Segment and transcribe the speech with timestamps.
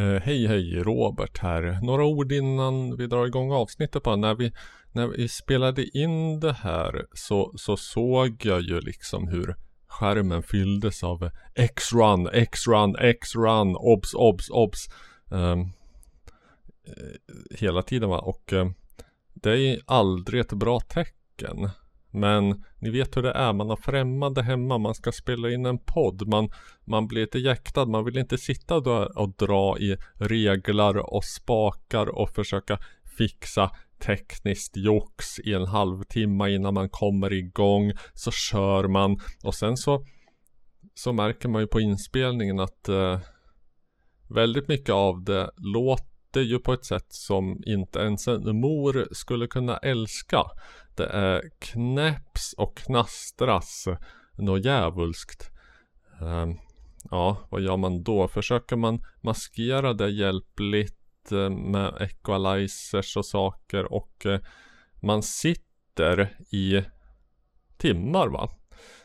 [0.00, 1.78] Eh, hej hej Robert här.
[1.82, 4.16] Några ord innan vi drar igång avsnittet bara.
[4.16, 4.52] När vi,
[4.92, 11.04] när vi spelade in det här så, så såg jag ju liksom hur skärmen fylldes
[11.04, 14.88] av X-run, X-run, X-run, obs, obs, obs.
[15.28, 15.72] Um,
[17.50, 18.18] hela tiden va.
[18.18, 18.74] Och um,
[19.34, 21.70] det är aldrig ett bra tecken.
[22.10, 25.78] Men ni vet hur det är, man har främmande hemma, man ska spela in en
[25.78, 26.50] podd, man,
[26.84, 32.06] man blir lite jäktad, man vill inte sitta där och dra i reglar och spakar
[32.06, 32.78] och försöka
[33.18, 37.92] fixa tekniskt jox i en halvtimme innan man kommer igång.
[38.14, 40.04] Så kör man och sen så
[40.94, 43.20] så märker man ju på inspelningen att eh,
[44.28, 49.08] väldigt mycket av det låter det ju på ett sätt som inte ens en mor
[49.12, 50.42] skulle kunna älska.
[50.96, 53.88] Det är knäpps och knastras
[54.38, 55.50] något djävulskt.
[56.20, 56.58] Um,
[57.10, 58.28] ja, vad gör man då?
[58.28, 64.40] Försöker man maskera det hjälpligt eh, med equalizers och saker och eh,
[65.02, 66.82] man sitter i
[67.76, 68.50] timmar va?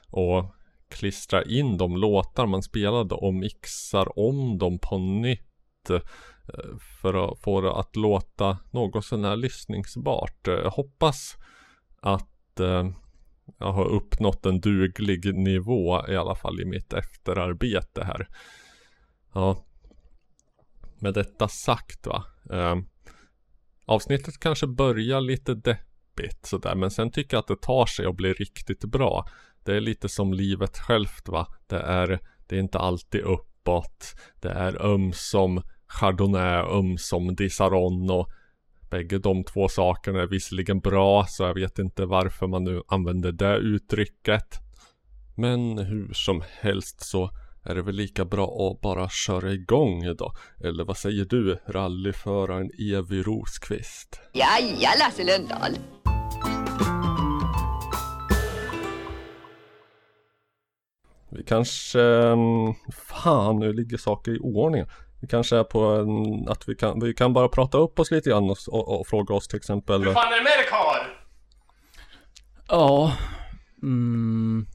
[0.09, 0.55] Och
[0.89, 5.89] klistrar in de låtar man spelade och mixar om dem på nytt
[7.01, 10.47] för att få det att låta något sånär lyssningsbart.
[10.47, 11.35] Jag hoppas
[12.01, 12.89] att eh,
[13.57, 18.27] jag har uppnått en duglig nivå i alla fall i mitt efterarbete här.
[19.33, 19.66] Ja.
[20.99, 22.23] Med detta sagt va.
[22.51, 22.75] Eh,
[23.85, 28.16] avsnittet kanske börjar lite deppigt sådär men sen tycker jag att det tar sig och
[28.16, 29.27] blir riktigt bra.
[29.63, 31.47] Det är lite som livet självt va.
[31.67, 34.16] Det är, det är inte alltid uppåt.
[34.41, 38.30] Det är ömsom Chardonnay, ömsom Disaron och
[38.89, 43.31] Bägge de två sakerna är visserligen bra så jag vet inte varför man nu använder
[43.31, 44.59] det uttrycket.
[45.36, 47.30] Men hur som helst så
[47.63, 50.33] är det väl lika bra att bara köra igång då?
[50.63, 54.22] Eller vad säger du, rallyföraren Evi Rosqvist?
[54.33, 55.72] Jaja, Lasse Lundahl.
[61.29, 62.02] Vi kanske...
[62.02, 64.85] mm, Fan, nu ligger saker i ordning.
[65.25, 68.30] Vi kanske är på en, att vi kan, vi kan bara prata upp oss lite
[68.30, 71.08] grann och, och, och fråga oss till exempel Hur fan är det med dig karl?
[72.68, 73.13] Ja.
[73.84, 74.66] Mm.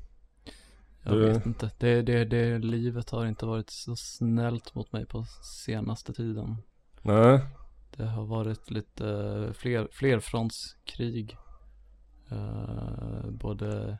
[1.02, 1.70] Jag Du- vet inte.
[1.78, 5.24] Det, det, det, livet har inte varit så snällt mot mig på
[5.64, 6.56] senaste tiden.
[7.02, 7.40] Nej,
[7.96, 9.04] Det har varit lite
[9.54, 11.36] fler, flerfrontskrig.
[12.30, 13.98] Eh, både,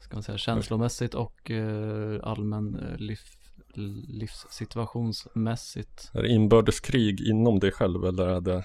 [0.00, 3.18] ska man säga, känslomässigt och eh, allmän uh, liv,
[3.74, 6.10] livssituationsmässigt.
[6.14, 8.64] är det inbördeskrig inom dig själv eller är det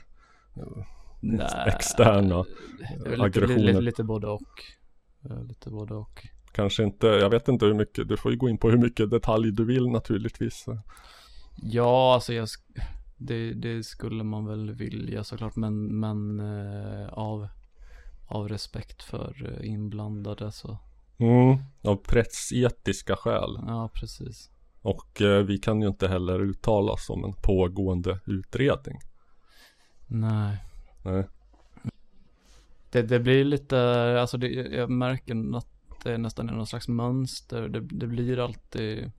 [1.20, 2.46] Nej, externa
[3.06, 3.64] lite, aggressioner?
[3.64, 4.42] lite, lite både och.
[5.30, 6.28] Eh, Lite både och.
[6.52, 9.10] Kanske inte, jag vet inte hur mycket, du får ju gå in på hur mycket
[9.10, 10.66] detalj du vill naturligtvis.
[11.56, 12.48] Ja, alltså jag,
[13.18, 17.48] det, det skulle man väl vilja såklart, men, men eh, av,
[18.28, 20.78] av respekt för eh, inblandade så,
[21.18, 23.60] Mm, av pressetiska skäl.
[23.68, 24.50] ja precis.
[24.84, 29.00] Och eh, vi kan ju inte heller uttala oss om en pågående utredning.
[30.08, 30.58] Nej.
[31.04, 31.28] Nej.
[32.90, 33.80] Det, det blir lite,
[34.22, 35.68] alltså det, jag märker att
[36.04, 37.70] det nästan är någon slags mönster.
[37.70, 39.12] Det, det blir alltid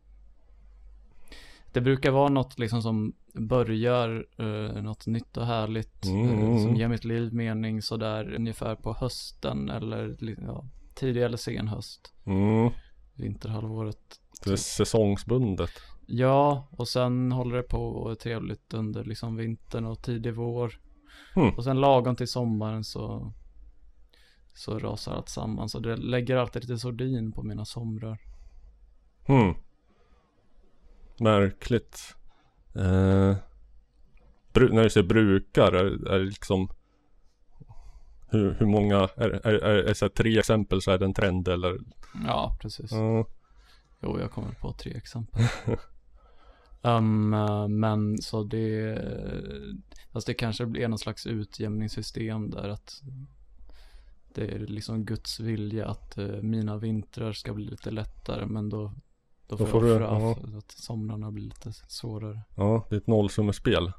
[1.73, 6.59] Det brukar vara något liksom som börjar eh, något nytt och härligt Mm, eh, mm,
[6.59, 6.77] som mm.
[6.77, 10.65] ger mitt liv mening sådär ungefär på hösten eller ja,
[10.95, 12.15] tidig eller sen höst.
[12.25, 12.71] Mm,
[13.15, 14.21] Vinterhalvåret.
[14.45, 15.71] Det är säsongsbundet.
[16.07, 20.81] Ja, och sen håller det på och är trevligt under liksom vintern och tidig vår.
[21.37, 21.55] Mm.
[21.55, 23.33] Och sen lagom till sommaren så
[24.55, 25.69] så rasar allt samman.
[25.69, 28.19] Så det lägger alltid lite sordin på mina somrar.
[29.27, 29.55] Hmm.
[31.19, 32.17] Märkligt.
[32.75, 33.37] Eh,
[34.55, 36.69] när du säger brukar, är, är det liksom
[38.29, 41.49] hur, hur många, är, är, är, är så tre exempel så är det en trend
[41.49, 41.79] eller?
[42.27, 42.93] Ja, precis.
[42.93, 43.27] Ja.
[44.05, 45.45] Jo, jag kommer på tre exempel.
[46.83, 47.31] um,
[47.81, 48.99] men så det,
[50.13, 53.03] fast det kanske blir någon slags utjämningssystem där att
[54.35, 58.93] det är liksom Guds vilja att eh, mina vintrar ska bli lite lättare, men då
[59.47, 60.59] då Då får jag offra ja.
[60.59, 62.43] att somrarna blir lite svårare.
[62.57, 63.93] ja, det är ett nollsummespel.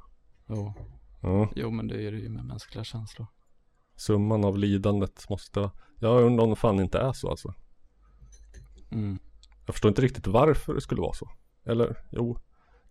[0.46, 0.74] Jo,
[1.22, 1.48] Ja.
[1.56, 3.26] jo men det är det ju med mänskliga känslor.
[3.96, 5.70] Summan av lidandet måste,
[6.00, 7.54] jag undrar om det fan inte är så alltså.
[8.90, 9.18] Mm.
[9.66, 11.30] Jag förstår inte riktigt varför det skulle vara så.
[11.64, 12.38] Eller, jo.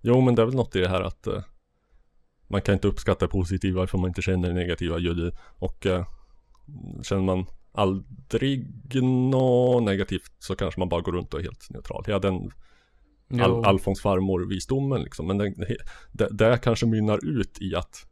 [0.02, 1.44] Jo, men det är väl något i det här att eh,
[2.48, 5.34] man kan inte uppskatta det positiva ifall man inte känner det negativa ljud.
[5.60, 6.08] Och eh,
[7.04, 8.68] känner man aldrig
[9.04, 12.04] något negativt så kanske man bara går runt och är helt neutral.
[12.08, 12.52] Jag hade en.
[13.42, 15.28] Al Alfons farmor visdomen liksom.
[15.28, 15.54] Men det,
[16.12, 18.08] det, det kanske mynnar ut i att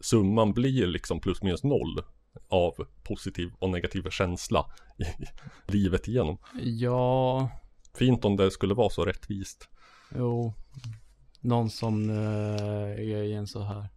[0.00, 2.02] summan blir liksom plus minus noll
[2.48, 4.66] av positiv och negativ känsla
[4.98, 5.24] i
[5.72, 6.38] livet igenom.
[6.62, 7.50] Ja,
[7.98, 9.68] Fint om det skulle vara så rättvist.
[10.16, 10.52] jo.
[11.40, 12.16] Någon som eh,
[12.92, 13.88] är i en så här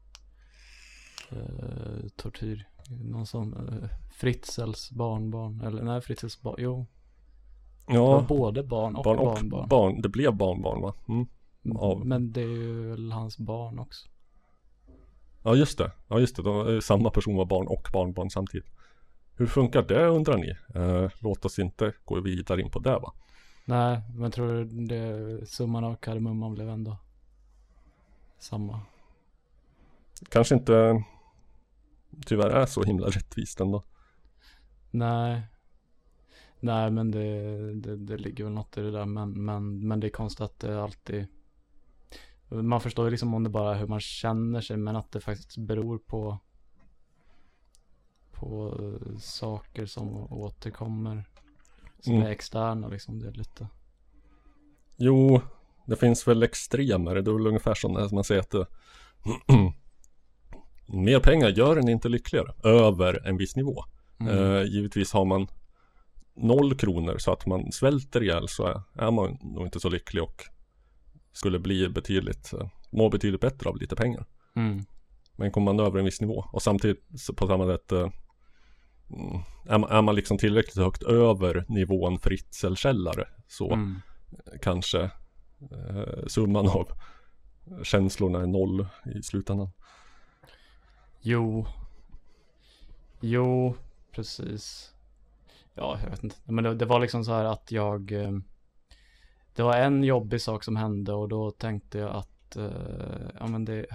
[1.30, 2.68] eh, tortyr.
[3.04, 5.62] Någon som eh, Fritzels barnbarn.
[5.62, 6.56] Eller nej, Fritzels barn.
[6.58, 6.86] Jo,
[7.88, 9.68] Ja, både barn och barn och barnbarn.
[9.70, 10.02] barn.
[10.02, 10.94] Det blev barnbarn va?
[11.10, 11.28] Mm.
[11.78, 14.08] av- Men det är ju hans barn också.
[15.44, 18.68] Ja just det, ja just det, de, eh, samma person var barn och barnbarn samtidigt.
[19.36, 20.50] Hur funkar det undrar ni?
[20.76, 23.14] Eh, låt oss inte gå vidare in på det va?
[23.66, 26.98] Nej, men tror du det, summan av kardemumman blev ändå
[28.40, 28.80] samma?
[30.30, 31.04] Kanske inte
[32.26, 33.84] tyvärr är så himla rättvist ändå.
[34.92, 35.42] Nej.
[36.60, 39.06] Nej, men det, det, det ligger väl något i det där.
[39.06, 41.28] Men, men, men det är konstigt att det alltid
[42.50, 45.22] Man förstår ju liksom om det bara är hur man känner sig men att det
[45.22, 46.38] faktiskt beror på
[48.32, 48.78] På
[49.20, 51.24] saker som återkommer
[52.02, 52.28] Som Mm.
[52.28, 53.20] är externa liksom.
[53.20, 53.68] Det är lite
[54.98, 55.42] Jo,
[55.86, 57.16] det finns väl extremer.
[57.16, 58.54] Det är väl ungefär som när man säger att
[60.86, 63.84] mer pengar gör en inte lyckligare över en viss nivå.
[64.20, 64.38] mm.
[64.38, 65.48] Eh, givetvis har man
[66.36, 70.24] noll kronor så att man svälter ihjäl så är, är man nog inte så lycklig
[70.24, 70.44] och
[71.34, 74.26] skulle bli betydligt, eh, må betydligt bättre av lite pengar.
[74.56, 74.86] Mm.
[75.36, 77.04] Men kommer man över en viss nivå och samtidigt
[77.36, 78.10] på samma sätt eh,
[79.66, 84.02] är, man, är man liksom tillräckligt högt över nivån fritzelkällare så Mm.
[84.62, 85.02] kanske
[85.72, 86.88] eh, summan av
[87.84, 89.70] känslorna är noll i slutändan.
[91.22, 91.66] Jo.
[93.20, 93.76] Jo,
[94.12, 94.94] precis.
[95.74, 96.36] Ja, jag vet inte.
[96.44, 98.32] Men det, det var liksom så här att jag eh,
[99.56, 103.66] Det var en jobbig sak som hände och då tänkte jag att eh, Ja men
[103.66, 103.86] det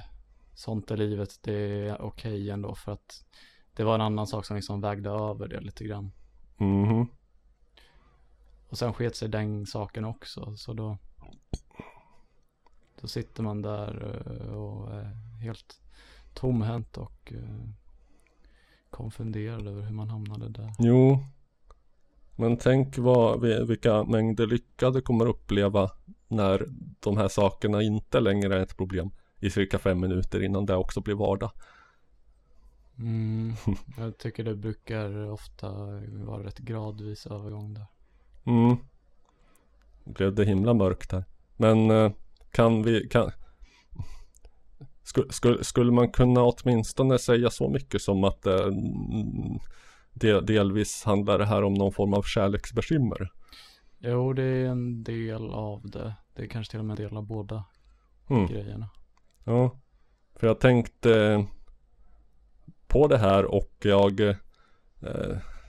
[0.54, 1.54] Sånt är livet, det
[1.88, 3.24] är okej ändå för att
[3.76, 6.12] Det var en annan sak som liksom vägde över det lite grann
[6.58, 7.06] Mhm.
[8.68, 10.98] Och sen sket sig den saken också så då
[13.00, 15.04] Då sitter man där eh, och är
[15.42, 15.80] helt
[16.34, 17.68] tomhänt och eh,
[18.90, 20.72] konfunderad över hur man hamnade där.
[20.78, 21.18] Jo.
[22.36, 25.90] Men tänk vad, vi- vilka mängder lycka du kommer uppleva
[26.28, 26.66] när
[27.00, 31.00] de här sakerna inte längre är ett problem i cirka fem minuter innan det också
[31.00, 31.50] blir vardag.
[32.98, 33.52] Mm,
[33.98, 35.70] jag tycker det brukar ofta
[36.10, 37.86] vara rätt gradvis övergång där.
[38.44, 38.76] Mm.
[40.04, 41.24] Blev det himla mörkt här.
[41.56, 42.12] Men eh,
[42.50, 43.30] kan vi, kan
[45.02, 48.66] skulle, skulle, skulle man kunna åtminstone säga så mycket som att eh,
[50.12, 53.32] del, delvis handlar det här om någon form av kärleksbekymmer?
[53.98, 56.14] Jo, det är en del av det.
[56.34, 57.64] Det är kanske till och med en del av båda
[58.30, 58.46] Mm.
[58.46, 58.88] grejerna.
[59.44, 59.70] Ja,
[60.34, 61.46] för jag tänkte
[62.88, 64.34] på det här och jag eh,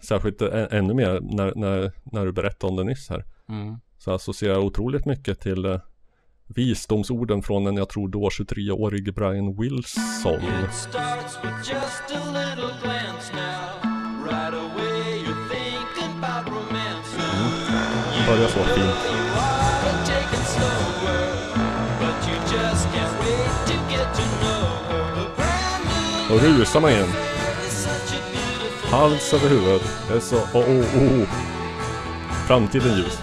[0.01, 3.75] särskilt ä- ännu mer när, när, när du berättade om det nyss här Mm.
[3.97, 5.79] så associerar jag otroligt mycket till eh,
[6.47, 10.39] visdomsorden från en jag tror då 23-årig Brian Wilson.
[12.83, 13.73] Right now.
[18.27, 19.26] Börjar så fint.
[26.29, 27.07] Då rusar man igen.
[28.91, 29.81] Hals över huvud.
[30.09, 31.27] Jag sa åh, oh, oh, oh.
[32.47, 33.19] Framtiden ljus.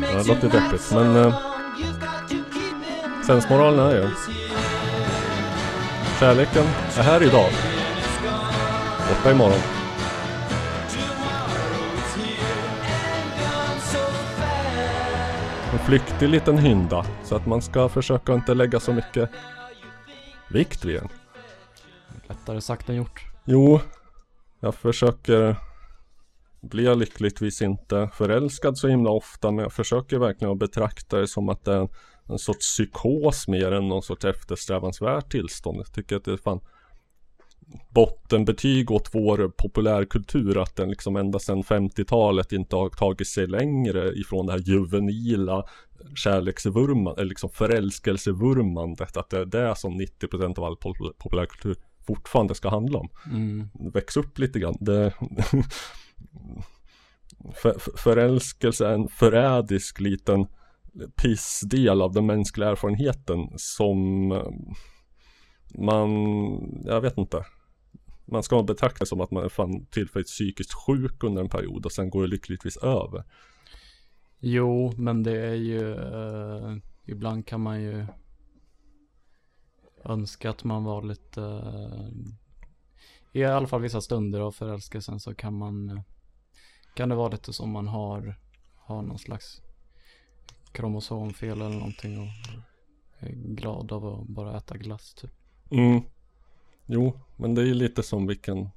[0.00, 1.16] Ja, det låter deppigt, men...
[1.16, 1.38] Eh,
[3.26, 4.08] sensmoralen är ju...
[6.20, 6.64] Kärleken
[6.96, 7.50] är här idag.
[9.08, 9.75] Borta imorgon.
[15.86, 17.06] Flyktig liten hynda.
[17.24, 19.30] Så att man ska försöka inte lägga så mycket
[20.50, 21.08] vikt vid den.
[22.28, 23.20] Lättare sagt än gjort.
[23.44, 23.80] Jo,
[24.60, 25.56] jag försöker
[26.60, 31.28] blir jag lyckligtvis inte förälskad så himla ofta men jag försöker verkligen att betrakta det
[31.28, 31.88] som att det är en,
[32.28, 35.78] en sorts psykos mer än någon sorts eftersträvansvärt tillstånd.
[35.78, 36.60] Jag tycker att det är fan
[37.90, 44.12] bottenbetyg åt vår populärkultur att den liksom ända sedan 50-talet inte har tagit sig längre
[44.12, 45.64] ifrån det här juvenila
[46.16, 49.16] kärleksvurman, eller liksom förälskelsevurmandet.
[49.16, 53.68] Att det är det som 90% av all pop- populärkultur fortfarande ska handla om Mm.
[53.94, 54.76] väx upp lite grann.
[54.80, 55.12] Det,
[57.54, 60.46] för, för, förälskelse är en förrädisk liten
[61.22, 64.48] pissdel av den mänskliga erfarenheten som eh,
[65.78, 66.10] man,
[66.84, 67.44] jag vet inte.
[68.26, 71.86] Man ska betrakta det som att man är fan tillfälligt psykiskt sjuk under en period
[71.86, 73.24] och sen går det lyckligtvis över.
[74.38, 78.06] Jo, men det är ju, eh, ibland kan man ju
[80.04, 82.08] önska att man var lite, eh,
[83.32, 86.02] i alla fall vissa stunder av förälskelsen så kan man, eh,
[86.94, 88.36] kan det vara lite som man har,
[88.74, 89.62] har någon slags
[90.72, 92.28] kromosomfel eller någonting och
[93.18, 95.30] är glad av att bara äta glass typ.
[95.70, 96.02] Mm.
[96.86, 98.68] Jo, men det är ju lite som vilken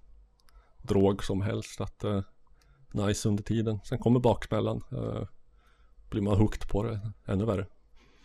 [0.81, 2.23] drog som helst att det är
[2.91, 3.79] nice under tiden.
[3.83, 4.81] Sen kommer baksmällan.
[4.91, 5.27] Eh,
[6.09, 7.65] blir man hooked på det ännu värre.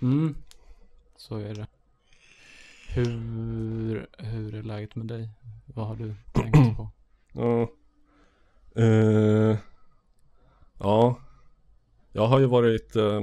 [0.02, 0.34] Mm,
[1.16, 1.66] så är det.
[2.88, 5.30] Hur, hur är läget med dig?
[5.66, 6.90] Vad har du tänkt på?
[7.36, 7.68] Ja.
[8.76, 9.56] Eh,
[10.78, 11.18] ja.
[12.12, 13.22] Jag har ju varit eh,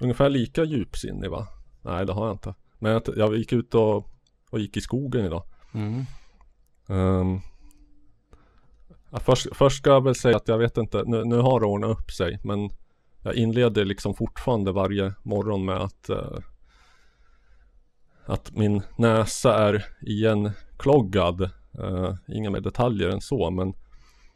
[0.00, 1.48] ungefär lika djupsinnig va?
[1.82, 2.54] Nej det har jag inte.
[2.78, 4.06] Men jag, jag gick ut och,
[4.50, 5.42] och gick i skogen idag.
[5.74, 6.04] Mm.
[6.88, 7.40] Ehm,
[9.10, 11.66] ja, först, först ska jag väl säga att jag vet inte, nu, nu har det
[11.66, 12.70] ordnat upp sig men
[13.22, 16.38] jag inleder liksom fortfarande varje morgon med att eh,
[18.26, 21.50] att min näsa är igenkloggad.
[21.78, 23.74] Uh, inga mer detaljer än så men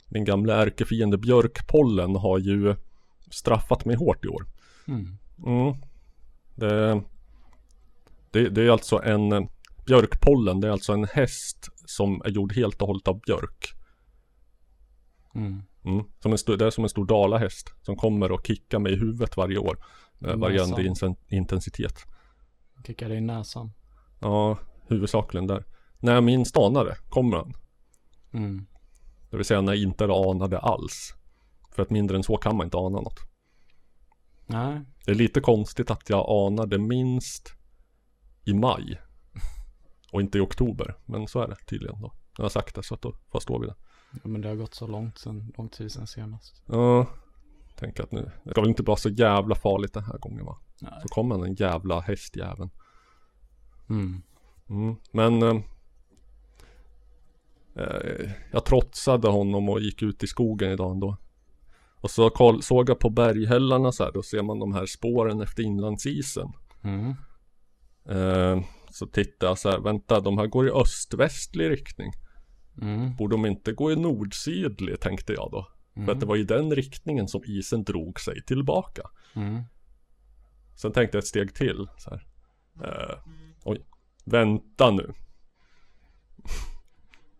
[0.06, 2.74] min gamla ärkefiende björkpollen har ju
[3.30, 4.46] straffat mig hårt i år.
[4.88, 5.18] Mm.
[5.46, 5.74] Mm.
[6.54, 7.02] Det,
[8.30, 9.48] det, det är alltså en
[9.86, 13.72] björkpollen, det är alltså en häst som är gjord helt och hållet av björk.
[15.34, 15.62] Mm.
[15.84, 16.04] Mm.
[16.22, 18.96] Som en stor, det är som en stor dalahäst som kommer och kickar mig i
[18.96, 19.84] huvudet varje år.
[20.18, 20.40] Med Näsan.
[20.40, 22.04] varierande intensitet.
[22.86, 23.72] Kickar dig i näsan.
[24.20, 25.64] Ja, huvudsakligen där.
[25.98, 27.54] När jag minst anade kommer han.
[28.32, 28.66] Mm.
[29.30, 31.14] Det vill säga när jag inte anade alls.
[31.74, 33.18] För att mindre än så kan man inte ana något.
[34.46, 37.52] Nej, Det är lite konstigt att jag anade minst
[38.44, 39.00] i maj.
[40.12, 40.94] Och inte i oktober.
[41.04, 42.12] Men så är det tydligen då.
[42.36, 43.74] Jag har sagt det så att då förstår vi det.
[44.12, 46.62] ja, men det har gått så långt sen, lång tid sen senast.
[46.66, 47.06] Ja.
[47.76, 50.58] Tänker att nu, det ska väl inte vara så jävla farligt den här gången va?
[50.80, 50.92] Nej.
[51.02, 52.70] Så kommer den jävla hästjäveln.
[53.90, 54.22] Mm.
[54.68, 54.96] Mm.
[55.12, 55.56] Men eh,
[57.76, 61.16] eh, jag trotsade honom och gick ut i skogen idag ändå.
[62.00, 65.40] Och så koll, såg jag på berghällarna så här, då ser man de här spåren
[65.40, 66.52] efter inlandsisen.
[66.82, 67.14] Mm.
[68.08, 68.64] Eh,
[68.96, 72.12] så tittade jag så här, vänta de här går i öst-västlig riktning.
[72.82, 73.16] Mm.
[73.16, 75.68] Borde de inte gå i nord-sydlig tänkte jag då.
[76.04, 79.02] För att det var i den riktningen som isen drog sig tillbaka.
[79.34, 79.62] Mm.
[80.74, 82.26] Sen tänkte jag ett steg till så här.
[82.84, 83.18] Eh,
[83.64, 83.86] oj,
[84.24, 85.12] vänta nu.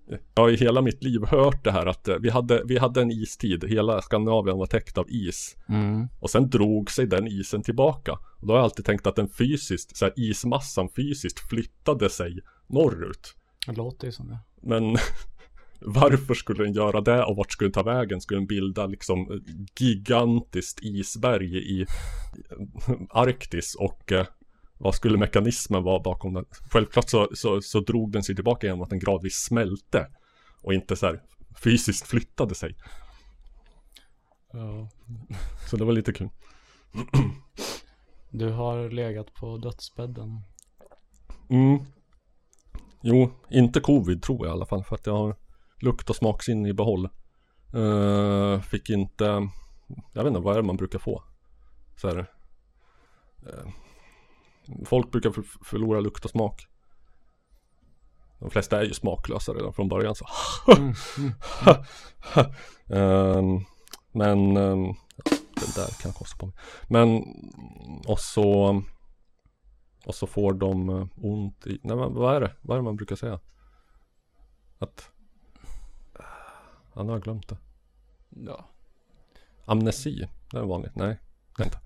[0.08, 3.02] Jag har i hela mitt liv hört det här att eh, vi hade, vi hade
[3.02, 5.56] en istid, hela Skandinavien var täckt av is.
[5.68, 6.08] Mm.
[6.20, 8.12] Och sen drog sig den isen tillbaka.
[8.12, 12.38] Och då har jag alltid tänkt att den fysiskt, så här, ismassan fysiskt flyttade sig
[12.66, 13.34] norrut.
[13.66, 14.38] Det låter ju som det.
[14.62, 14.96] Men
[15.80, 18.20] varför skulle den göra det och vart skulle den ta vägen?
[18.20, 21.86] Skulle den bilda liksom ett gigantiskt isberg i
[23.10, 24.26] Arktis och eh,
[24.78, 26.44] vad skulle mekanismen vara bakom den?
[26.70, 30.06] Självklart så, så, så drog den sig tillbaka genom att den gradvis smälte
[30.62, 31.22] och inte så här
[31.62, 32.76] fysiskt flyttade sig.
[34.52, 34.88] Ja.
[35.70, 36.28] Så det var lite kul.
[38.30, 40.40] Du har legat på dödsbädden.
[41.50, 41.78] Mm.
[43.02, 45.36] Jo, inte covid tror jag i alla fall för att jag har
[45.80, 47.08] lukt och smaksinne i behåll.
[47.74, 49.24] Eh, fick inte,
[50.12, 51.22] jag vet inte vad är det man brukar få?
[51.96, 52.18] Så här,
[53.46, 53.70] eh,
[54.84, 56.66] folk brukar för, förlora lukt och smak.
[58.38, 60.26] De flesta är ju smaklösa redan från början så.
[60.76, 60.94] Mm.
[61.18, 61.32] Mm.
[62.88, 63.64] Ehm,
[64.12, 66.54] men ehm, ja, det där kan jag kosta på mig.
[66.88, 67.22] Men
[68.06, 68.82] och så
[70.06, 72.52] och så får de eh, ont i, nej men vad är det?
[72.62, 73.40] Vad är det man brukar säga?
[74.78, 75.10] Att
[76.96, 77.56] Ja, nu har jag glömt det.
[78.28, 78.64] Ja.
[79.64, 80.94] Amnesi, det är vanligt.
[80.94, 81.20] Nej,
[81.60, 81.78] inte.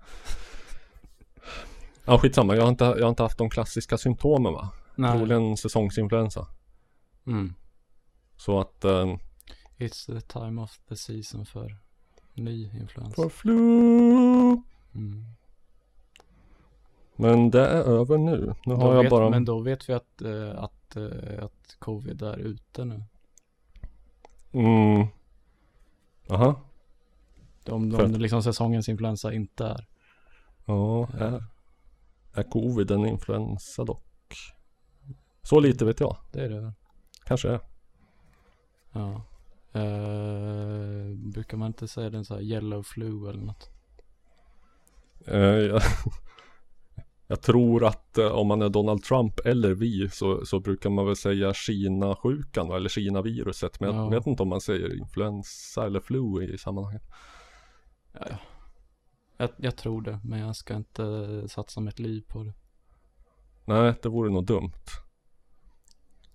[2.05, 2.55] Ja, skitsamma.
[2.55, 4.69] Jag har inte, jag har inte haft de klassiska symptomen va?
[4.95, 5.17] Nej.
[5.17, 6.47] Troligen säsongsinfluensa.
[7.27, 7.53] Mm.
[8.37, 9.15] Så att eh,
[9.77, 11.77] It's the time of the season för
[12.33, 13.15] ny influensa.
[13.15, 13.57] For flu
[14.95, 15.25] Mm.
[17.15, 18.53] Men det är över nu.
[18.65, 21.75] Nu har Då jag vet, bara Men då vet vi att, eh, att, eh, att
[21.79, 23.03] covid är ute nu.
[24.51, 25.07] Mm
[26.29, 26.61] Aha
[27.69, 29.87] Om, För om liksom säsongens influensa inte är.
[30.65, 31.43] Ja, är,
[32.33, 34.35] är covid en influensa dock?
[35.43, 36.17] Så lite vet jag.
[36.31, 36.71] Det är det väl?
[37.25, 37.59] Kanske är.
[38.91, 39.21] Ja.
[39.73, 43.69] Eh, brukar man inte säga den så här yellow flu eller något?
[45.27, 45.81] Eh, jag,
[47.27, 51.05] Jag tror att eh, om man är Donald Trump eller vi så, så brukar man
[51.05, 53.79] väl säga Kina-sjukan eller Kina-viruset.
[53.79, 54.09] Men jag Ja.
[54.09, 57.03] vet inte om man säger influensa eller flu i sammanhanget.
[58.13, 58.19] Ja.
[59.41, 62.53] Jag, jag tror det, men jag ska inte satsa mitt liv på det.
[63.65, 64.71] Nej, det vore nog dumt.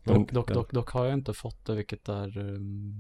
[0.05, 2.39] Men- Dock, dock, dock, dock har jag inte fått det, vilket är...
[2.39, 2.95] ehm,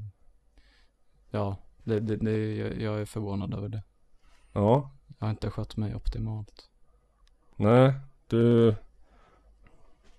[1.30, 3.82] ja, det, det, det, jag- jag är förvånad över det.
[4.52, 6.70] Ja, Jag har inte skött mig optimalt.
[7.56, 7.94] nej,
[8.26, 8.74] du...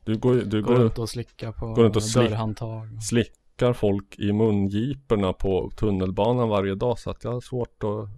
[0.03, 3.03] Du går, du Går går, runt och slickar på går runt och slick- dörrhandtag.
[3.03, 8.09] slickar folk i mungiporna på tunnelbanan varje dag så att jag har svårt att...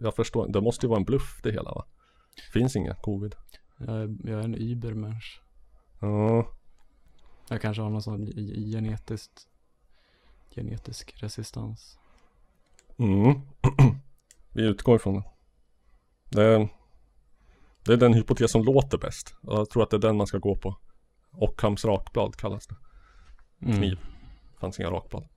[0.00, 1.84] Jag förstår, det måste ju vara en bluff det hela va?
[2.52, 3.34] Finns inga covid.
[3.78, 5.40] Jag är, jag är en übermensch.
[6.00, 6.46] Ja,
[7.48, 9.48] Jag kanske har någon sån ge- genetiskt
[10.54, 11.98] genetisk resistans.
[12.96, 13.40] mm.
[14.52, 15.24] Vi utgår ifrån det.
[16.30, 16.42] det.
[16.44, 16.68] är-
[17.84, 19.34] Det är den hypotes som låter bäst.
[19.42, 20.76] Jag tror att det är den man ska gå på.
[21.30, 22.76] Ockhams rakblad kallas det.
[23.62, 23.78] Mm.
[23.78, 23.98] Kniv.
[24.60, 25.28] Fanns inga rakblad.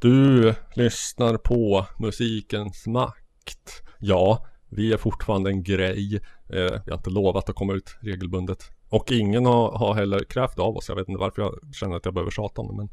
[0.00, 3.82] Du lyssnar på musikens makt.
[3.98, 6.14] Ja, vi är fortfarande en grej.
[6.48, 8.70] Eh, vi har inte lovat att komma ut regelbundet.
[8.88, 10.88] Och ingen har, har heller krävt av oss.
[10.88, 12.74] Jag vet inte varför jag känner att jag behöver tjata om det.
[12.74, 12.88] Men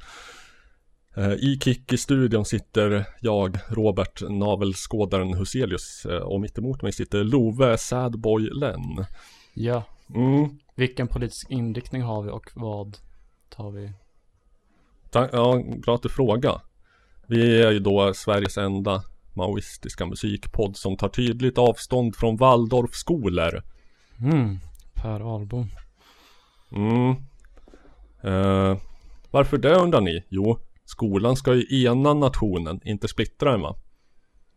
[1.31, 6.05] eh, I Kicki-studion sitter jag, Robert Navelskådaren Huselius.
[6.05, 9.05] Eh, och mitt emot mig sitter Love Sadboy Len.
[9.53, 9.83] Ja,
[10.15, 10.49] Mm.
[10.75, 12.97] vilken politisk inriktning har vi och vad
[13.49, 13.91] tar vi?
[15.09, 16.61] Ta- Ja, bra att du frågar.
[17.27, 23.63] Vi är ju då Sveriges enda maoistiska musikpodd som tar tydligt avstånd från Waldorfskolor.
[24.19, 24.57] Mm,
[24.93, 25.67] Per Ahlbom.
[26.71, 27.15] Mm.
[28.21, 28.77] Eh,
[29.31, 30.23] varför det undrar ni?
[30.29, 33.75] Jo, skolan ska ju ena nationen, inte splittra den va?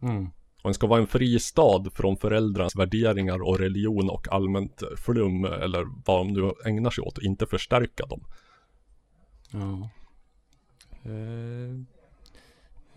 [0.02, 0.26] Mm.
[0.62, 5.86] Och den ska vara en fristad från föräldrarnas värderingar och religion och allmänt flum eller
[6.06, 8.24] vad de nu ägnar sig åt och inte förstärka dem.
[9.50, 9.90] Ja.
[11.10, 11.99] Eh,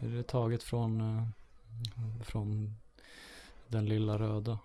[0.06, 1.24] är det taget från, eh,
[2.24, 2.76] från
[3.68, 4.60] den lilla röda?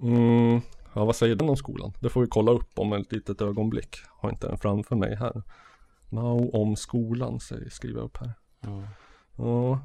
[0.00, 0.60] Mm,
[0.92, 1.92] ja vad säger den om skolan?
[2.00, 3.96] Det får vi kolla upp om ett litet ögonblick.
[4.08, 5.42] Har inte den framför mig här.
[6.08, 8.32] Mao om skolan säger, skriver jag upp här.
[8.60, 8.82] Ja.
[9.36, 9.78] Ja.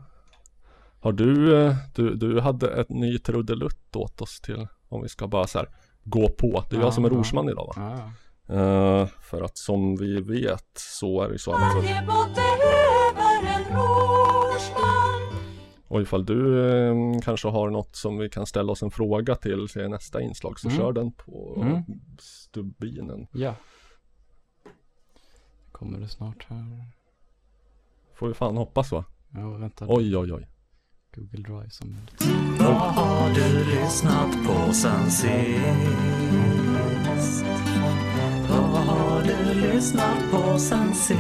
[1.02, 5.28] Har du, eh, du, du hade ett ny trudelutt åt oss till, om vi ska
[5.28, 5.68] bara så här
[6.04, 6.64] gå på.
[6.70, 7.16] Det är Ja, jag som är ja.
[7.16, 8.00] rorsman idag va?
[8.48, 8.54] Ja.
[8.56, 11.60] Eh, för att som vi vet så är det så att
[15.90, 19.68] Och ifall du eh, kanske har något som vi kan ställa oss en fråga till
[19.76, 20.78] i nästa inslag så Mm.
[20.80, 21.84] kör den på Mm.
[22.20, 23.28] stubinen.
[23.32, 23.56] ja.
[25.72, 26.84] Kommer det snart här?
[28.16, 29.06] Får vi fan hoppas va?
[29.34, 29.86] Ja, vänta.
[29.90, 30.48] Oj oj oj.
[31.16, 31.96] Google Drive som
[32.60, 35.30] Vad har du lyssnat på sen sist?
[38.50, 41.20] Vad har du lyssnat på sen sist?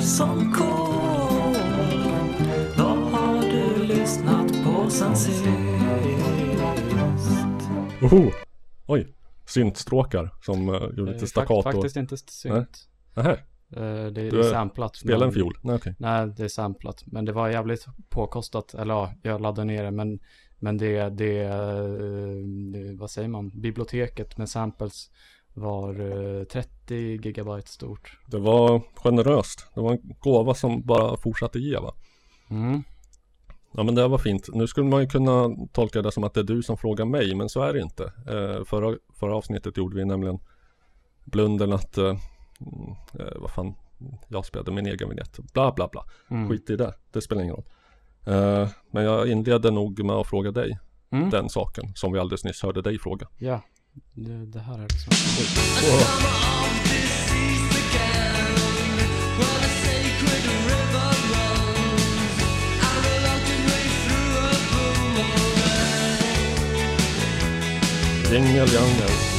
[0.00, 1.54] Som kol.
[2.76, 5.44] Vad har du lyssnat på sen sist?
[8.02, 8.30] Oho!
[8.86, 9.14] Oj!
[9.46, 11.62] Syntstråkar som uh, gjorde Eh, lite fakt- staccato.
[11.62, 12.88] Faktiskt inte synt.
[13.14, 13.38] Nähä,
[13.76, 14.96] Eh, det, det Du är är- samplat.
[14.96, 15.58] spela en fiol?
[15.62, 15.94] Nej okej.
[15.98, 17.02] Nej, det är samplat.
[17.06, 18.74] Men det var jävligt påkostat.
[18.74, 19.90] Eller ja, jag laddade ner det.
[19.90, 20.18] Men,
[20.58, 22.34] men det, det, eh,
[22.72, 23.50] det, vad säger man?
[23.60, 25.10] Biblioteket med samples
[25.54, 26.00] var
[26.38, 28.18] eh, 30 gigabyte stort.
[28.26, 29.66] Det var generöst.
[29.74, 31.94] Det var en gåva som bara fortsatte ge va?
[32.50, 32.82] Mm.
[33.72, 34.48] Ja men det var fint.
[34.52, 37.34] Nu skulle man ju kunna tolka det som att det är du som frågar mig
[37.34, 38.04] men så är det inte.
[38.04, 40.38] Eh, förra, förra avsnittet gjorde vi nämligen
[41.24, 42.04] blunden att eh,
[42.60, 43.74] mm, eh, vad fan
[44.28, 45.38] jag spelade min egen vignett.
[45.52, 46.04] Bla bla bla.
[46.30, 46.48] Mm.
[46.48, 46.94] Skit i det.
[47.12, 47.64] Det spelar ingen roll.
[48.26, 50.78] Eh, men jag inleder nog med att fråga dig
[51.12, 51.30] Mm.
[51.30, 53.26] den saken som vi alldeles nyss hörde dig fråga.
[53.38, 53.60] Ja,
[54.24, 55.12] det, det här är liksom.
[68.32, 69.29] Jingle jangel.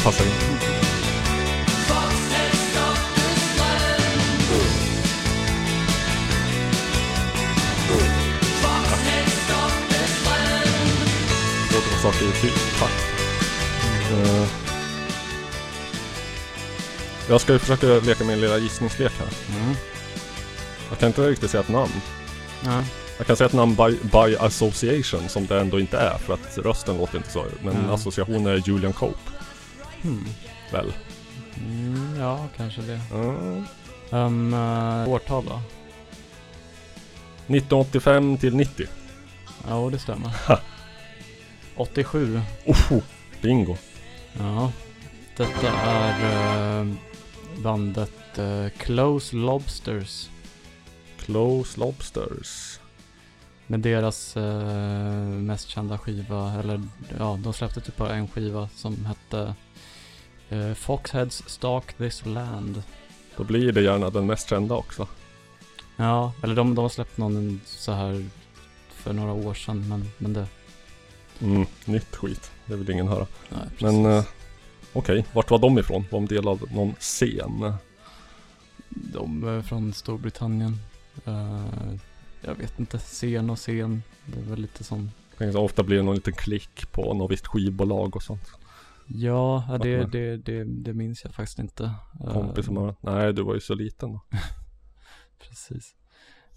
[0.00, 0.30] Här passar in.
[11.72, 13.04] Låter som saker i takt.
[14.12, 14.46] Eh,
[17.28, 19.58] Jag ska ju försöka leka min lilla gissningslek här.
[19.60, 19.74] Mm.
[20.88, 21.92] Jag kan inte riktigt säga ett namn.
[22.64, 22.82] Ja.
[23.18, 26.58] Jag kan säga ett namn by, by association som det ändå inte är för att
[26.58, 27.44] rösten låter inte så.
[27.62, 27.90] Men Mm.
[27.90, 29.18] association är Julian Cope.
[30.02, 30.24] Hmm.
[30.72, 30.92] Väl?
[31.56, 33.00] Mm, ja, kanske det.
[33.12, 33.64] Mm.
[34.10, 35.60] Um, uh, årtal då?
[37.46, 38.86] 1985 till 90.
[39.68, 40.32] Ja, det stämmer.
[41.76, 42.40] 87.
[42.66, 43.02] Oh,
[43.42, 43.76] bingo.
[44.38, 44.72] Ja.
[45.36, 46.86] Detta är eh,
[47.62, 50.28] bandet eh, Close Lobsters.
[51.18, 52.80] Close Lobsters.
[53.66, 56.82] Med deras eh, mest kända skiva, eller
[57.18, 59.54] ja, de släppte typ bara en skiva som hette
[60.50, 62.82] eh, Foxheads Stalk This Land.
[63.36, 65.08] Då blir det gärna den mest kända också.
[65.96, 68.26] Ja, eller de, de har släppt någon så här
[68.88, 70.46] för några år sedan, men, men det...
[71.40, 72.50] Mm, nytt skit.
[72.66, 73.26] Det vill ingen höra.
[73.48, 74.28] Nej, Men precis.
[74.28, 74.34] eh,
[74.92, 76.04] okej, vart var de ifrån?
[76.10, 77.72] Var de del av någon scen?
[78.88, 80.78] De är från Storbritannien.
[81.24, 81.94] Eh,
[82.40, 84.02] jag vet inte, scen och scen.
[84.26, 85.10] Det är väl lite som...
[85.38, 88.50] Tänk så ofta blir det någon liten klick på något visst skivbolag och sånt.
[89.12, 91.94] Ja, det, det, det, det minns jag faktiskt inte.
[92.20, 92.94] Eh, Kompis som har...
[93.00, 94.20] Nej, du var ju så liten då.
[95.48, 95.94] Precis.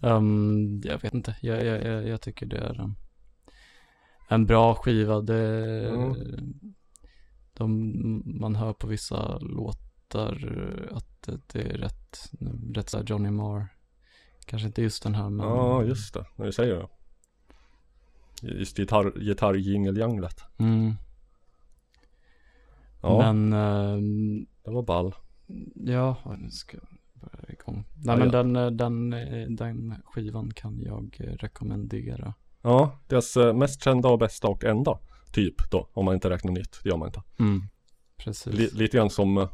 [0.02, 2.96] Ehm, jag vet inte, jag, jag, jag, jag tycker det är en,
[4.28, 5.22] en bra skiva.
[5.22, 6.16] Det, Mm.
[7.54, 7.92] de,
[8.40, 10.58] man hör på vissa låtar
[10.92, 12.32] att det, är rätt,
[12.74, 13.68] rätt så Johnny Marr.
[14.46, 15.46] Kanske inte just den här men.
[15.46, 16.26] Ja, just det.
[16.36, 16.88] När du säger det.
[18.48, 20.44] Just gitarr, gitarrjingeljanglet.
[20.58, 20.94] Mm.
[23.04, 25.16] Ja, Men ehm, det var ball.
[25.76, 26.88] ja, nu ska jag
[27.32, 27.76] börja igång.
[27.96, 28.44] Nej Ja, men ja.
[28.44, 32.34] Den, eh, den, eh, den skivan kan jag eh, rekommendera.
[32.62, 35.00] Ja, deras eh, mest kända och bästa och enda.
[35.34, 36.80] Typ då, om man inte räknar nytt.
[36.84, 37.22] Det gör man inte.
[37.40, 37.62] Mm.
[38.18, 38.54] Precis.
[38.54, 39.50] Li, lite grann som eh,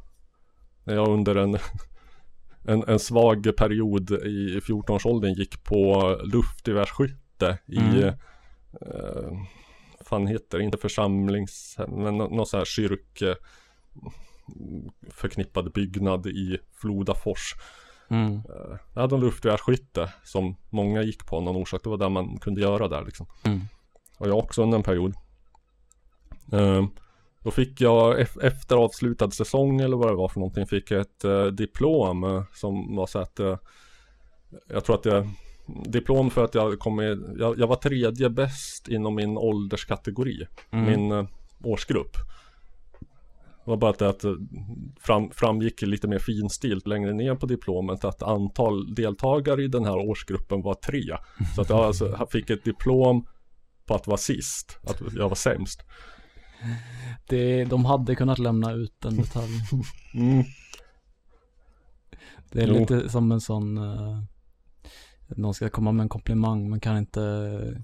[0.84, 1.58] när jag under en,
[2.68, 8.04] en, en svag period i 14-årsåldern gick på luftgevärsskytte i Mm.
[8.82, 9.32] eh,
[10.10, 13.36] fan heter det, inte församlings, men nå- någon sån här kyrk eh,
[15.10, 17.54] förknippad byggnad i Flodafors.
[18.10, 18.34] Mm.
[18.36, 21.84] Eh, Jag hade en luftgevärsskytte som många gick på av någon orsak.
[21.84, 23.26] Det var det man kunde göra där liksom.
[23.44, 23.60] Mm.
[24.18, 25.14] Och jag också under en period.
[26.54, 26.86] Eh,
[27.44, 31.02] Då fick jag ef- efter avslutad säsong eller vad det var för någonting fick jag
[31.02, 33.40] ett eh, diplom som var så att
[34.68, 35.30] Jag tror att jag
[35.86, 40.48] Diplom för att jag kom med, jag, jag var tredje bäst inom min ålderskategori.
[40.72, 40.86] Mm.
[40.86, 41.26] Min eh,
[41.64, 42.18] årsgrupp.
[43.66, 44.34] Det var bara att det att, eh,
[45.00, 49.98] fram, framgick lite mer finstilt längre ner på diplomet att antal deltagare i den här
[49.98, 51.04] årsgruppen var tre.
[51.56, 53.26] Så att jag alltså fick ett diplom
[53.86, 55.84] på att vara sist, att jag var sämst.
[57.30, 59.62] Det, de hade kunnat lämna ut den detaljen.
[60.14, 60.44] Mm.
[62.52, 62.74] Det är Jo.
[62.74, 64.24] lite som en sån, uh,
[65.30, 67.84] någon ska komma med en komplimang men kan inte,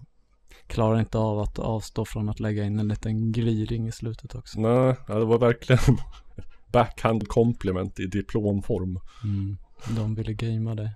[0.67, 4.59] klarar inte av att avstå från att lägga in en liten gliring i slutet också.
[4.59, 5.97] Nej, ja, det var verkligen
[6.71, 8.99] backhand compliment i diplomform.
[9.23, 9.57] Mm.
[9.95, 10.95] De ville gamea det.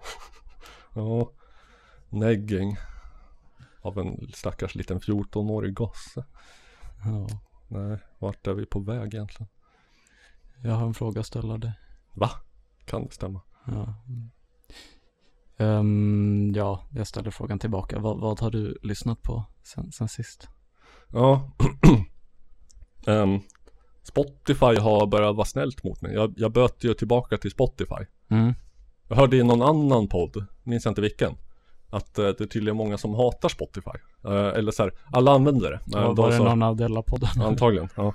[0.94, 1.32] Ja,
[2.10, 2.78] negging
[3.82, 6.26] av en stackars liten 14-årig gosse.
[7.06, 7.28] Ja.
[7.68, 9.48] Nej, vart är vi på väg egentligen?
[10.64, 11.74] Jag har en fråga att ställa dig.
[12.14, 12.30] Va?
[12.86, 13.42] Kan det stämma?
[13.66, 13.96] Ja.
[15.60, 18.00] Ehm, ja, jag ställer frågan tillbaka.
[18.00, 20.48] Vad, vad har du lyssnat på sen, sen sist?
[21.14, 21.52] Ja.
[23.08, 23.40] Ehm,
[24.04, 26.14] Spotify har börjat vara snällt mot mig.
[26.14, 28.06] Jag, jag böt ju tillbaka till Spotify.
[28.30, 28.54] Mm.
[29.08, 31.36] Jag hörde i någon annan podd, minns jag inte vilken.
[31.90, 33.98] Att eh, det är tydligen många som hatar Spotify.
[34.26, 35.80] Eh, eller så här, alla använder det.
[35.86, 37.42] Ja, Eh, var de det någon av Della-podden?
[37.46, 38.14] Antagligen, ja.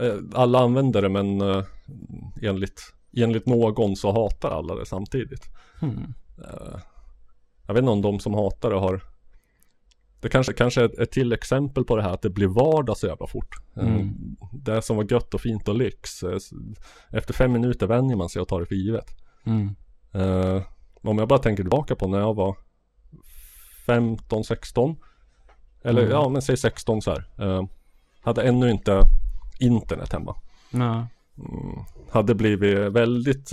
[0.00, 1.64] Eh, Alla använder det men eh,
[2.42, 5.48] enligt, enligt någon så hatar alla det samtidigt.
[5.80, 6.14] Hmm.
[6.38, 6.78] Eh,
[7.66, 9.02] Jag vet inte om de som hatar det har
[10.20, 13.06] Det kanske, kanske är ett, till exempel på det här att det blir vardag så
[13.06, 13.56] jävla fort.
[13.76, 14.36] Eh, Mm.
[14.52, 16.22] Det som var gött och fint och lyx.
[16.22, 16.38] eh,
[17.10, 19.06] Efter fem minuter vänjer man sig och tar det för givet.
[19.46, 19.74] Mm.
[21.02, 22.56] Om jag bara tänker tillbaka på när jag var
[23.86, 24.96] 15, 16
[25.84, 26.12] Eller Mm.
[26.12, 27.28] ja men säg 16 så här.
[28.20, 29.00] Hade ännu inte
[29.60, 30.36] internet hemma.
[31.38, 31.78] Mm,
[32.10, 33.50] hade blivit väldigt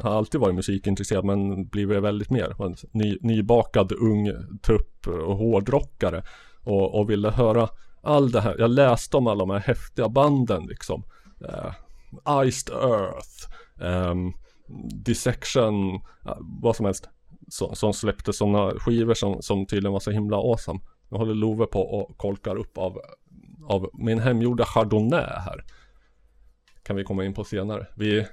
[0.00, 2.54] har alltid varit musikintresserad men blivit väldigt mer.
[2.92, 4.32] Ny, nybakad ung
[4.62, 6.22] tupp och hårdrockare.
[6.64, 7.68] Och, och ville höra
[8.02, 8.56] all det här.
[8.58, 11.02] Jag läste om alla de här häftiga banden liksom.
[11.48, 11.72] Eh,
[12.44, 13.48] Iced Earth.
[13.80, 14.32] ehm,
[15.04, 16.00] Dissection.
[16.62, 17.08] vad som helst.
[17.48, 20.80] Som, som släppte sådana skivor som, som tydligen var så himla awesome.
[21.08, 22.98] Nu håller Love på och kolkar upp av,
[23.66, 25.64] av min hemgjorda Chardonnay här.
[26.82, 27.86] Kan vi komma in på senare.
[27.96, 28.26] Vi,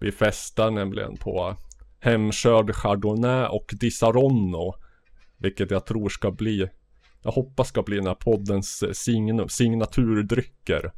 [0.00, 1.56] vi festar nämligen på
[2.00, 4.74] hemkörd Chardonnay och Disaronno.
[5.36, 6.68] Vilket jag tror ska bli,
[7.22, 10.92] jag hoppas ska bli den här poddens signum, signaturdrycker.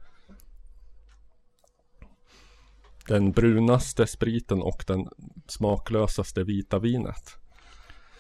[3.09, 5.09] Den brunaste spriten och den
[5.47, 7.37] smaklösaste vita vinet.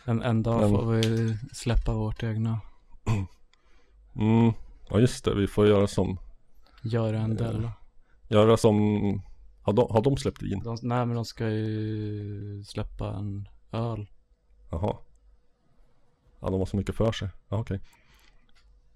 [0.04, 2.60] En, en dag Men- får vi släppa vårt egna.
[4.16, 4.52] Mm,
[4.90, 6.18] ja just det, vi får göra som,
[6.82, 7.70] Göra en del.
[8.28, 8.76] göra som,
[9.62, 10.62] har de, har de släppt vin?
[10.64, 14.06] De, nej men de ska ju släppa en öl.
[14.70, 14.96] Jaha.
[16.40, 17.28] Ja, de har så mycket för sig.
[17.48, 17.80] Ja, okej.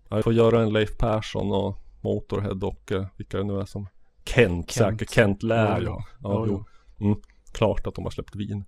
[0.08, 3.64] Ja, vi får göra en Leif Persson och Motorhead och eh, vilka det nu är
[3.64, 3.88] som
[4.24, 4.98] Kent, Kent.
[4.98, 5.10] säkert.
[5.10, 6.04] Kent lär Ja, ja.
[6.22, 6.32] ja.
[6.32, 6.64] Ja, jo.
[7.06, 7.20] Mm,
[7.52, 8.64] klart att de har släppt vin.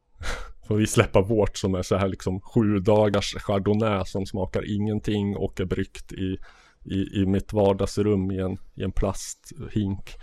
[0.68, 5.36] Får vi släppa vårt som är så här liksom sju dagars chardonnay som smakar ingenting
[5.36, 6.38] och är bryggt i,
[6.84, 10.16] i, i mitt vardagsrum i en, i en plasthink.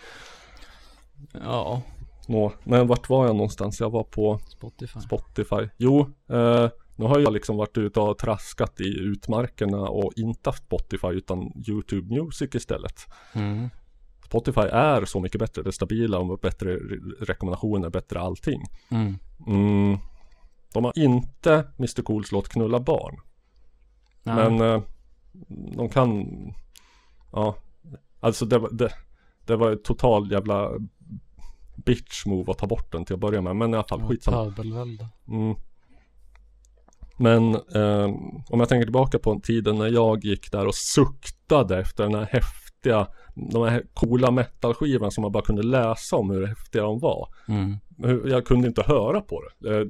[1.33, 1.81] Ja,
[2.27, 3.79] Nå, men vart var jag någonstans?
[3.79, 4.99] Jag var på Spotify.
[4.99, 5.69] Spotify.
[5.77, 10.63] Jo, eh, nu har jag liksom varit ute och traskat i utmarkerna och inte haft
[10.65, 13.05] Spotify utan YouTube Music istället.
[13.33, 13.69] Mm.
[14.25, 18.61] Spotify är så mycket bättre, det är stabila och bättre re- rekommendationer, bättre allting.
[18.91, 19.15] Mm.
[19.47, 19.97] Mm.
[20.73, 23.19] De har inte Mr Cools låt Knulla barn.
[24.23, 24.35] Nej.
[24.35, 24.81] Men eh,
[25.77, 26.25] de kan,
[27.31, 27.55] ja,
[28.19, 28.89] alltså det, var- det,
[29.45, 30.69] det var total jävla
[31.85, 33.55] bitch move att ta bort den till att börja med.
[33.55, 34.37] Men i alla fall skitsamma.
[35.27, 35.55] Mm.
[37.17, 38.05] Men eh,
[38.49, 42.25] om jag tänker tillbaka på tiden när jag gick där och suktade efter den här
[42.31, 47.29] häftiga, de här coola metalskivorna som man bara kunde läsa om hur häftiga de var.
[47.47, 47.77] Mm.
[48.29, 49.75] Jag kunde inte höra på det.
[49.79, 49.85] Eh,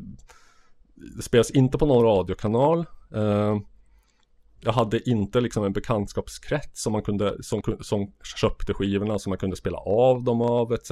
[1.17, 2.79] Det spelas inte på någon radiokanal.
[3.15, 3.57] Eh,
[4.61, 9.37] Jag hade inte liksom en bekantskapskrets som man kunde, som, som köpte skivorna som man
[9.37, 10.91] kunde spela av dem av etc.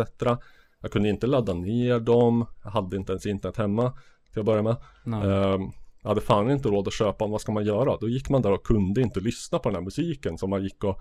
[0.88, 2.46] Jag kunde inte ladda ner dem.
[2.64, 3.94] Jag hade inte ens internet hemma
[4.32, 4.76] till att börja med.
[5.06, 5.60] Eh,
[6.02, 7.32] Jag hade fan inte råd att köpa dem.
[7.32, 7.98] Vad ska man göra?
[7.98, 10.38] Då gick man där och kunde inte lyssna på den här musiken.
[10.38, 11.00] Så man gick och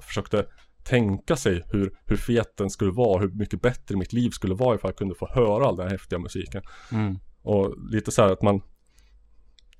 [0.00, 0.46] försökte
[0.84, 3.20] tänka sig hur, hur fet den skulle vara.
[3.20, 5.92] Hur mycket bättre mitt liv skulle vara ifall jag kunde få höra all den här
[5.92, 6.62] häftiga musiken.
[6.92, 7.18] Mm.
[7.42, 8.60] Och lite så här att man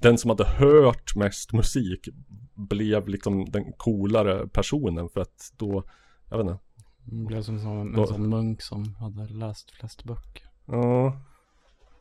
[0.03, 2.09] Den som hade hört mest musik
[2.55, 5.85] Blev liksom den coolare personen för att då
[6.31, 6.66] Jag vet inte
[7.07, 10.51] Det blev som, en, en sån munk som hade läst flest böcker.
[10.67, 11.17] Ja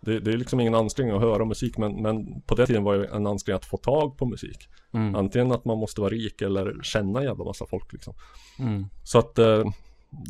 [0.06, 2.98] det, det är liksom ingen ansträngning att höra musik men, men på den tiden var
[2.98, 5.16] det en ansträngning att få tag på musik Mm.
[5.16, 8.14] Antingen att man måste vara rik eller känna en jävla massa folk liksom
[8.60, 8.86] Mm.
[9.04, 9.64] Så att eh,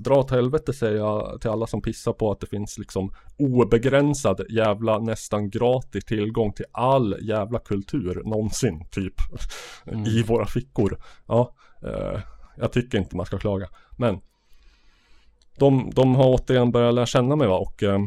[0.03, 4.41] Dra åt helvete säger jag till alla som pissar på att det finns liksom obegränsad
[4.49, 9.13] jävla nästan gratis tillgång till all jävla kultur någonsin typ
[10.07, 10.97] i våra fickor.
[11.27, 12.19] Ja, eh,
[12.57, 13.67] jag tycker inte man ska klaga.
[13.97, 14.21] Men
[15.57, 17.99] de, de har återigen börjat lära känna mig va och eh,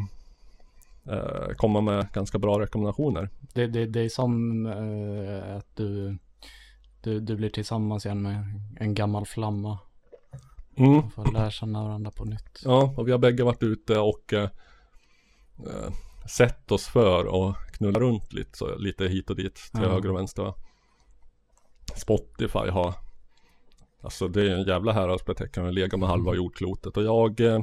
[1.09, 3.29] eh, komma med ganska bra rekommendationer.
[3.53, 6.17] Det, det, det är som eh, att du,
[7.01, 8.43] du, du blir tillsammans igen med
[8.79, 9.77] en gammal flamma.
[10.77, 10.99] Mm.
[10.99, 12.61] Och får lära känna varandra på nytt.
[12.65, 14.49] Ja, och vi har bägge varit ute och eh,
[15.59, 15.93] eh,
[16.29, 19.89] sett oss för och knulla runt lite, så, lite hit och dit till Ja.
[19.89, 20.43] höger och vänster.
[20.43, 20.53] va.
[21.95, 22.93] Spotify har
[24.01, 27.55] Alltså det är en jävla häradsbeteckning att lega med halva jordklotet och jag eh,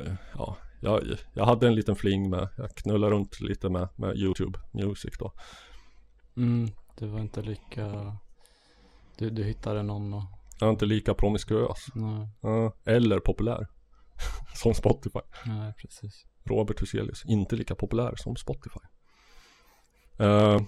[0.00, 1.02] eh, Ja, jag,
[1.34, 5.32] jag hade en liten fling med, jag knullade runt lite med, med YouTube Music då.
[6.36, 8.16] Mm, det var inte lika,
[9.18, 10.22] du, du hittade någon och,
[10.60, 11.86] Jag är inte lika promiskuös.
[11.94, 12.28] nej,
[12.84, 13.66] eller populär.
[14.54, 15.20] som Spotify.
[15.46, 16.26] nej precis.
[16.44, 18.80] Robert Huselius, inte lika populär som Spotify.
[20.18, 20.58] Eh,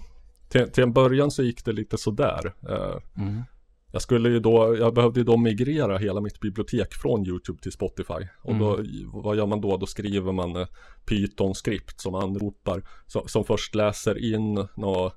[0.49, 2.53] till, till en början så gick det lite sådär.
[2.69, 3.43] Eh, Mm.
[3.93, 7.71] Jag skulle ju då, jag behövde ju då migrera hela mitt bibliotek från YouTube till
[7.71, 8.27] Spotify.
[8.41, 8.79] Och då,
[9.13, 9.77] vad gör man då?
[9.77, 10.67] Då skriver man eh,
[11.05, 15.11] Python-skript som anropar, som, som först läser in nå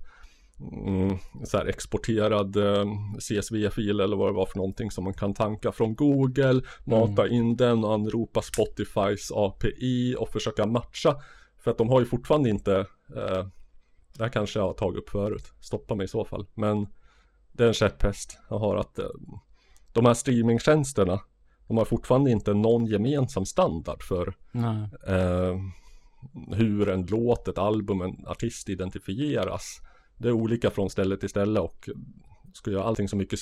[0.60, 2.84] Mm, så här exporterad eh,
[3.18, 7.56] CSV-fil eller vad det var för någonting som man kan tanka från Google, mata in
[7.56, 11.16] den och anropa Spotifys API och försöka matcha.
[11.58, 12.76] För att de har ju fortfarande inte,
[13.16, 13.46] eh,
[14.16, 16.46] det här kanske jag har tagit upp förut, stoppa mig i så fall.
[16.54, 16.86] Men
[17.57, 19.07] det är en käpphäst jag har att eh,
[19.92, 21.21] de här streamingtjänsterna
[21.69, 24.35] de har fortfarande inte någon gemensam standard för
[25.07, 25.57] eh,
[26.57, 29.81] hur en låt, ett album, en artist identifieras.
[30.19, 31.88] Det är olika från ställe till ställe och
[32.53, 33.38] skulle göra allting så mycket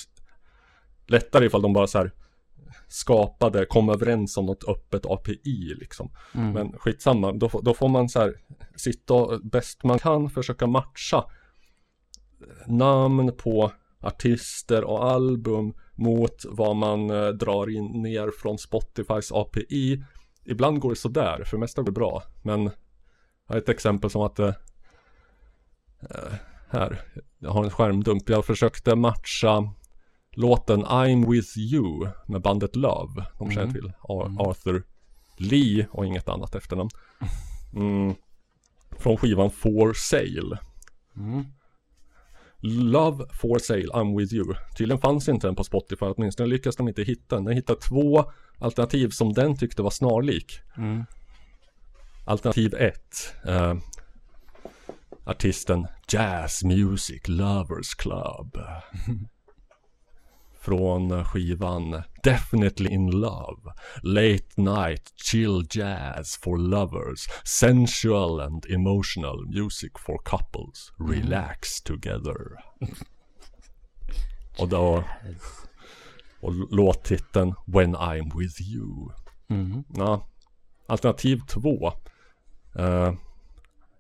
[1.07, 2.13] lättare ifall de bara så här
[2.89, 6.11] skapade, kom överens om något öppet API liksom.
[6.35, 6.53] Mm.
[6.53, 8.35] Men skitsamma, då, då får man så här
[8.77, 11.25] sitta och bäst man kan försöka matcha
[12.67, 13.73] namn på
[14.05, 20.05] artister och album mot vad man eh, drar in ner från Spotifys API.
[20.45, 22.23] Ibland går det sådär, för det mesta går det bra.
[22.43, 22.63] Men
[23.47, 24.53] jag har ett exempel som att eh,
[26.11, 26.33] eh,
[26.71, 27.01] här,
[27.39, 28.29] jag har en skärmdump.
[28.29, 29.73] Jag försökte matcha
[30.37, 33.27] låten I'm with you med bandet Love.
[33.39, 33.75] De känner Mm.
[33.75, 34.39] till Ar- Mm.
[34.41, 34.83] Arthur
[35.39, 36.91] Lee och inget annat efternamn.
[37.77, 38.15] Mm.
[38.99, 40.59] Från skivan For Sale.
[41.17, 41.45] Mm.
[42.67, 44.55] Love for sale, I'm with you.
[44.77, 47.45] Tydligen fanns inte den på Spotify, åtminstone lyckades de inte hitta den.
[47.45, 48.25] Den hittade två
[48.59, 50.61] alternativ som den tyckte var snarlik.
[50.77, 51.05] Mm.
[52.25, 52.95] Alternativ 1.
[53.47, 53.75] Eh,
[55.25, 58.59] artisten Jazz Music Lovers Club.
[60.65, 63.61] Från skivan Definitely in Love.
[64.03, 67.29] Late Night Chill Jazz for Lovers.
[67.45, 70.93] Sensual and Emotional Music for Couples.
[70.99, 72.39] Relax Together.
[74.59, 75.05] Och då
[76.41, 79.11] och låttiteln When I'm With You.
[79.51, 79.85] Mm.
[79.89, 80.29] Ja.
[80.87, 81.93] Alternativ två.
[82.79, 83.13] Eh,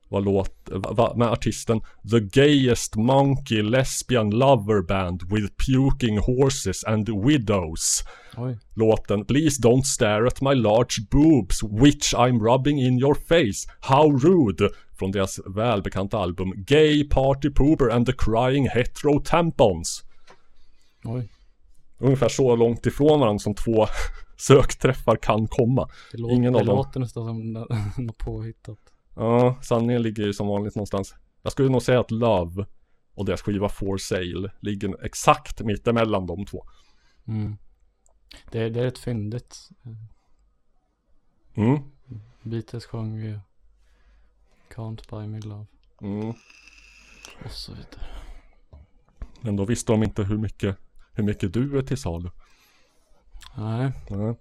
[0.09, 6.85] var låt, va, va, med artisten The Gayest Monkey Lesbian Lover Band with Puking Horses
[6.85, 8.03] and Widows.
[8.37, 8.59] Oj.
[8.75, 13.67] Låten Please don't stare at my large boobs which I'm rubbing in your face.
[13.81, 14.71] How rude!
[14.99, 20.05] Från deras välbekanta album Gay Party Pooper and the Crying Hetero Tampons.
[21.05, 21.29] Oj.
[21.99, 23.87] Ungefär så långt ifrån varandra som två
[24.37, 25.89] sökträffar kan komma.
[26.13, 26.77] Det, låter, Ingen det av dem.
[26.77, 27.67] låter nästan som nå-
[27.99, 28.79] något påhittat.
[29.17, 31.15] Ja, sanningen ligger ju som vanligt någonstans.
[31.43, 32.67] Jag skulle nog säga att Love
[33.15, 36.65] och deras skiva For Sale ligger exakt mittemellan de två.
[37.27, 37.57] Mm.
[38.51, 39.69] Det, det är rätt fyndigt.
[41.55, 41.79] Mm.
[42.43, 43.39] Beatles sjöng ju
[44.75, 45.67] Can't buy me love.
[46.01, 46.29] Mm.
[47.45, 48.07] Och så vidare.
[49.41, 50.77] Men då visste de inte hur mycket,
[51.13, 52.31] hur mycket du är till salu.
[53.57, 54.35] Nej, Ja.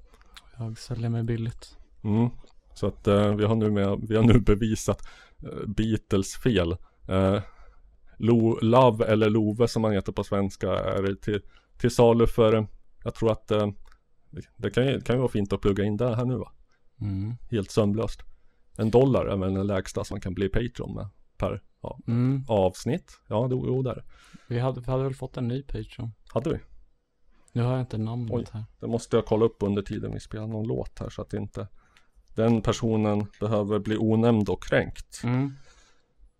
[0.57, 1.77] jag säljer mig billigt.
[2.03, 2.29] Mm.
[2.73, 5.07] Så att eh, vi, har nu med, vi har nu bevisat
[5.43, 6.71] eh, Beatles fel.
[7.09, 7.39] Eh,
[8.17, 11.41] Lo, Love eller Love som man heter på svenska är till,
[11.77, 12.65] till salu för, eh,
[13.03, 13.67] jag tror att eh,
[14.29, 16.51] det- det kan ju, kan ju vara fint att plugga in det här nu va.
[17.01, 17.33] Mm.
[17.51, 18.21] Helt sömlöst.
[18.77, 21.07] En dollar är väl den lägsta som man kan bli Patreon med
[21.37, 22.43] per ja, Mm.
[22.47, 23.19] avsnitt.
[23.27, 24.03] Ja, jo, jo där.
[24.47, 26.11] Vi hade, vi hade väl fått en ny Patreon.
[26.33, 26.59] Hade vi.
[27.51, 28.45] Nu har jag inte namnet Oj.
[28.51, 28.63] här.
[28.79, 31.67] Det måste jag kolla upp under tiden vi spelar någon låt här så att inte
[32.35, 35.21] den personen behöver bli onämnd och kränkt.
[35.23, 35.53] Mm.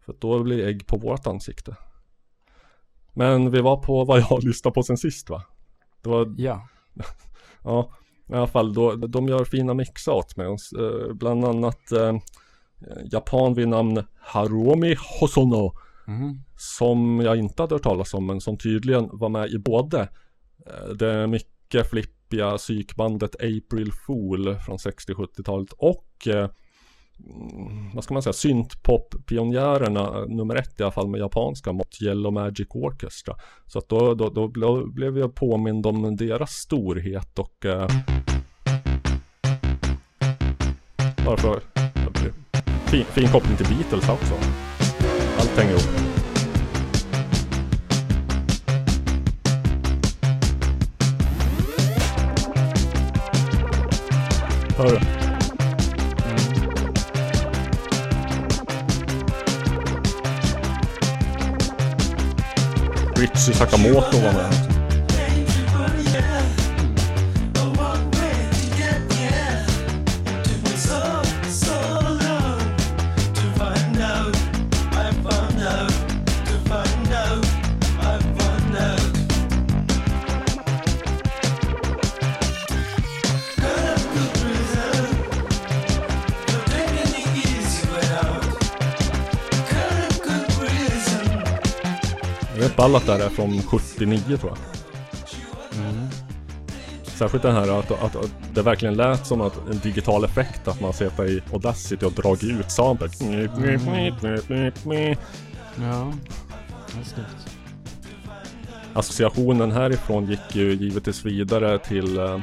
[0.06, 1.76] För då blir ägg på vårt ansikte.
[3.14, 5.44] Men vi var på vad jag lyssnade på sen sist va?
[6.02, 6.68] Det var, Ja.
[7.64, 7.92] ja,
[8.30, 10.48] i alla fall då, de gör fina mixar åt mig.
[10.48, 12.18] Eh, bland annat eh,
[13.12, 15.74] japan vid namn Haromi Hosono.
[16.08, 16.40] Mm.
[16.58, 20.02] Som jag inte hade hört talas om men som tydligen var med i både
[20.66, 21.92] eh, det mycket
[22.34, 26.50] hippiga psykbandet April Fool från 60-70-talet och eh,
[27.20, 32.02] mm, vad ska man säga, syntpop-pionjärerna eh, nummer ett i alla fall med japanska mått,
[32.02, 33.36] Yellow Magic Orchestra.
[33.66, 37.88] Så att då, då, då blev jag påmind om deras storhet och eh,
[41.26, 41.60] varför?
[42.86, 44.34] fin, fin koppling till Beatles också.
[45.40, 46.13] Allt hänger ihop.
[54.84, 55.00] Hörru.
[63.16, 63.54] du?
[63.54, 64.73] Sakamoto var med
[92.66, 92.66] också.
[92.66, 94.58] Jag vet ball att det här är från 79 tror jag.
[95.86, 96.08] Mm.
[97.04, 100.82] Särskilt den här att, att, att det verkligen lät som att en digital effekt att
[100.82, 103.12] man suttit i Audacity och dragit ut samplet.
[105.76, 106.14] Ja,
[106.94, 107.48] det är snyggt.
[108.94, 112.40] Associationen härifrån gick ju givetvis vidare till eh,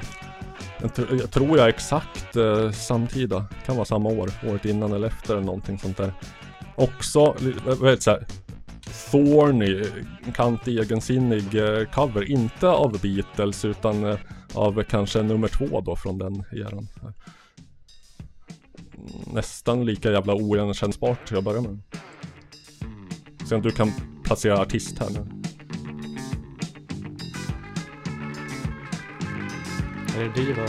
[0.81, 3.47] Jag, tr- jag tror jag exakt eh, samtida.
[3.67, 4.31] Kan vara samma år.
[4.49, 6.13] Året innan eller efter eller någonting sånt där.
[6.77, 8.27] Också, li- vad heter så här,
[9.11, 9.85] Thorny,
[10.35, 12.31] kant egensinnig eh, cover.
[12.31, 14.19] Inte av Beatles utan eh,
[14.55, 16.89] av kanske nummer två då från den eran.
[19.33, 21.79] Nästan lika jävla oigenkännbart till att börja med.
[23.49, 23.93] Se om du kan
[24.25, 25.27] placera artist här nu.
[30.19, 30.65] Är det Diva?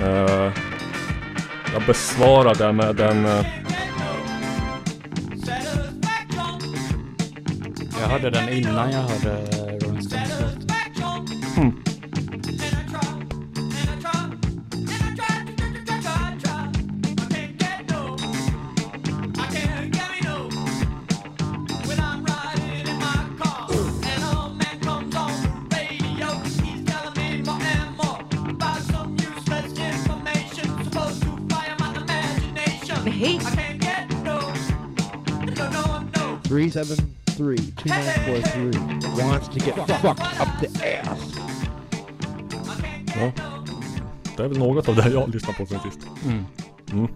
[0.00, 0.52] Eh,
[1.72, 3.24] jag besvarar det med en...
[3.24, 3.61] eh,
[8.02, 9.36] Jag hörde den innan jag hörde
[9.80, 10.72] Rolling Stones låt.
[33.04, 33.40] Men hej!
[36.48, 38.72] Three seven three two nine four three
[39.24, 41.34] wants to get fucked up the ass.
[43.06, 43.32] Ja.
[44.36, 45.98] Det är väl något av det jag lyssnar på sen sist.
[46.24, 47.08] Mm.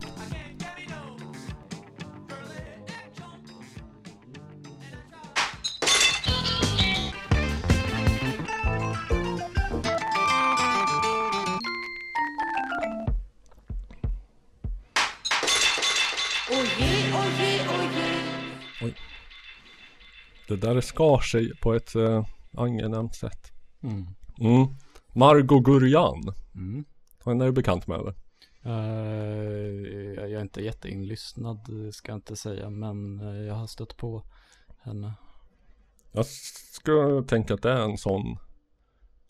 [20.66, 23.52] Det där skar sig på ett uh, angenämt sätt.
[23.82, 24.06] Mm.
[24.38, 24.66] Mm.
[25.12, 26.34] Margot Gurjan.
[26.54, 26.84] Mm.
[27.24, 28.14] Henne är du bekant med eller?
[28.62, 28.72] Eh,
[30.14, 31.58] jag är inte jätteinlyssnad
[31.92, 34.24] ska jag inte säga men eh, jag har stött på
[34.78, 35.12] henne.
[36.12, 38.38] Jag skulle tänka att det är en sån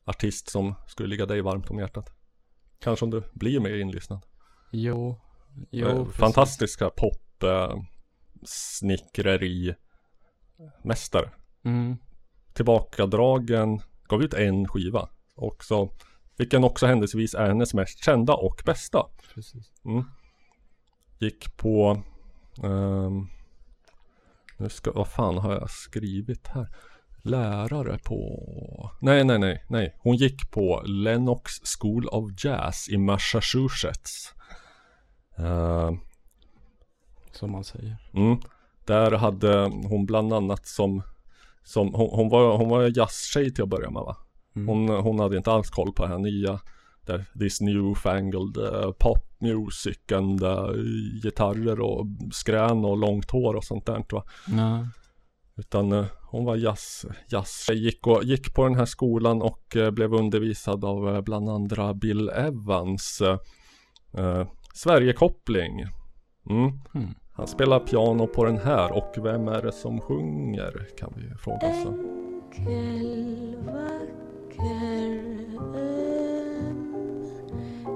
[0.05, 2.11] artist som skulle ligga dig varmt om hjärtat.
[2.79, 4.27] Kanske om du blir mer inlyssnad.
[4.73, 5.21] Jo,
[5.71, 6.07] jo Eh.
[6.09, 7.77] Fantastiska pop eh,
[8.45, 9.75] snickreri
[10.85, 11.31] mästare.
[11.65, 11.97] Mm.
[12.53, 15.09] Tillbakadragen, gav ut en skiva.
[15.35, 15.91] Också,
[16.37, 19.07] vilken också händelsevis är hennes mest kända och bästa.
[19.85, 20.05] Mm.
[21.19, 22.03] Gick på
[22.65, 23.27] ehm,
[24.59, 26.69] Nu ska, vad fan har jag skrivit här?
[27.23, 34.35] Lärare på Nej nej nej nej Hon gick på Lennox School of Jazz i Massachusetts
[35.39, 35.99] Ehm,
[37.33, 37.97] Som man säger.
[38.15, 38.39] Mm.
[38.87, 41.03] Där hade hon bland annat som,
[41.65, 44.17] som hon, hon var, hon var jazztjej till att börja med va?
[44.57, 44.69] Mm.
[44.69, 46.61] Hon, hon hade inte alls koll på det här nya
[47.07, 50.71] där, This newfangled uh, pop music and uh,
[51.23, 54.25] gitarrer och skrän och långt hår och sånt där va?
[54.49, 54.87] Nej.
[55.59, 59.91] Utan eh, hon var jazz, jazztjej, gick, och, gick på den här skolan och eh,
[59.91, 63.39] blev undervisad av eh, bland andra Bill Evans eh,
[64.19, 65.81] eh, Sverigekoppling.
[66.51, 66.81] Mm.
[66.95, 67.15] Mm.
[67.37, 71.69] Han spelar piano på den här och vem är det som sjunger kan vi fråga
[71.69, 71.87] oss.
[71.87, 75.21] Enkel, vacker
[75.75, 76.47] öm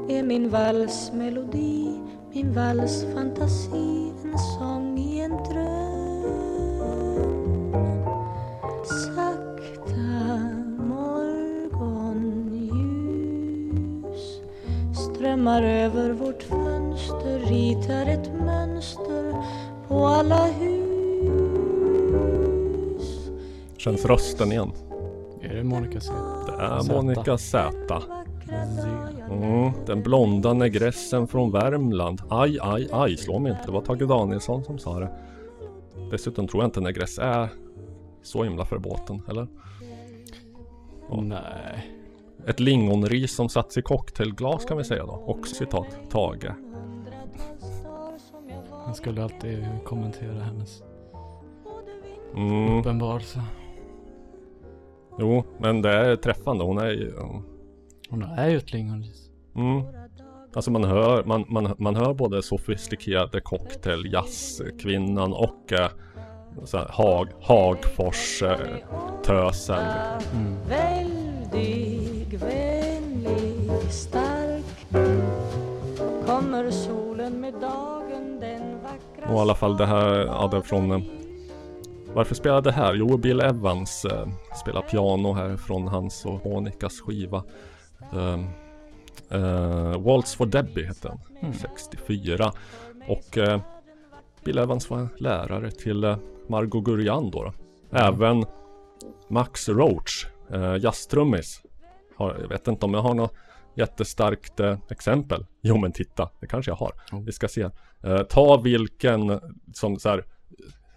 [0.09, 2.01] är min valsmelodi,
[2.33, 6.01] min valsfantasi, en sång i en dröm.
[8.85, 10.01] Sakta
[10.89, 12.31] morgonljus
[14.93, 19.30] strömmar över vårt fönster, ritar ett mönster
[20.01, 20.81] på alla hus.
[23.77, 24.73] Känns rösten igen.
[25.43, 26.13] Är det Monica C?
[26.47, 26.95] Det är Zäta.
[26.95, 27.73] Monica Z.
[29.31, 32.23] Mm, den blonda negressen från Värmland.
[32.31, 33.65] Aj, aj, aj, slå mig inte.
[33.67, 35.11] Det var Tage Danielsson som sa det.
[36.11, 37.49] Dessutom tror jag inte negress är
[38.23, 39.47] så himla förbåten, eller?
[41.11, 41.21] Ja.
[41.21, 41.91] Nej.
[42.47, 45.13] Ett lingonris som satts i cocktailglas kan vi säga då.
[45.13, 46.53] Och citat Tage.
[48.85, 50.83] Han skulle alltid kommentera hennes
[52.37, 53.43] Mm, uppenbarelse.
[55.19, 56.65] jo, men det är träffande.
[56.65, 57.15] Hon är ju...
[58.11, 59.31] Hon är ju ett lingonris.
[59.57, 59.83] Mm.
[60.55, 65.89] Alltså man hör, man, man, man hör både sofistikerade cocktail, jazzkvinnan och eh,
[66.65, 68.59] så här, Hag, Hagfors eh,
[69.25, 69.79] tösen.
[70.35, 70.57] Mm.
[70.69, 74.65] Väldig, vänlig, stark
[76.27, 78.00] Kommer solen med vackra
[79.27, 81.01] Och i alla fall det här, ja det är från eh,
[82.15, 82.95] Varför spelade det här?
[82.95, 84.29] Jo, Bill Evans eh,
[84.61, 87.45] spelar piano här från hans och Monikas skiva.
[88.13, 88.41] Eh,
[89.41, 91.19] eh, Waltz for Debbie hette den.
[91.43, 91.55] Mm.
[91.55, 92.53] 64.
[93.09, 93.61] Och eh,
[94.45, 96.17] Bill Evans var lärare till eh,
[96.49, 97.45] Margot Gurjan då.
[97.45, 97.53] då.
[97.99, 98.45] Även
[99.29, 101.63] Max Roach, eh, jazztrummis,
[102.19, 103.35] jag vet inte om jag har något
[103.81, 105.47] jättestarkt eh, exempel.
[105.61, 106.93] Jo men titta, det kanske jag har.
[107.13, 107.25] Oh.
[107.25, 107.71] Vi ska se.
[108.05, 109.41] Eh, ta vilken
[109.73, 110.25] som så här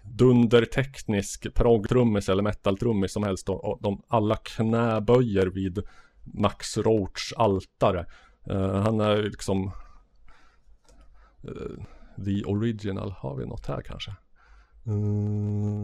[0.02, 5.78] dunderteknisk proggtrummis eller metaltrummis som helst och, de alla knäböjer vid
[6.24, 8.06] Max Roachs altare.
[8.50, 9.72] Eh, han är liksom
[11.42, 13.14] eh, The original.
[13.18, 14.14] Har vi något här kanske?
[14.86, 15.82] Mm.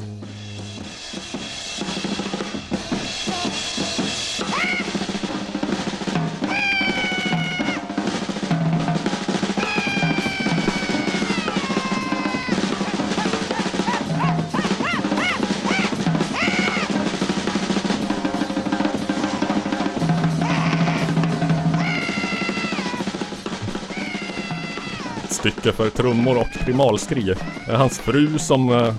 [25.41, 27.22] Stycke för trummor och primalskri.
[27.66, 28.95] Det är hans fru som eh,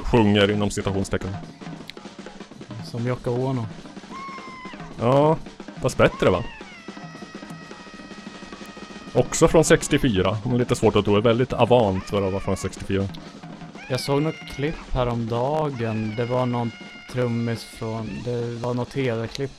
[0.00, 1.30] sjunger inom citationstecken.
[2.84, 3.66] Som Yoko Ono.
[5.00, 5.36] Ja,
[5.82, 6.44] fast bättre va?
[9.14, 11.20] Också från 64, men lite svårt att tro.
[11.20, 13.08] Väldigt avant för att vara från 64.
[13.90, 16.14] Jag såg något klipp häromdagen.
[16.16, 16.70] Det var någon
[17.12, 19.52] trummis från, det var något tv-klipp.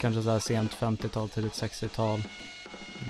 [0.00, 2.22] Kanske så här sent 50-tal, tidigt 60-tal.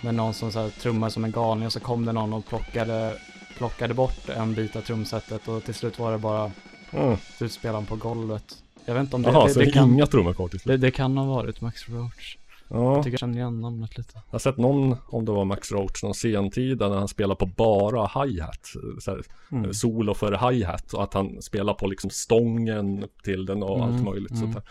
[0.03, 2.47] Med någon som så här trummar som en galning och så kom det någon och
[2.47, 3.16] plockade,
[3.57, 6.51] plockade bort en bit av trumsetet och till slut var det bara
[6.93, 7.16] Mm.
[7.41, 8.45] utspelaren på golvet.
[8.84, 10.61] Jag vet inte om det, Jaha, det, så det, det kan, inga trummor kvar till
[10.61, 10.80] slut.
[10.80, 12.36] det, det kan ha varit Max Roach.
[12.68, 14.11] Ja, Jag tycker jag känner igen namnet lite.
[14.14, 17.47] jag har sett någon, om det var Max Roach, någon sentida när han spelar på
[17.47, 18.72] bara hi-hat.
[19.01, 19.18] Så
[19.53, 19.74] Mm.
[19.74, 24.05] Solo för hi-hat och att han spelar på liksom stången till den och allt Mm,
[24.05, 24.53] möjligt mm.
[24.53, 24.64] sånt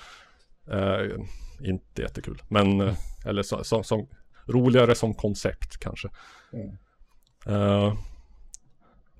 [0.65, 1.03] där.
[1.05, 1.19] Eh,
[1.69, 2.93] inte jättekul, men eh,
[3.25, 4.07] eller så, så, som
[4.47, 6.09] roligare som koncept kanske.
[7.45, 7.93] Eh,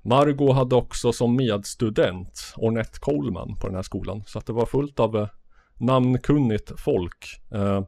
[0.02, 4.22] Margot hade också som medstudent Ornette Coleman på den här skolan.
[4.26, 5.28] Så att det var fullt av eh,
[5.76, 7.40] namnkunnigt folk.
[7.50, 7.82] Eh,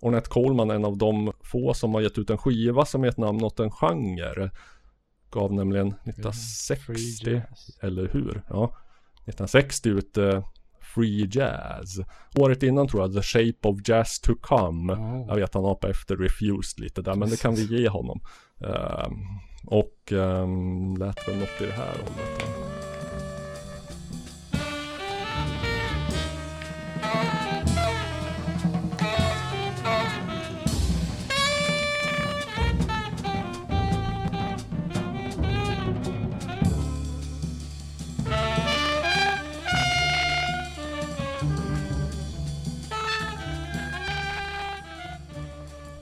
[0.00, 3.16] Ornette Coleman är en av de få som har gett ut en skiva som gett
[3.16, 4.50] namn åt en genre.
[5.30, 7.78] Gav nämligen 1960, Free jazz.
[7.80, 8.42] eller hur?
[8.48, 8.64] Ja.
[9.26, 10.44] 1960 ut eh,
[10.94, 12.00] Free Jazz.
[12.36, 14.92] Året innan tror jag The Shape of Jazz to Come.
[14.92, 15.24] Oh.
[15.28, 18.20] Jag vet han hoppade efter Refused lite där men det kan vi ge honom.
[18.60, 19.12] Ehm,
[19.66, 22.57] och um, lät väl något i det här hållet.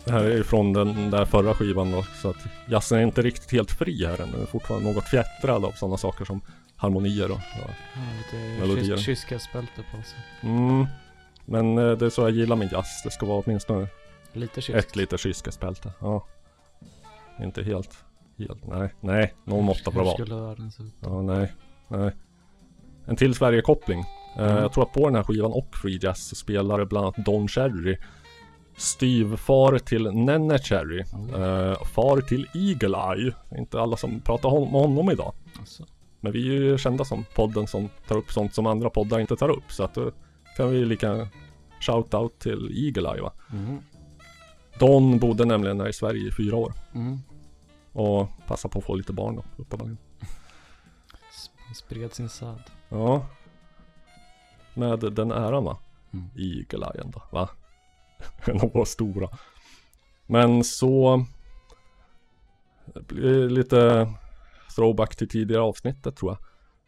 [0.07, 2.37] Det här är ju från den där förra skivan då, så att
[2.69, 4.33] jazzen är inte riktigt helt fri här än.
[4.33, 6.41] Den är fortfarande något fjättrad av sådana saker som
[6.77, 7.71] harmonier och ja.
[7.95, 8.97] Ja, lite Melodier.
[8.97, 10.19] kysk- kyskhetsbälte på sig.
[10.43, 10.87] mm.
[11.45, 13.03] Men eh, det är så jag gillar med jazz.
[13.05, 13.89] Det ska vara åtminstone
[14.33, 14.79] Lite kysk.
[14.79, 15.93] ett litet kyskhetsbälte.
[16.01, 16.27] Ja.
[17.43, 18.05] Inte helt,
[18.39, 20.15] helt, nej, nej, någon måtta Hur vara.
[20.15, 20.95] skulle världen se ut?
[21.01, 21.53] Ja, nej,
[21.89, 22.11] nej.
[23.07, 24.01] En till Sverigekoppling.
[24.01, 24.07] Eh,
[24.43, 24.57] Mm.
[24.57, 27.49] Jag tror att på den här skivan och Free Jazz så spelar bland annat Don
[27.49, 27.99] Cherry.
[28.77, 31.01] Styvfar till Nenne Cherry.
[31.35, 33.33] Eh, far till Eagle Eye.
[33.51, 35.35] Det är inte alla som pratar om honom idag.
[35.59, 35.85] Alltså.
[36.21, 39.37] Men vi är ju kända som podden som tar upp sånt som andra poddar inte
[39.37, 39.73] tar upp.
[39.73, 40.11] Så att då
[40.57, 41.29] kan vi lika
[41.81, 43.33] shout-out till Eagle Eye va.
[43.53, 43.79] Mm.
[44.79, 46.73] Don bodde nämligen här i Sverige i fyra år.
[46.95, 47.19] Mm.
[47.93, 49.99] Och passade på att få lite barn då, uppenbarligen.
[51.33, 52.63] Sp- Spred sin säd.
[52.89, 53.27] Ja.
[54.75, 55.79] Med den äran va?
[56.13, 56.27] Mm.
[56.37, 57.49] Eagle Eye ändå, va?
[58.45, 59.29] En av våra stora.
[60.27, 61.25] Men så
[63.49, 64.09] lite
[64.77, 66.39] throwback till tidigare avsnittet tror jag.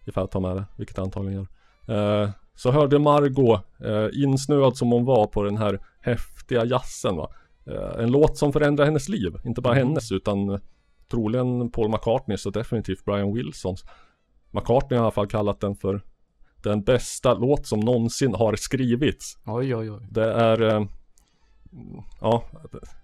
[0.09, 1.47] Ifall jag tar med det, vilket jag antagligen
[1.87, 2.23] gör.
[2.23, 7.31] Eh, så hörde Margot eh, insnöad som hon var på den här häftiga jazzen va.
[7.67, 9.35] Eh, en låt som förändrar hennes liv.
[9.45, 10.59] Inte bara hennes utan eh,
[11.11, 13.85] troligen Paul McCartneys och definitivt Brian Wilsons.
[14.51, 16.03] McCartney har i alla fall kallat den för
[16.63, 19.39] den bästa låt som någonsin har skrivits.
[19.47, 20.07] Oj, oj, oj.
[20.11, 20.85] Det är eh,
[22.21, 22.45] Ja,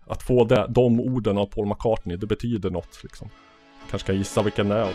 [0.06, 3.28] att få det, de orden av Paul McCartney, det betyder något liksom.
[3.90, 4.92] Kanske kan gissa vilken det är.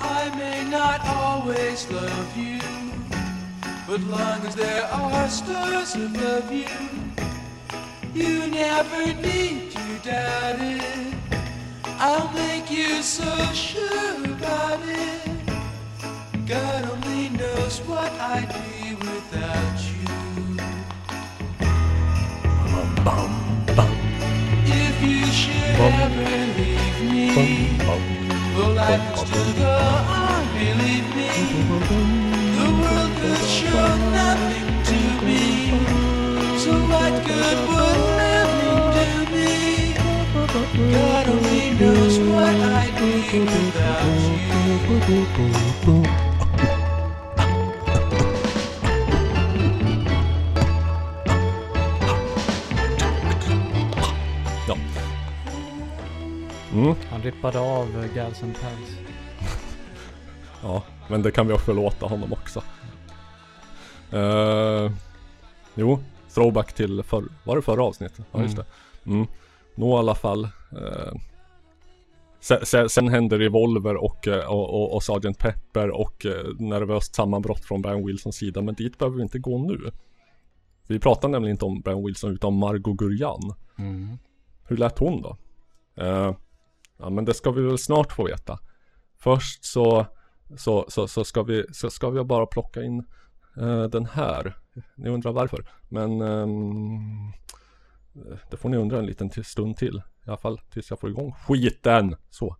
[0.00, 2.60] I may not always love you,
[3.86, 6.66] but long as there are stars above you,
[8.14, 11.14] You never need to doubt it.
[11.98, 15.30] I'll make you so sure about it.
[16.46, 20.06] God only knows what I'd be without you.
[24.64, 27.78] If you should ever leave me,
[28.54, 31.30] well, life would still go on, believe me.
[32.58, 35.42] The world could show nothing to me.
[36.58, 37.93] So what good would
[40.76, 44.04] God only knows what I'd be without
[45.08, 46.04] you.
[56.72, 58.90] Mm, Han rippade av eh, Gals and Pals.
[60.62, 62.62] ja, men det kan vi förlåta honom också.
[64.12, 64.90] Uh,
[65.74, 65.98] jo,
[66.34, 68.26] throwback till förr, var det förra avsnittet?
[68.32, 68.64] Ja just det.
[69.06, 69.26] Mm.
[69.74, 70.48] Nå i alla fall.
[70.76, 71.12] Uh,
[72.40, 75.38] sen, sen, sen händer Revolver och, eh, och, och, och Sgt.
[75.38, 78.62] Pepper och uh, nervöst sammanbrott från Brian Wilsons sida.
[78.62, 79.90] Men dit behöver vi inte gå nu.
[80.86, 83.54] Vi pratar nämligen inte om Brian Wilson utan om Margot Gurjan.
[83.78, 84.18] Mm.
[84.64, 85.36] Hur lät hon då?
[85.96, 86.34] Eh,
[86.98, 88.58] ja men det ska vi väl snart få veta.
[89.16, 90.06] Först så,
[90.56, 93.04] så, så, så, ska, vi, så ska vi bara plocka in
[93.56, 94.56] eh, den här.
[94.94, 95.68] Ni undrar varför.
[95.88, 97.32] Men ehm,
[98.50, 100.02] det får ni undra en liten stund till.
[100.26, 102.16] I alla fall tills jag får igång skiten.
[102.30, 102.56] Så.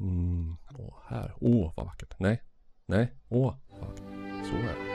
[0.00, 1.34] Mm, åh, här.
[1.40, 2.14] Åh, vad vackert.
[2.18, 2.42] Nej.
[2.86, 3.14] Nej.
[3.28, 4.04] Åh, vad vackert.
[4.50, 4.89] Så är det.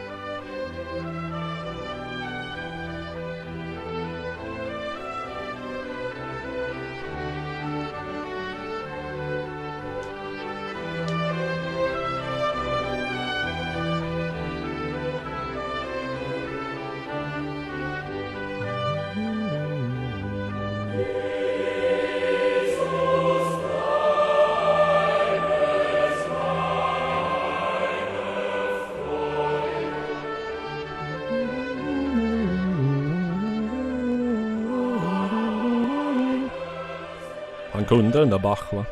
[37.89, 38.86] Han kunde den där Bach va?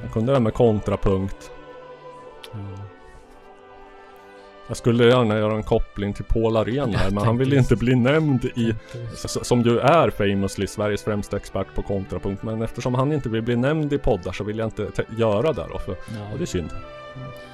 [0.00, 1.50] Han kunde det med kontrapunkt.
[4.68, 7.94] Jag skulle gärna göra en koppling till Paul Arén här men han vill inte bli
[7.94, 8.74] nämnd i
[9.26, 13.56] Som ju är famously Sveriges främsta expert på kontrapunkt Men eftersom han inte vill bli
[13.56, 16.46] nämnd i poddar så vill jag inte te- göra det då för ja, det är
[16.46, 16.70] synd.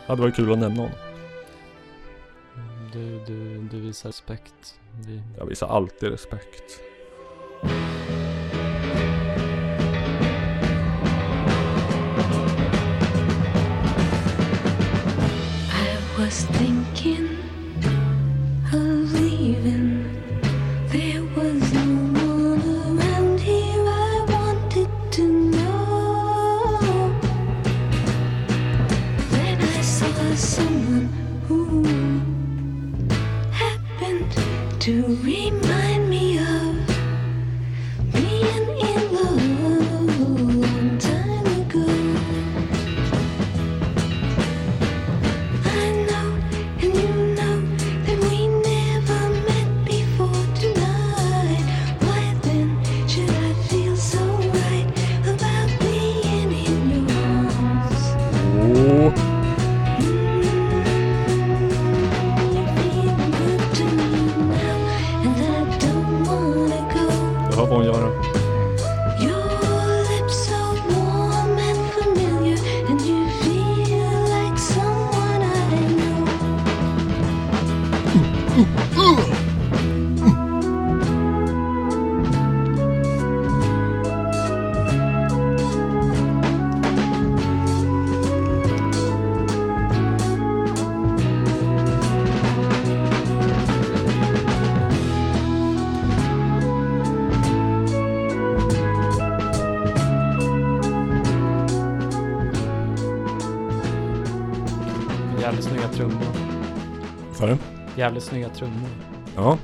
[0.06, 0.96] Hade varit kul att nämna honom.
[2.92, 4.80] Du, du, du visar respekt.
[5.06, 6.80] Vi, Jag visar alltid respekt
[108.08, 108.88] Jävligt snygga trummor.
[109.36, 109.58] Ja.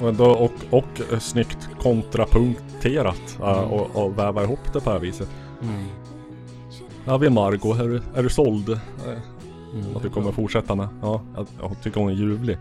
[0.00, 4.90] Och, då, och, och eh, snyggt kontrapunkterat äh, och, och väva ihop det på det
[4.90, 5.28] här viset.
[5.62, 5.86] Mm.
[7.04, 7.80] Ja, vi är Margot.
[7.80, 8.68] Är du, är du såld?
[8.68, 8.78] Eh,
[9.74, 9.96] Mm.
[9.96, 10.88] Att du kommer fortsätta med?
[11.02, 12.58] Ja, jag, jag tycker hon är ljuvlig.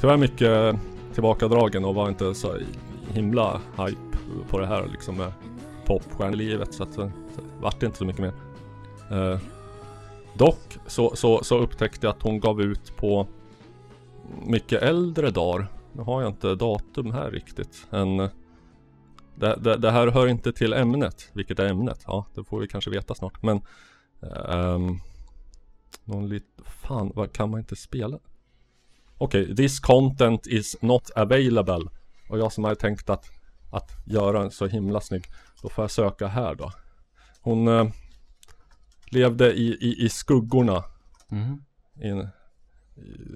[0.00, 0.76] Tyvärr mycket
[1.12, 2.58] tillbakadragen och var inte så
[3.08, 4.18] himla hype
[4.48, 5.32] på det här liksom med
[5.84, 8.32] popstjärnelivet så att eh, så vart det inte så mycket mer.
[9.10, 9.38] Eh,
[10.34, 13.26] dock så, så, så upptäckte jag att hon gav ut på
[14.46, 15.66] mycket äldre dagar.
[15.92, 17.86] Nu har jag inte datum här riktigt.
[17.90, 18.16] En,
[19.34, 21.30] det, det, det här hör inte till ämnet.
[21.32, 22.02] Vilket är ämnet?
[22.06, 23.42] Ja, det får vi kanske veta snart.
[23.42, 23.60] Men
[24.48, 24.98] ehm,
[26.04, 26.44] någon lit...
[26.66, 28.18] Fan, vad kan man inte spela?
[29.18, 31.90] Okej, this content is not available.
[32.30, 33.26] Och jag som hade tänkt att,
[33.72, 35.24] att göra en så himla snygg.
[35.62, 36.72] Då får jag söka här då.
[37.40, 37.86] Hon eh,
[39.10, 40.84] levde i, i, i skuggorna
[41.28, 41.64] Mhm.
[42.02, 42.28] i en i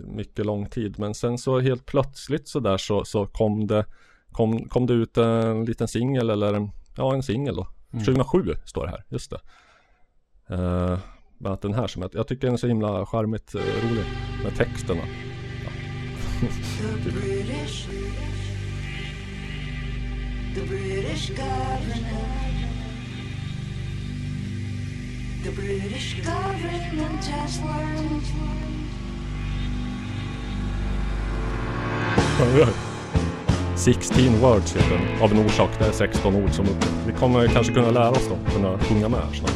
[0.06, 0.98] mycket lång tid.
[0.98, 3.84] Men sen så helt plötsligt så där så, så kom det
[4.32, 7.68] kom, kom det ut en liten singel eller ja en singel då.
[7.92, 9.40] 2007 står det här, just det.
[10.54, 10.98] Uh,
[11.38, 14.04] bland annat den här som jag, jag tycker den är så himla charmigt eh, rolig
[14.44, 15.02] med texterna.
[17.04, 17.86] The British,
[20.54, 21.30] the British
[25.44, 28.87] the British government has learned.
[33.76, 35.70] 16 words heter den, av en orsak.
[35.78, 36.86] Det är 16 ord som uppe.
[37.06, 39.50] Vi kommer kanske kunna lära oss då, kunna sjunga med snart.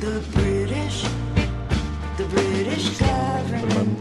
[0.00, 1.04] The British,
[2.16, 4.00] the British government,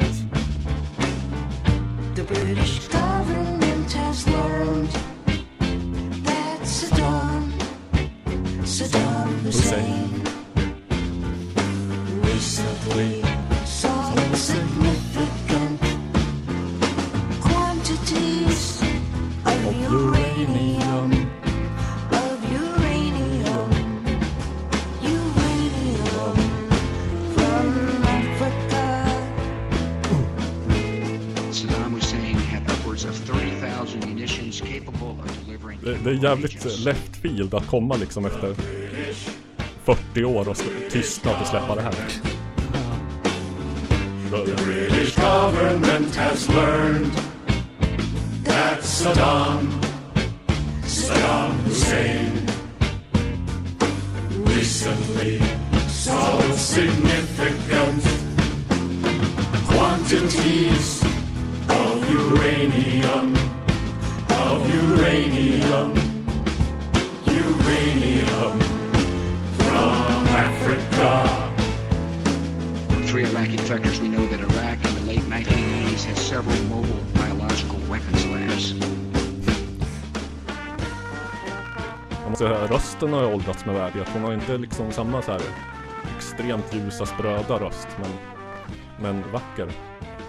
[0.97, 4.89] Men the British government has learned
[6.25, 7.51] that Saddam,
[8.63, 10.26] Saddam Hussein,
[36.03, 38.55] det, är jävligt left field att komma liksom efter
[39.83, 40.57] 40 år och
[40.91, 42.36] tystnad och släppa det här.
[45.17, 47.11] Government has learned
[48.43, 49.67] that Saddam,
[50.83, 52.31] Saddam Hussein
[54.45, 55.39] recently
[55.87, 58.03] saw significant
[59.67, 61.03] quantities
[61.69, 63.35] of uranium,
[64.29, 65.89] of uranium,
[67.25, 68.59] uranium
[69.57, 71.11] from Africa.
[73.07, 74.66] Three Iraqi defectors, we know that Iraq
[75.29, 78.73] late 1990s had several mobile biological weapons labs.
[82.69, 84.09] Rösten har ju åldrats med värdighet.
[84.13, 85.41] Hon har inte liksom samma så här
[86.17, 88.11] extremt ljusa spröda röst men,
[89.01, 89.71] men vacker.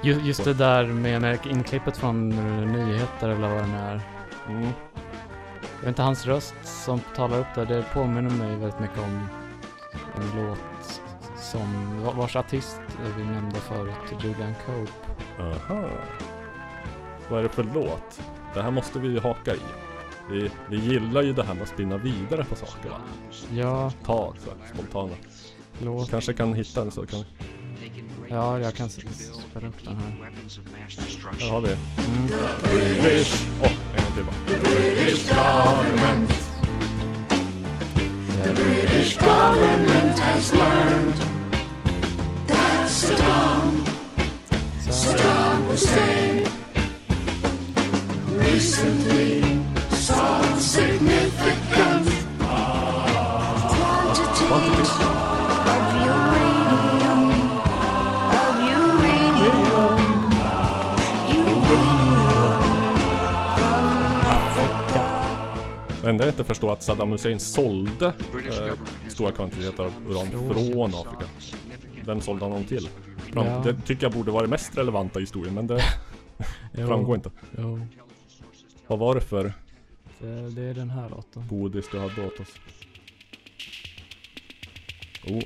[0.03, 2.29] Ju- Just det där med, inklippet från
[2.73, 4.01] nyheter eller vad det nu är.
[4.49, 4.63] Mm.
[4.63, 9.29] Jag vet inte, hans röst som talar upp där, det påminner mig väldigt mycket om
[10.17, 10.78] en låt
[11.53, 12.81] som, va- vars artist
[13.17, 14.93] vi nämnde förut, Julian Cope.
[15.43, 15.89] Aha.
[17.31, 18.21] Vad är det för låt?
[18.55, 19.59] Det här måste vi ju haka i.
[20.31, 22.91] Vi, vi gillar ju det här med att spinna vidare på saker.
[23.55, 25.13] Ja, Ta så här, spontana.
[25.83, 26.11] låt.
[26.11, 27.25] Kanske kan hitta en så kan
[28.29, 30.31] Ja, jag kan spela upp den här.
[30.97, 31.51] Destruction.
[31.51, 31.69] har vi.
[31.69, 32.27] Mm.
[32.63, 33.47] British.
[33.63, 34.61] Åh, en gång till bara.
[34.61, 36.31] British government.
[38.45, 41.15] The British government has learned
[42.99, 43.85] Saddam,
[44.91, 46.43] Saddam Hussein
[48.35, 49.43] recently
[49.91, 52.09] saw significant
[54.49, 57.23] Quantities of uranium,
[58.35, 59.61] of uranium,
[61.31, 61.63] uranium
[63.55, 63.87] from
[64.27, 65.03] Africa.
[66.03, 68.13] Det enda jag inte förstår är att Saddam Hussein sålde eh,
[69.09, 71.25] stora kvantiteter av uran från Afrika.
[72.09, 72.89] Vem sålde han dem till?
[73.33, 73.63] Fram, Ja.
[73.65, 75.83] Det tycker jag borde vara det mest relevanta i historien men det
[76.75, 77.31] framgår inte.
[77.59, 77.81] Jo,
[78.87, 79.53] Vad var det för
[80.19, 81.49] det, det är den här låten.
[81.49, 82.55] godis du hade åt oss?
[85.27, 85.43] Oh.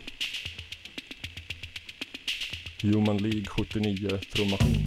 [2.82, 4.86] Human League 79 trummaskin.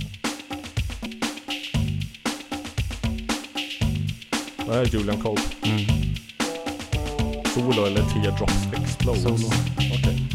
[4.68, 5.42] Vad är Julian Cope?
[5.64, 5.86] Mm.
[7.46, 9.20] Solo eller Teardrops Explode?
[9.20, 9.48] Solo.
[9.78, 10.35] Okej.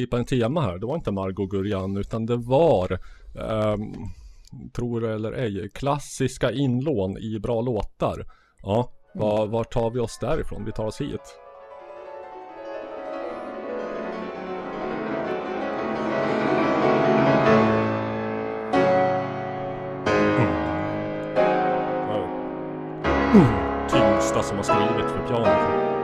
[0.00, 0.78] Övergripande tema här?
[0.78, 2.98] Det var inte Margot Gurjan utan det var,
[3.38, 3.92] ehm,
[4.72, 8.24] tror det eller ej, klassiska inlån i bra låtar.
[8.62, 10.64] Ja, var, var tar vi oss därifrån?
[10.64, 11.36] Vi tar oss hit.
[23.34, 23.46] Mm.
[23.88, 25.99] Tyngsta som har skrivit för piano.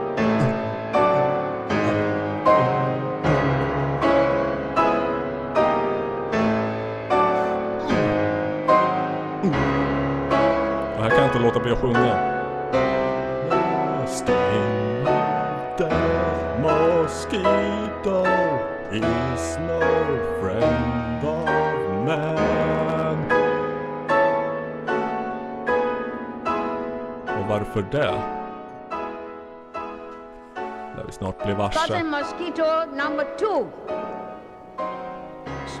[11.47, 12.33] Låta bli att sjunga.
[16.61, 18.25] Mosquito
[18.91, 19.81] is no
[20.41, 21.49] friend of
[22.05, 23.17] man.
[27.39, 28.21] Och varför det?
[30.95, 31.79] Lär vi snart bli varse.
[31.79, 33.67] Cousin Mosquito number two.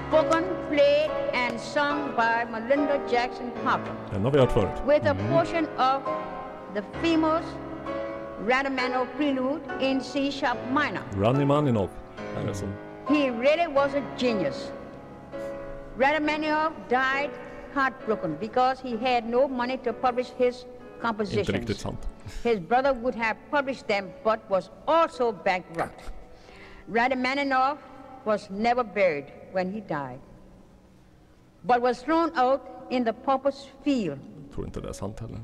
[0.09, 4.81] Spoken, played, and sung by Melinda Jackson Harper Den har vi hört förut.
[4.87, 5.29] with a mhm.
[5.31, 6.01] portion of
[6.73, 7.45] the famous
[8.47, 11.03] Radamanov prelude in C sharp minor.
[11.15, 11.89] Runny Maninov.
[12.37, 12.67] Er Är som
[13.09, 14.71] He really was a genius.
[15.97, 17.29] Radamanov died
[17.73, 20.65] heartbroken because he had no money to publish his
[21.03, 21.81] inte riktigt compositions.
[21.81, 22.07] sant.
[22.43, 26.01] His brother would have published them but was also bankrupt.
[26.91, 27.77] Radamanov
[28.25, 30.19] was never buried when he died,
[31.63, 34.19] but was thrown out in the pauper's field.
[34.53, 35.39] Tror inte det är sant heller.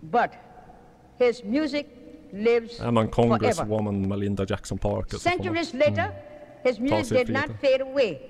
[0.00, 0.30] But
[1.18, 1.86] his music
[2.32, 3.38] lives Är man forever.
[3.38, 5.20] Congresswoman Melinda Jackson Parker man...
[5.20, 6.10] Centuries later,
[6.62, 8.20] his music did not fade away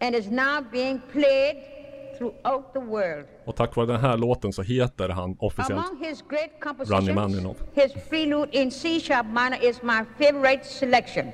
[0.00, 1.56] and is now being played
[2.18, 3.26] throughout the world.
[3.44, 7.56] Och tack vare den här låten så heter han officiellt Among his great compositions, Maninov.
[7.74, 11.32] his prelude in C sharp minor is my favorite selection.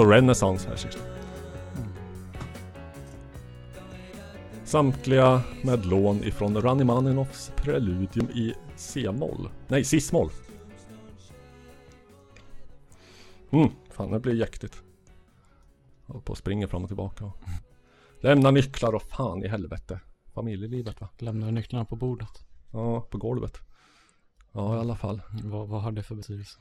[0.00, 0.98] Så Renaissance här sist.
[4.64, 9.48] Samtliga med lån ifrån Ranimaninofs preludium i C-moll.
[9.68, 10.30] Nej, cis-moll.
[13.50, 14.82] Mm, fan det blir jäktigt.
[16.06, 17.32] Jag håller på och springer fram och tillbaka.
[18.20, 20.00] Lämna nycklar och fan i helvete.
[20.32, 21.08] Familjelivet va?
[21.18, 22.44] Lämnar nycklarna på bordet?
[22.72, 23.58] Ja, på golvet.
[24.52, 25.22] Ja, i alla fall.
[25.44, 26.58] Vad, vad har det för betydelse?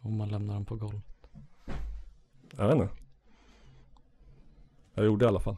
[0.00, 1.11] Om man lämnar dem på golvet?
[2.56, 2.94] Jag vet inte.
[4.94, 5.56] Jag gjorde det i alla fall.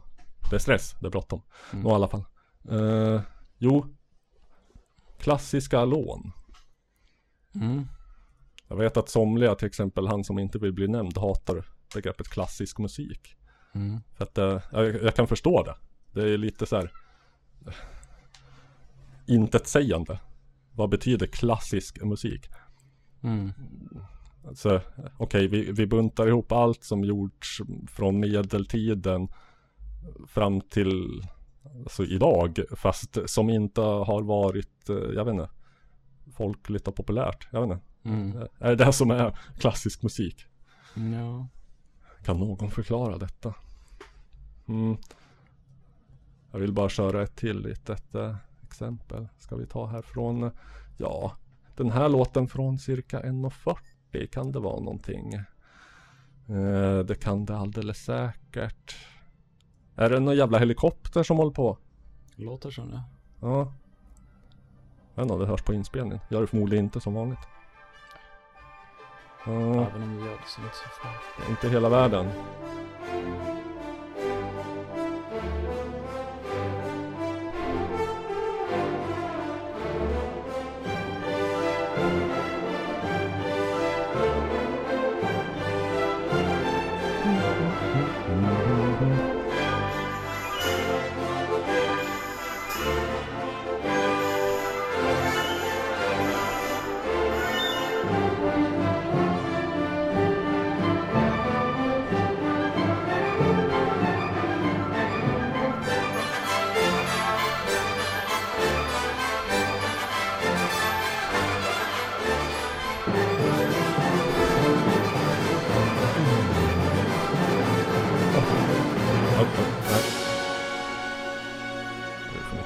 [0.49, 1.41] Det är stress, det är bråttom.
[1.73, 1.83] Mm.
[1.83, 2.23] Nå, i alla fall.
[2.69, 3.21] Eh,
[3.57, 3.85] jo.
[5.19, 6.31] Klassiska lån.
[7.55, 7.87] Mm.
[8.67, 12.77] Jag vet att somliga, till exempel han som inte vill bli nämnd, hatar begreppet klassisk
[12.79, 13.35] musik.
[13.73, 13.99] Mm.
[14.13, 15.75] För att eh, jag, jag kan förstå det.
[16.11, 16.91] Det är lite så här
[17.67, 17.73] eh,
[19.27, 20.19] intetsägande.
[20.71, 22.49] Vad betyder klassisk musik?
[23.23, 23.53] Mm.
[24.47, 24.81] Alltså,
[25.17, 29.27] okej, vi, vi buntar ihop allt som gjorts från medeltiden
[30.27, 31.21] fram till
[31.79, 35.49] alltså idag, fast som inte har varit, eh, jag vet inte,
[36.33, 37.47] folkligt och populärt.
[37.51, 37.85] Jag vet inte.
[38.03, 38.47] Mm.
[38.59, 40.45] Är det det som är klassisk musik?
[40.95, 41.47] Ja.
[42.23, 43.53] Kan någon förklara detta?
[44.67, 44.97] Mm.
[46.51, 49.27] Jag vill bara köra ett till litet eh, exempel.
[49.37, 50.51] Ska vi ta här från,
[50.97, 51.37] ja,
[51.75, 53.77] den här låten från cirka 1.40
[54.31, 55.33] kan det vara någonting.
[55.33, 58.95] Eh, det kan det alldeles säkert.
[59.95, 61.77] Är det någon jävla helikopter som håller på?
[62.35, 63.01] Låter som det.
[63.41, 63.73] Ja.
[65.15, 66.19] Jag vet inte det hörs på inspelningen.
[66.29, 67.39] Gör det förmodligen inte som vanligt.
[69.45, 71.49] Ja, Även om det gör det så är det inte så farligt.
[71.49, 72.25] inte hela världen.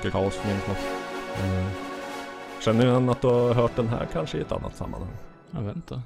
[0.09, 0.81] Mycket kaos för plats.
[1.43, 1.65] Mm.
[2.61, 5.11] Känner du igen att du har hört den här kanske i ett annat sammanhang?
[5.51, 6.01] Jag vet inte.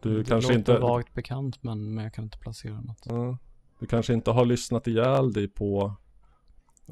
[0.00, 0.78] Du det kanske låter inte...
[0.78, 3.02] vagt bekant men, men jag kan inte placera något.
[3.04, 3.38] Ja.
[3.78, 5.94] Du kanske inte har lyssnat ihjäl dig på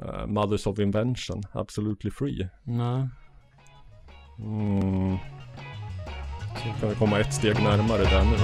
[0.02, 2.48] eh, Mothers of Invention, Absolutely Free.
[2.62, 3.08] Nej.
[4.38, 5.16] Mm.
[6.80, 8.36] Kan vi komma ett steg närmare där nu?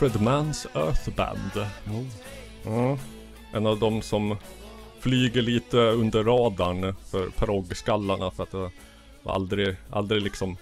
[0.00, 1.66] Manfred Manns Earth Band.
[2.64, 2.98] Ja.
[3.52, 4.36] En av de som
[5.00, 8.70] flyger lite under radarn för proggskallarna för att det
[9.22, 10.56] var aldrig, aldrig liksom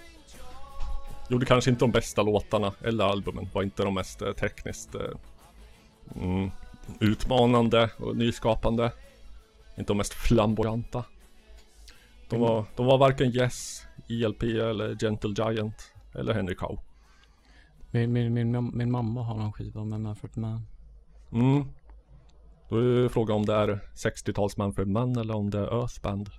[1.29, 5.01] Gjorde kanske inte de bästa låtarna eller albumen, var inte de mest eh, tekniskt eh,
[6.15, 6.51] mm,
[6.99, 8.91] utmanande och nyskapande.
[9.77, 11.03] Inte de mest flamboyanta.
[12.29, 16.79] De var, de var varken Yes, ELP eller Gentle Giant eller Henry Cow.
[17.97, 20.61] Min, min, min, min mamma har en skiva med Manfred Mann.
[21.31, 21.63] Mm.
[22.69, 26.29] Då är frågan om det är 60-tals Manfred Mann eller om det är Earth Band.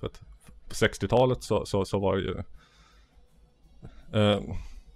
[0.00, 0.20] För att
[0.68, 2.36] på 60-talet så, så, så var det ju
[4.12, 4.40] eh,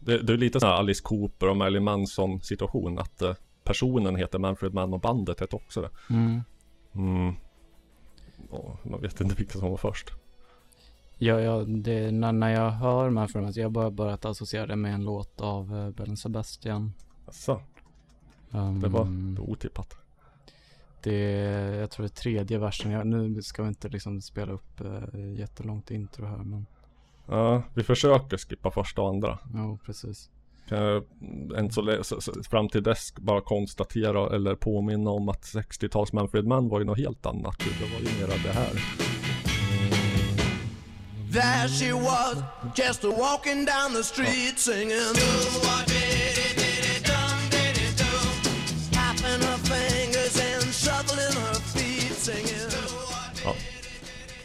[0.01, 4.17] det, det är lite sån här Alice Cooper och Marilyn Manson situation att eh, personen
[4.17, 5.91] heter Manfred Mann och bandet heter också det.
[6.11, 6.41] Mm.
[6.95, 7.35] Mm.
[8.51, 10.13] Och man vet inte vilka som var först.
[11.19, 14.77] Ja, ja det, när, när jag hör Manfred Mann, så jag bara börjat associera det
[14.77, 16.93] med en låt av uh, Bell and Sebastian.
[17.27, 17.61] Asså,
[18.51, 19.09] Um, det var
[19.51, 19.97] otippat.
[21.03, 21.21] Det,
[21.81, 22.91] jag tror det är tredje versen.
[22.91, 26.67] Jag, nu ska vi inte liksom spela upp uh, jättelångt intro här, men
[27.27, 29.39] Ja, vi försöker skippa första och andra.
[29.55, 30.31] ja, precis.
[30.69, 31.05] Kan jag
[31.57, 36.47] än så, så, så, fram till dess bara konstatera eller påminna om att 60-tals Manfred
[36.47, 37.59] Mann var ju något helt annat.
[37.59, 38.73] Det var ju mera det här.
[41.31, 42.43] There she was,
[42.75, 45.15] just a walking down the street singing.
[48.93, 52.71] Tapping her fingers and shuffling her feet singing.
[53.45, 53.55] Ja.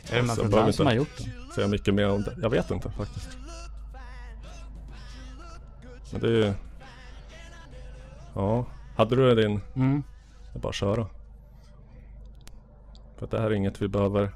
[0.10, 1.52] Är det behöver Mann som har gjort den?
[1.56, 2.38] Säga mycket mer om det.
[2.42, 3.38] Jag vet inte faktiskt.
[6.12, 6.54] Men det är ju...
[8.36, 8.66] Ja,
[8.96, 9.62] hade du din?
[9.76, 10.04] Mm.
[10.54, 11.08] Är bara köra.
[13.18, 14.32] För att det här är inget vi behöver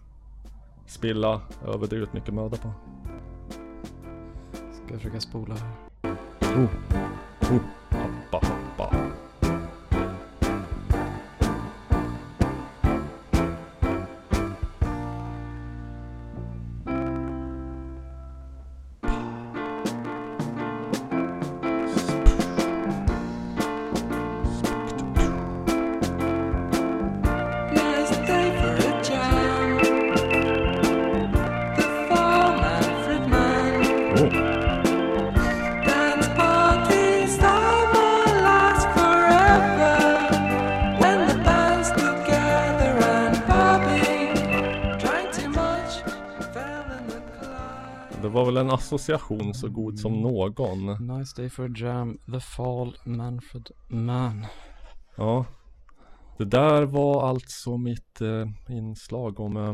[0.87, 2.71] spilla överdrivet mycket möda på.
[4.51, 5.71] Ska jag försöka spola här.
[7.41, 8.95] Hoppa, hoppa.
[8.95, 9.26] Nice
[48.27, 51.07] det var väl en association så god som någon.
[51.17, 54.45] Nice day for a jam, The Fall, Manfred Mann.
[55.15, 55.45] Ja.
[56.37, 58.47] Det där var alltså mitt eh,
[58.77, 59.73] inslag om eh,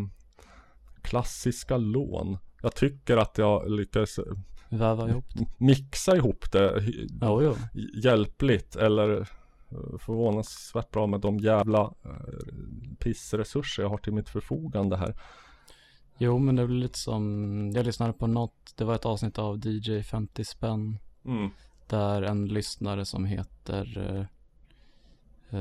[1.01, 2.37] klassiska lån.
[2.61, 4.23] Jag tycker att jag lyckades eh,
[4.69, 5.45] Väva ihop det.
[5.57, 6.83] mixa ihop det
[7.21, 7.55] Jo, jo.
[8.03, 12.53] hjälpligt eller eh, förvånansvärt bra med de jävla eh,
[12.99, 15.15] pissresurser jag har till mitt förfogande här.
[16.23, 19.67] Jo, men det blir lite som, jag lyssnade på något, det var ett avsnitt av
[19.67, 20.97] DJ 50 spänn.
[21.25, 21.49] Mm.
[21.87, 23.97] Där en lyssnare som heter,
[25.49, 25.57] eh,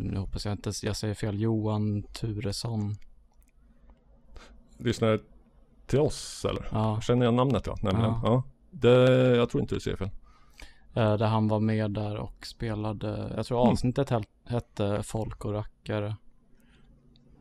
[0.00, 2.94] nu hoppas jag inte, jag säger fel, Johan Turesson.
[4.78, 5.20] Lyssnar
[5.86, 6.68] till oss eller?
[6.72, 8.10] Ja, Känner jag namnet ja, nämligen.
[8.10, 8.20] Ja.
[8.24, 8.42] Ja.
[8.70, 10.10] Det, jag tror inte du ser fel.
[10.94, 13.72] eh, där han var med där och spelade, jag tror Mm.
[13.72, 16.16] avsnittet hel- hette Folk och rackare.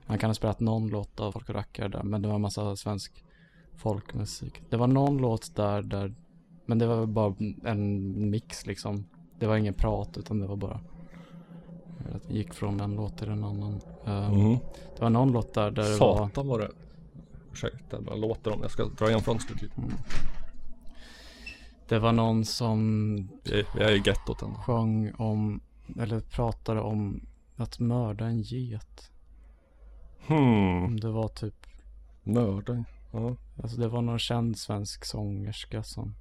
[0.06, 2.42] Han kan ha spelat någon låt av Folk och rackare där, men det var en
[2.42, 3.24] massa svensk
[3.76, 4.62] folkmusik.
[4.70, 6.16] Det var någon låt där, där,
[6.66, 9.06] men det var bara en mix liksom.
[9.40, 10.80] Det var ingen prat utan det var bara
[12.28, 13.82] det gick från en låt till en annan.
[14.06, 14.58] Mm.
[14.96, 16.72] Det var någon låt där, där det var Satan var det.
[17.52, 18.60] Ursäkta, jag låter dem.
[18.62, 19.76] Jag ska dra igen fönstret lite.
[21.88, 24.56] Det var någon som Vi är, är gettot än.
[24.56, 25.62] sjöng om,
[26.00, 29.12] eller pratade om att mörda en get.
[30.28, 30.84] Hmm.
[30.86, 31.54] Om det var typ,
[32.24, 32.86] Nörden.
[33.12, 33.36] Ja.
[33.64, 36.16] alltså det var någon känd svensk sångerska som,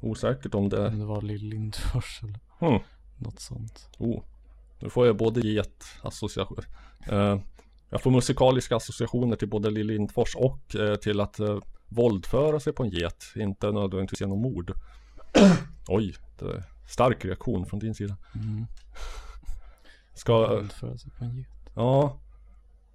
[0.00, 2.78] Osäkert om det om det var Lill Lindfors eller Hmm.
[3.18, 3.88] något sånt.
[3.98, 4.22] Oh.
[4.78, 6.58] Nu får jag både get association.
[7.10, 7.38] Eh,
[7.90, 11.58] jag får musikaliska associationer till både Lill Lindfors och eh, till att eh,
[11.88, 13.24] våldföra sig på en get.
[13.36, 14.72] Inte nödvändigtvis genom mord.
[15.88, 16.14] Oj,
[16.88, 18.16] stark reaktion från din sida.
[18.34, 18.66] Mm.
[20.14, 21.46] Ska, Våldföra sig på en get.
[21.74, 22.18] ja.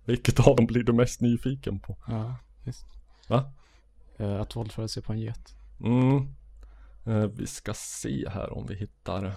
[0.10, 1.98] Vilket av dem blir du mest nyfiken på?
[2.07, 2.86] Ja, visst.
[3.27, 3.52] Va?
[4.18, 5.56] Eh, Att våldföra sig på en get.
[5.84, 6.27] Mm.
[7.06, 9.36] Eh, vi ska se här om vi hittar.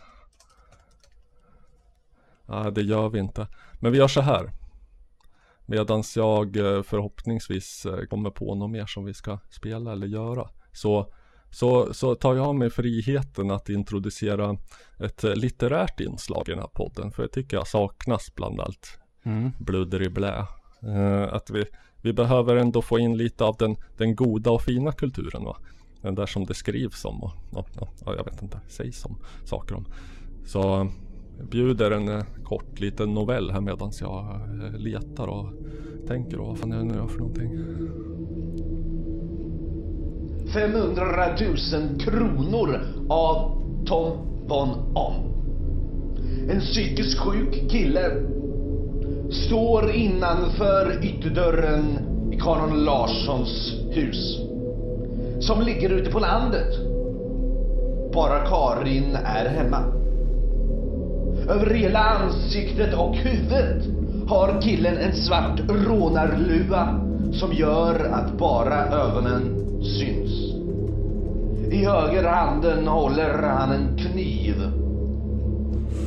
[2.47, 3.47] Nej, det gör vi inte.
[3.81, 4.53] Men vi gör så här.
[5.67, 10.49] Medans jag eh, förhoppningsvis kommer på något mer som vi ska spela eller göra.
[10.73, 11.13] Så
[11.51, 14.57] så, så tar jag mig friheten att introducera
[14.99, 17.13] ett litterärt inslag i den här podden.
[17.13, 19.51] För det tycker jag saknas bland allt Mm.
[19.59, 20.47] bludder i blä.
[20.87, 21.65] Eh, att vi,
[22.03, 25.57] vi behöver ändå få in lite av den, den goda och fina kulturen va.
[26.03, 27.69] Den där som det skrivs om och och,
[28.07, 29.85] och jag vet inte, sägs om saker om.
[30.47, 30.59] Så
[31.39, 35.53] jag bjuder en eh, kort liten novell här medan jag eh, letar och
[36.09, 37.51] tänker och vad fan är jag nu gör för någonting.
[40.53, 41.05] 500
[41.73, 44.17] 000 kronor av Tom
[44.49, 45.33] von Om.
[46.51, 48.11] En psykiskt sjuk kille
[49.33, 51.99] står innanför ytterdörren
[52.33, 54.39] i Karin Larssons hus.
[55.41, 56.75] Som ligger ute på landet.
[58.13, 59.85] Bara Karin är hemma.
[61.49, 63.85] Över hela ansiktet och huvudet
[64.29, 67.01] har killen en svart rånarluva
[67.33, 70.53] som gör att bara ögonen syns.
[71.73, 74.55] I höger handen håller han en kniv.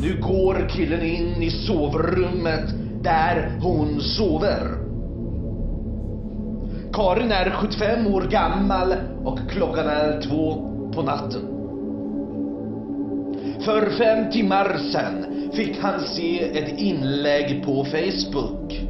[0.01, 4.77] Nu går killen in i sovrummet där hon sover.
[6.93, 10.53] Karin är 75 år gammal och klockan är två
[10.93, 11.41] på natten.
[13.65, 18.81] För fem timmar sedan fick han se ett inlägg på Facebook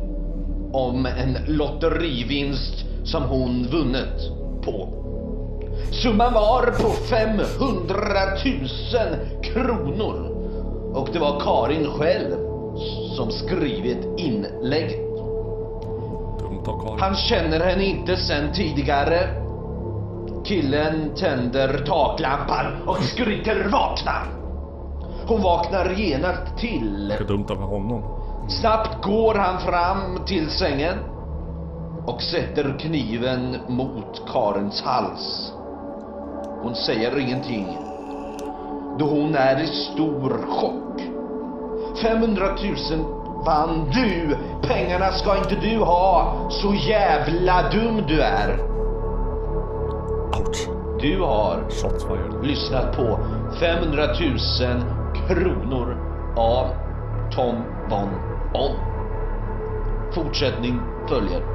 [0.72, 4.32] om en lotterivinst som hon vunnit
[4.64, 4.90] på.
[5.92, 8.06] Summan var på 500
[8.46, 10.36] 000 kronor
[10.94, 12.46] och det var Karin själv
[13.16, 15.00] som skrivit inlägget.
[17.00, 19.20] Han känner henne inte sen tidigare.
[20.46, 24.14] Killen tänder taklampan och skriker vakna.
[25.28, 27.08] Hon vaknar genast till.
[27.10, 28.04] Mycket dumt av honom.
[28.50, 30.98] Snabbt går han fram till sängen
[32.06, 35.54] och sätter kniven mot Karens hals.
[36.64, 37.78] Hon säger ingenting
[39.00, 41.15] då hon är i stor chock.
[42.02, 42.46] 500
[42.92, 44.38] 000 vann du!
[44.68, 46.48] Pengarna ska inte du ha!
[46.50, 48.60] Så jävla dum du är!
[50.40, 50.70] Ouch.
[51.02, 53.20] Du har lyssnat på
[53.60, 54.82] 500 000
[55.28, 55.98] kronor
[56.38, 56.68] av
[57.36, 57.56] Tom
[57.90, 58.10] von
[58.54, 58.72] On.
[60.14, 61.55] Fortsättning följer.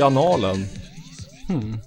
[0.00, 0.66] Två janalen.
[1.48, 1.78] Hmm.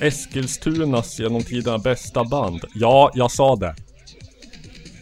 [0.00, 2.64] Eskilstunas genom tiderna bästa band.
[2.74, 3.74] Ja, jag sa det.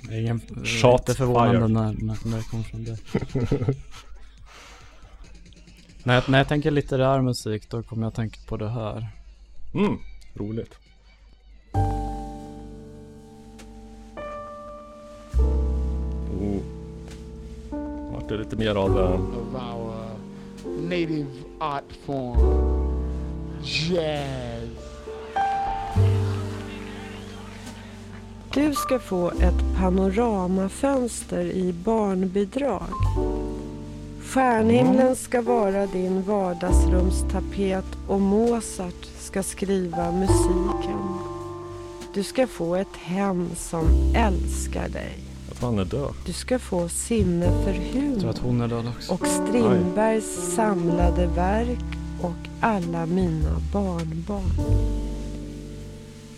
[0.08, 2.98] Det är ingen, Shots inte förvånande när, när, när det kommer från det.
[6.04, 9.08] när, jag, när jag tänker litterär musik då kommer jag tänka på det här.
[9.74, 9.98] Mm,
[10.34, 10.74] roligt.
[16.40, 16.62] Oh.
[18.12, 18.90] Vart det lite mer av...
[18.90, 19.87] of our
[20.78, 21.26] native
[21.60, 22.38] art form,
[23.62, 24.68] jazz.
[28.54, 32.88] Du ska få ett panoramafönster i barnbidrag.
[34.22, 41.18] Stjärnhimlen ska vara din vardagsrumstapet och Mozart ska skriva musiken.
[42.14, 43.84] Du ska få ett hem som
[44.16, 45.27] älskar dig.
[45.60, 46.14] Han är död.
[46.26, 49.12] Du ska få sinne för Jag tror humor att hon är död också.
[49.12, 51.84] och Strindbergs samlade verk
[52.20, 54.50] och alla mina barnbarn.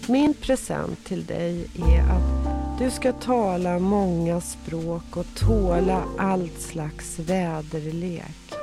[0.07, 7.19] Min present till dig är att du ska tala många språk och tåla allt slags
[7.19, 8.55] väderlek.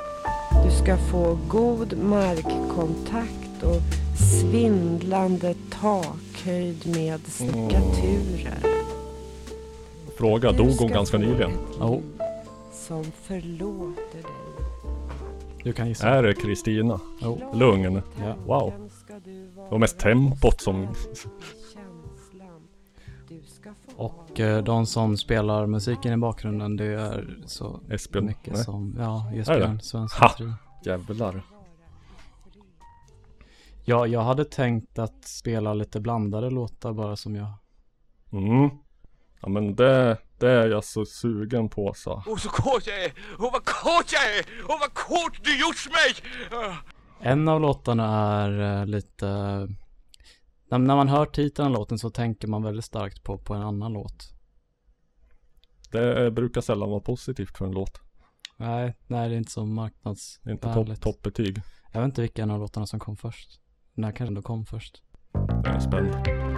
[0.64, 3.82] Du ska få god markkontakt och
[4.40, 8.87] svindlande takhöjd med stuckaturer.
[10.18, 11.50] Fråga, Du dog hon ganska nyligen?
[11.80, 12.02] Jo,
[12.72, 14.32] Som förlåter dig.
[15.64, 16.08] du kan gissa.
[16.08, 17.00] Är det Kristina?
[17.22, 17.50] Jo.
[17.54, 18.02] Lugn?
[18.20, 18.34] Ja.
[18.46, 18.90] Wow.
[19.24, 20.88] Det var mest tempot som...
[23.96, 28.26] Och eh, de som spelar musiken i bakgrunden det är så Esbjörn?
[28.26, 28.64] mycket Nej.
[28.64, 29.80] som, ja, Esbjörn?
[29.80, 30.08] Svensson.
[30.20, 30.54] Ha!
[30.84, 31.42] Jävlar.
[33.84, 37.48] Ja, jag hade tänkt att spela lite blandade låtar bara som jag.
[38.32, 38.70] Mm.
[39.40, 42.22] Ja men det, det är jag så sugen på så.
[42.26, 43.12] Åh, så kåt jag är!
[43.38, 44.46] Åh, vad kåt jag är!
[44.68, 46.32] Åh, vad kåt du gjort mig!
[47.20, 48.06] En av låtarna
[48.42, 49.26] är eh, lite,
[50.70, 53.62] när, när man hör titeln av låten så tänker man väldigt starkt på, på en
[53.62, 54.32] annan låt.
[55.90, 58.00] Det brukar sällan vara positivt för en låt.
[58.56, 61.62] Nej, nej det är inte så Det är inte topp, toppbetyg.
[61.92, 63.60] Jag vet inte vilken av låtarna som kom först.
[63.94, 65.02] Den här kanske ändå kom först.
[65.64, 66.57] Jag är spänd.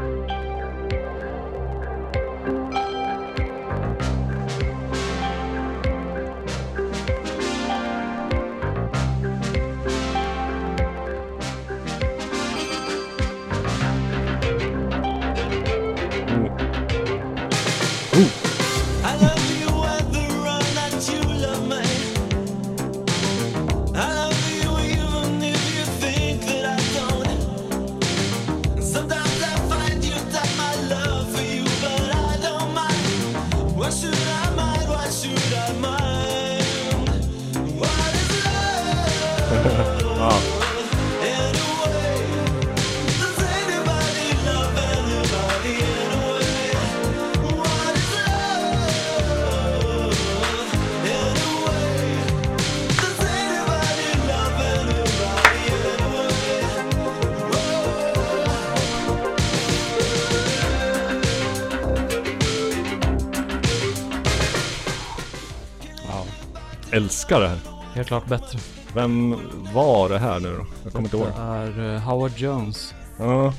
[66.93, 67.59] Älskar det här.
[67.95, 68.59] Helt klart bättre.
[68.95, 69.37] Vem
[69.75, 70.67] var det här nu då?
[70.85, 71.27] Jag kommer inte ihåg.
[71.27, 72.95] Det är eh, Howard Jones.
[73.19, 73.53] Ja.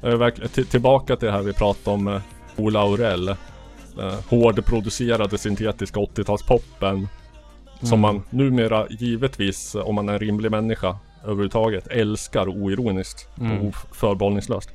[0.00, 2.20] Jag är verkligen- till- Tillbaka till det här vi pratade om eh,
[2.56, 3.28] Ola Aurell.
[3.28, 7.08] Eh, hårdproducerade syntetiska 80-talspoppen.
[7.80, 8.00] Som Mm.
[8.00, 13.58] man numera givetvis, om man är en rimlig människa överhuvudtaget, älskar oironiskt Mm.
[13.68, 14.70] och förbehållningslöst.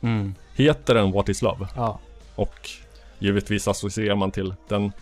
[0.00, 0.34] Mm.
[0.54, 1.66] Heter den What is Love?
[1.76, 1.98] Ja.
[2.34, 2.70] Och
[3.18, 4.92] givetvis associerar man till den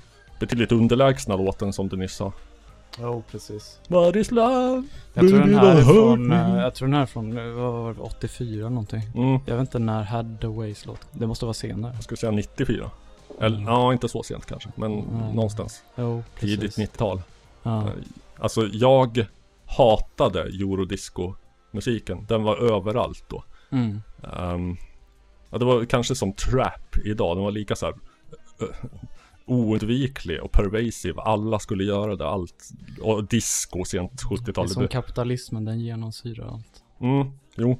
[0.40, 2.32] betydligt underlägsna låten som du nyss sa.
[2.98, 3.80] Jo, precis.
[3.88, 4.82] What is love?
[5.14, 7.72] Jag tror den här är från, eh, jag tror den här är från, eh, vad
[7.72, 9.02] var det, 84 någonting.
[9.14, 9.40] Mm.
[9.46, 11.92] Jag vet inte när Hadways låt, det måste vara senare.
[11.94, 12.90] Jag skulle säga 94.
[13.40, 13.68] Eller Mm.
[13.68, 14.68] ja, inte så sent kanske.
[14.76, 15.34] Men Mm.
[15.34, 15.82] någonstans.
[15.96, 16.78] Jo, Tidigt precis.
[16.78, 17.22] 90-tal.
[17.62, 17.78] Ja.
[17.82, 17.92] Eh,
[18.38, 19.26] Alltså jag
[19.66, 22.26] hatade eurodisco-musiken.
[22.28, 23.44] Den var överallt då.
[23.70, 24.02] Mm.
[24.32, 24.76] Ehm,
[25.50, 27.36] ja, det var kanske som trap idag.
[27.36, 27.94] Den var lika så här
[28.60, 28.66] eh,
[29.50, 31.22] oundviklig och pervasive.
[31.22, 32.68] Alla skulle göra det, allt.
[33.02, 34.68] Och disco sent Det är 70-tal.
[34.68, 36.84] som kapitalismen, den genomsyrar allt.
[37.00, 37.78] Mm, jo.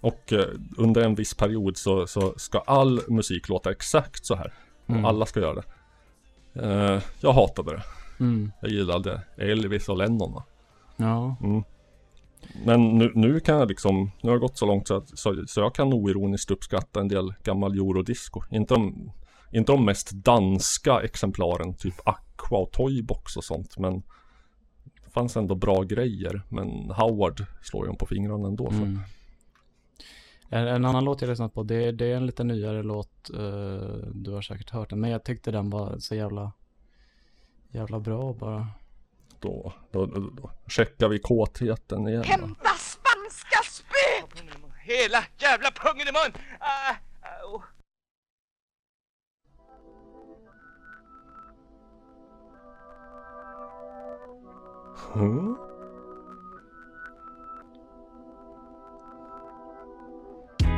[0.00, 0.46] Och eh,
[0.76, 4.52] under en viss period så, så ska all musik låta exakt så här.
[4.86, 5.04] Mm.
[5.04, 5.64] Alla ska göra det.
[6.62, 7.82] Eh, jag hatade det.
[8.20, 8.52] Mm.
[8.60, 10.44] Jag gillade Elvis och Lennon va?
[10.96, 11.36] Ja.
[11.42, 11.62] Mm.
[12.64, 15.44] Men nu, nu kan jag liksom, nu har det gått så långt så, att, så,
[15.46, 18.42] så jag kan oironiskt uppskatta en del gammal eurodisco.
[18.50, 19.12] Inte de,
[19.50, 23.78] inte de mest danska exemplaren, typ Aqua och Toybox och sånt.
[23.78, 24.02] Men
[25.04, 26.42] det fanns ändå bra grejer.
[26.48, 28.70] Men Howard slår ju dem på fingrarna ändå.
[28.70, 28.82] För.
[28.82, 29.00] Mm.
[30.52, 33.38] En, en annan låt jag lyssnat på, det, det är en lite nyare låt, eh,
[34.14, 36.52] du har säkert hört den, men jag tyckte den var så jävla,
[37.68, 38.66] jävla bra bara.
[39.40, 42.22] Då, då, då, då checkar vi kåtheten igen.
[42.24, 44.44] Hämta spanska spöet!
[44.82, 46.42] Hela jävla pungen i mun!
[46.60, 46.94] Ah,
[47.44, 47.62] au.
[55.10, 55.56] Does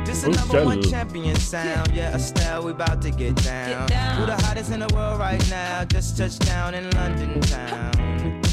[0.09, 1.91] It's the number one champion sound.
[1.93, 3.81] Yeah, Estelle, we about to get down.
[4.17, 5.85] Who the hottest in the world right now?
[5.85, 7.91] Just touched down in London town.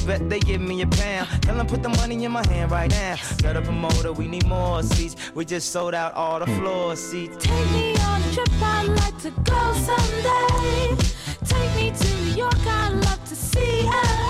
[0.06, 1.42] Bet they give me a pound.
[1.42, 3.16] Tell them put the money in my hand right now.
[3.16, 5.16] Set up a motor, we need more seats.
[5.34, 7.38] We just sold out all the floor seats.
[7.38, 10.96] Take me on a trip, I'd like to go someday.
[11.46, 14.29] Take me to New York, I'd love to see LA.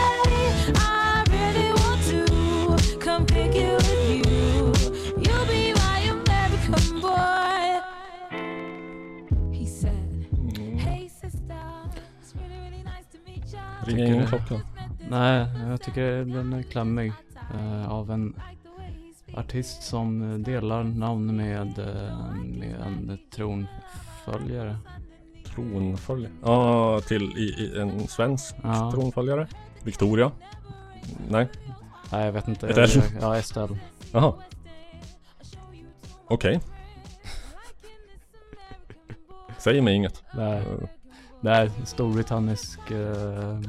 [14.04, 14.60] Ringer ingen klocka.
[15.10, 17.12] Nej, jag tycker den är klämmig.
[17.54, 18.34] eh, av en
[19.36, 24.76] artist som eh, delar namn med, eh, med en tronföljare.
[25.44, 26.32] Tronföljare?
[26.42, 28.92] Ja, till i, i en svensk Ja.
[28.94, 29.46] tronföljare?
[29.84, 30.30] Victoria?
[31.28, 31.48] Nej?
[32.12, 32.68] Nej, jag vet inte.
[32.68, 33.04] Estelle?
[33.20, 33.78] Ja, Estelle.
[34.12, 34.34] Jaha.
[36.26, 36.60] Okej.
[39.58, 40.22] Säger mig inget.
[40.34, 40.58] Nej.
[40.58, 40.88] Eh,
[41.40, 43.60] Det är storbritannisk eh, eh,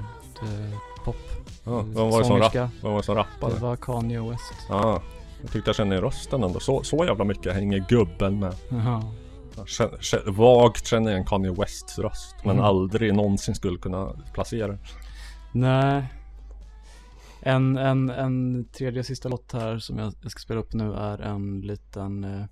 [1.06, 1.16] pop.
[1.64, 3.54] Ja, vem var det som, rapp, vem var det som rappade?
[3.54, 4.54] Det var Kanye West.
[4.70, 5.02] Ja,
[5.42, 6.60] jag tyckte jag kände i rösten ändå.
[6.60, 8.56] Så, så jävla mycket hänger gubben med.
[8.70, 9.04] Jaha.
[9.58, 12.36] Jag känner, känner, vagt känner jag en Kanye Wests röst.
[12.44, 12.66] Men Mm.
[12.66, 14.78] aldrig någonsin skulle kunna placera.
[15.52, 16.04] Nej.
[17.42, 21.18] En, en, en tredje sista låt här som jag, jag ska spela upp nu är
[21.22, 22.46] en liten, eh,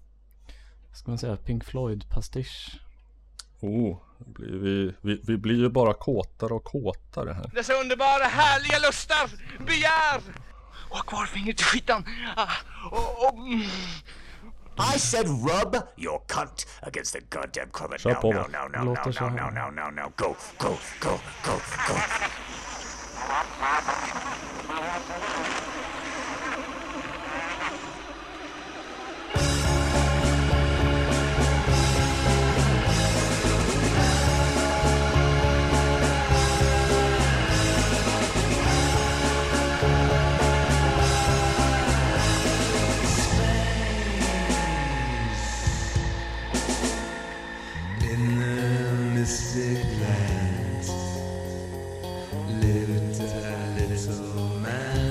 [0.94, 2.80] ska man säga, Pink Floyd-pastisch.
[3.62, 3.98] Oh,
[4.40, 7.52] vi, vi, vi blir ju bara kåtare och kåtare här.
[7.54, 9.30] Dessa underbara härliga lustar,
[9.66, 10.22] begär!
[10.90, 12.06] Och ha kvar fingret i skitan.
[12.36, 12.48] Ah,
[12.92, 13.62] och, och, mm.
[14.96, 17.98] I said rub your cunt against the goddamn cover.
[17.98, 19.30] Kör No, på no, no, no, no, no, här.
[19.30, 20.12] no, no, no, no.
[20.16, 21.52] Go, go, go, go,
[21.88, 21.94] go.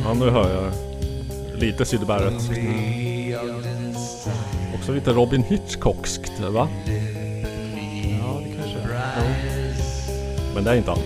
[0.09, 0.73] Ja, nu hör jag
[1.61, 2.51] lite Syd Barrett.
[4.75, 6.69] Också lite Robin Hitchcockskt, va?
[8.21, 9.75] Ja, det kanske är.
[10.55, 11.01] Men det är inte han.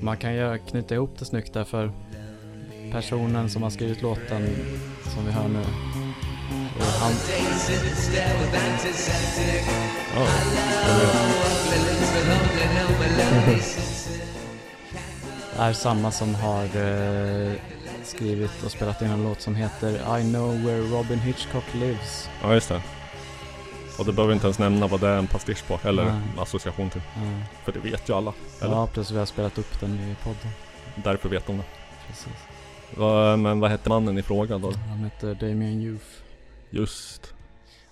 [0.00, 1.92] Man kan ju knyta ihop det snyggt där för
[2.92, 4.46] personen som har skrivit låten
[5.14, 5.87] som vi hör nu.
[12.34, 13.62] Only no melody.
[15.58, 17.52] är samma som har eh,
[18.02, 22.28] skrivit och spelat in en låt som heter I know where Robin Hitchcock lives.
[22.42, 22.82] ja, just det.
[23.98, 26.20] Och du behöver inte ens nämna vad det är en pastisch på, eller Nej.
[26.38, 27.02] association till.
[27.14, 27.20] Ja.
[27.64, 28.32] För det vet ju alla.
[28.60, 28.72] Eller?
[28.74, 29.12] Ja, precis.
[29.14, 30.48] Vi har spelat upp den i podden.
[30.94, 31.64] Därför vet de det.
[32.08, 32.32] Precis.
[32.96, 34.72] Va, men vad hette mannen i fråga då?
[34.88, 36.04] Han heter Damien Youth.
[36.70, 37.34] Just.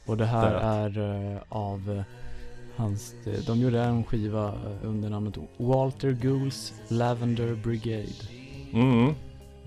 [0.06, 1.00] Och det här Där.
[1.00, 2.02] är eh, av eh,
[2.76, 8.12] hans, de, de gjorde en skiva eh, under namnet Walter Goulds Lavender Brigade.
[8.72, 9.14] Mm.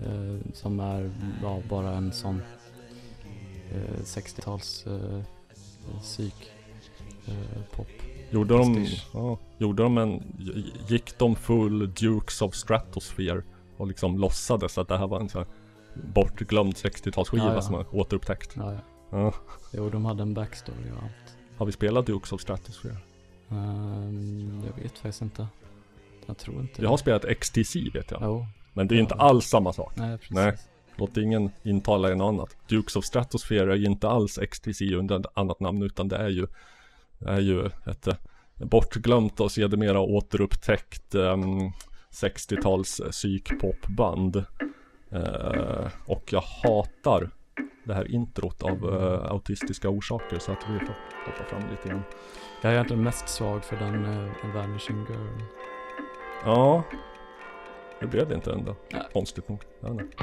[0.02, 1.12] Eh, som är
[1.44, 2.42] ja, bara en sån
[3.72, 5.22] eh, 60-tals eh,
[6.02, 6.52] psyk
[7.28, 7.88] eh, pop.
[8.32, 10.24] Gjorde de, ja, gjorde de en,
[10.88, 13.42] gick de full Dukes of Stratosphere
[13.78, 15.50] och liksom låtsades att det här var en sån här
[16.14, 17.62] bortglömd 60-talsskiva Ja, ja.
[17.62, 18.54] som var återupptäckt?
[18.56, 18.74] Ja,
[19.10, 19.18] ja.
[19.20, 19.34] Ja.
[19.72, 21.38] Jo, de hade en backstory och allt.
[21.58, 22.98] Har vi spelat Dukes of Stratosphere?
[23.50, 25.48] Ehm, jag vet faktiskt inte.
[26.26, 28.20] Jag tror inte Jag har spelat XTC vet jag.
[28.24, 28.46] Jo.
[28.74, 29.94] Men det är inte alls samma sak.
[29.96, 30.36] Nej, precis.
[30.36, 30.58] Nej.
[30.96, 32.58] Låt ingen intala en annat.
[32.68, 36.30] Dukes of Stratosphere är ju inte alls XTC under ett annat namn utan det är
[36.30, 36.48] ju
[37.20, 38.16] det är ju ett eh,
[38.56, 41.72] bortglömt och sedermera återupptäckt um,
[42.12, 44.44] 60-tals psykpopband.
[45.12, 47.30] Eh, och jag hatar
[47.90, 50.96] det här introt av eh, autistiska orsaker så att vi får
[51.26, 52.04] hoppa fram lite grann.
[52.62, 55.44] Jag är egentligen mest svag för den uh, Vanishing Girl.
[56.46, 56.84] Ja,
[58.00, 58.76] det blev det inte ändå.
[59.14, 59.64] Konstigt nog.
[59.82, 60.18] Vet inte.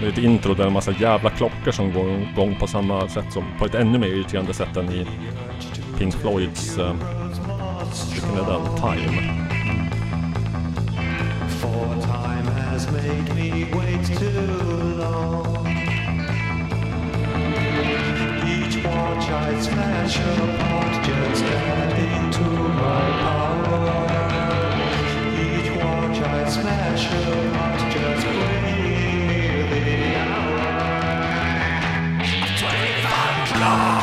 [0.00, 2.66] Det är ett intro där det är en massa jävla klockor som går igång på
[2.66, 5.06] samma sätt som, på ett ännu mer irriterande sätt än i
[6.02, 6.96] Pink Floyds uh,
[7.92, 9.14] Stricken Adult Time.
[11.60, 15.64] For time has made me wait too long.
[18.48, 21.44] Each watch I smash apart, just
[22.82, 23.94] my power.
[25.38, 28.34] Each watch I smash apart, just the
[30.18, 30.58] hour.
[32.58, 34.01] 25 o'clock!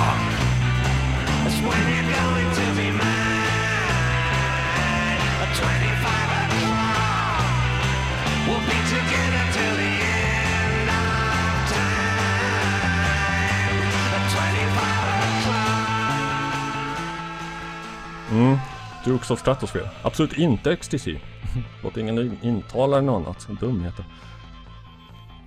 [18.40, 18.58] Mm.
[19.06, 19.90] Dukes of Stratosphere.
[20.02, 21.08] Absolut inte XTC.
[21.84, 23.60] Låt ingen intala eller något annat.
[23.60, 24.06] Dumheter.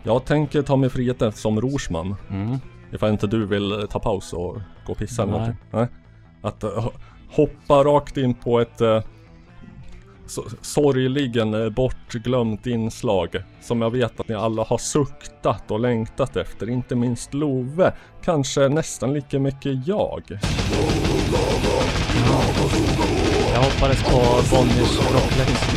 [0.02, 2.16] Jag tänker ta mig friheten som rorsman.
[2.30, 2.58] Mm.
[2.92, 5.56] Ifall inte du vill eh, ta paus och gå och pissa eller någonting.
[5.70, 5.86] Nej.
[6.42, 6.88] Att eh,
[7.30, 9.00] hoppa rakt in på ett uh,
[10.62, 13.42] sorgligen eh, bortglömt inslag.
[13.60, 16.68] Som jag vet att ni alla har suktat och längtat efter.
[16.70, 17.92] Inte minst Love.
[18.24, 20.22] Kanske nästan lika mycket jag.
[23.54, 24.18] Jag hoppades på
[24.56, 25.72] Bonniers rockläxa.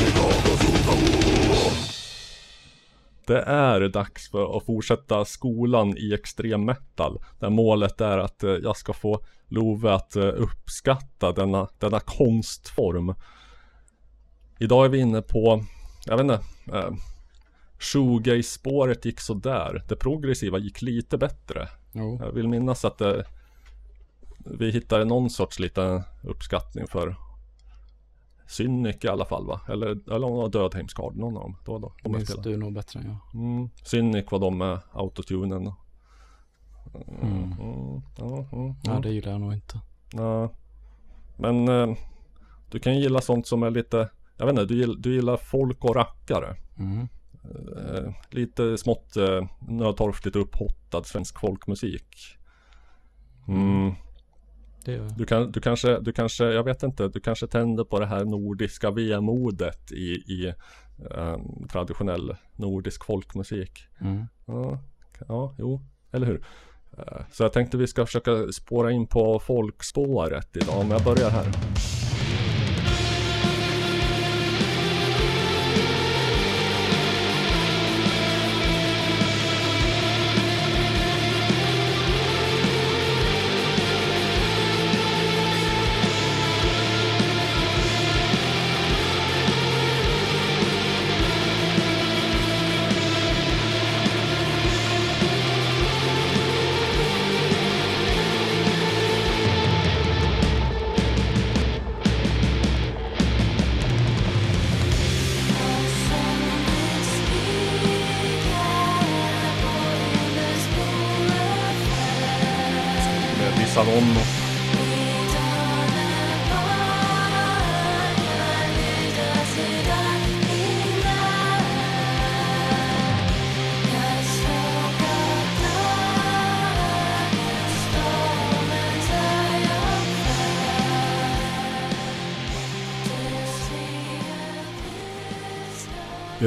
[3.27, 7.19] Det är dags för att fortsätta skolan i extrem metal.
[7.39, 13.15] Där målet är att eh, jag ska få Love att eh, uppskatta denna, denna konstform.
[14.59, 15.63] Idag är vi inne på,
[16.05, 16.39] jag vet inte,
[16.77, 16.93] eh,
[17.79, 19.83] shoegaze-spåret gick sådär.
[19.87, 21.67] Det progressiva gick lite bättre.
[21.91, 22.19] Jo.
[22.21, 23.25] Jag vill minnas att det,
[24.37, 27.15] vi hittade någon sorts liten uppskattning för
[28.47, 29.61] Cynic i alla fall va?
[29.69, 31.57] Eller, eller om det var Dödheimskard, någon av dem.
[31.65, 33.41] Var då, de minns du nog bättre än jag.
[33.41, 33.69] Mm.
[33.83, 35.71] Cynic var de med autotunen.
[37.21, 37.53] Mm.
[37.59, 38.01] Mm.
[38.17, 39.01] Ja, mm, Ja, mm.
[39.01, 39.79] det gillar jag nog inte.
[40.13, 40.49] Ja.
[41.37, 41.97] Men eh,
[42.71, 45.95] du kan gilla sånt som är lite, jag vet inte, du, du gillar folk och
[45.95, 46.55] rackare.
[46.77, 47.07] Mm.
[47.77, 52.37] Eh, lite smått eh, nödtorftigt upphottad svensk folkmusik.
[53.47, 53.93] Mm.
[54.85, 55.17] Det gör jag.
[55.17, 58.25] Du, kan, du kanske, du kanske, jag vet inte, du kanske tänder på det här
[58.25, 60.53] nordiska vemodet i, i
[61.11, 61.37] eh,
[61.71, 63.83] traditionell nordisk folkmusik.
[64.01, 64.25] Mm.
[64.45, 64.79] Ja,
[65.27, 65.81] ja, jo,
[66.11, 66.45] eller hur?
[66.97, 71.29] Eh, Så jag tänkte vi ska försöka spåra in på folkspåret idag, men jag börjar
[71.29, 71.45] här.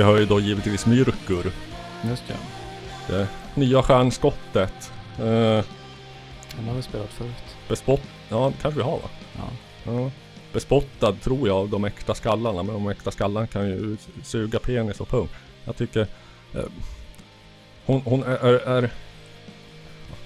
[0.09, 1.52] Har ju då givetvis Myrkur.
[2.09, 2.36] Just det.
[3.14, 4.93] Det nya stjärnskottet.
[5.18, 5.24] Eh,
[6.56, 7.56] Den har vi spelat förut.
[7.68, 8.01] bespott...
[8.28, 9.09] Ja, kanske vi har va?
[9.36, 9.43] Ja.
[9.93, 10.10] Ja.
[10.52, 12.62] Bespottad tror jag av de äkta skallarna.
[12.62, 15.28] Men de äkta skallarna kan ju suga penis och pung.
[15.64, 16.06] Jag tycker...
[16.55, 16.64] Eh,
[17.86, 18.90] hon, hon är, är, är...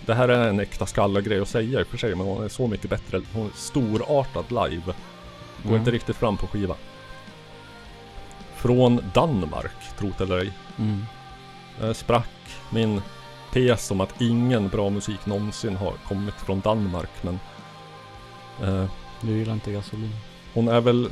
[0.06, 2.14] Det här är en äkta skallargrej att säga i och för sig.
[2.14, 3.20] Men hon är så mycket bättre.
[3.34, 4.82] Hon är storartad live.
[5.62, 5.76] Går Mm.
[5.78, 6.74] inte riktigt fram på skiva.
[8.62, 10.52] Från Danmark, trot eller ej.
[10.78, 11.05] Mm.
[11.80, 12.28] Eh, sprack
[12.70, 13.01] min
[13.52, 17.39] tes om att ingen bra musik någonsin har kommit från Danmark men
[18.62, 18.90] eh,
[19.20, 20.14] Du gillar inte gasolin?
[20.55, 21.09] Hon är väl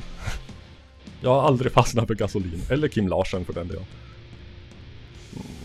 [1.21, 3.85] Jag har aldrig fastnat för gasolin eller Kim Larsen för den delen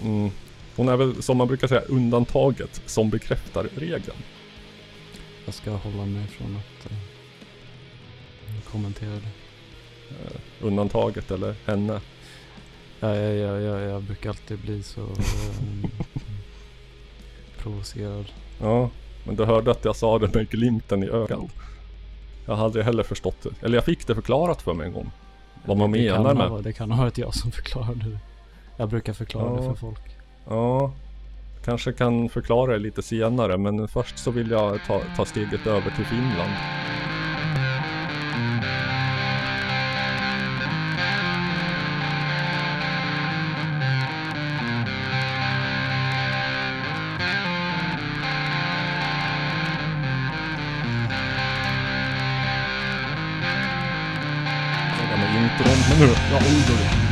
[0.04, 0.32] mm,
[0.76, 4.18] Hon är väl som man brukar säga undantaget som bekräftar regeln
[5.46, 6.98] Jag ska hålla mig från att eh,
[8.72, 9.45] kommentera det.
[10.26, 12.02] Eh, Undantaget eller henne
[13.00, 15.90] Ja, jag, jag, jag, brukar alltid bli så eh,
[17.58, 18.26] provocerad.
[18.62, 18.90] Ja
[19.24, 21.40] Men du hörde att jag sa det med glimten i ögat
[22.46, 25.12] Jag hade heller förstått det Eller jag fick det förklarat för mig en gång
[25.66, 28.20] Vad man det menar med ha, Det kan ha varit jag som förklarade det.
[28.78, 29.70] Jag brukar förklara det Ja.
[29.74, 30.02] för folk.
[30.48, 30.92] Ja,
[31.66, 35.92] kanske kan förklara det lite senare men först så vill jag ta, ta steget över
[35.96, 36.52] till Finland.
[56.36, 57.06] Men oj.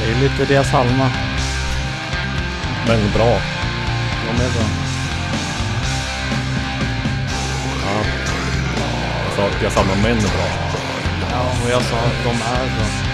[0.00, 1.10] Det är lite deras Alma.
[2.86, 3.40] Men bra.
[4.26, 4.62] De är bra.
[7.84, 8.04] Ja.
[9.24, 10.67] Jag sa att jag samma män är bra.
[11.64, 13.08] Och jag sa att de är bra.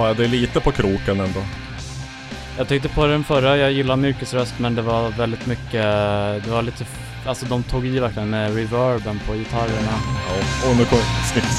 [0.00, 1.40] har jag det lite på kroken ändå.
[2.60, 5.82] Jag tyckte på den förra, jag gillar Myrkes röst men det var väldigt mycket,
[6.44, 6.84] det var lite,
[7.26, 9.92] alltså de tog i verkligen med reverben på gitarrerna.
[10.28, 11.56] Ja, och nu kommer snyggt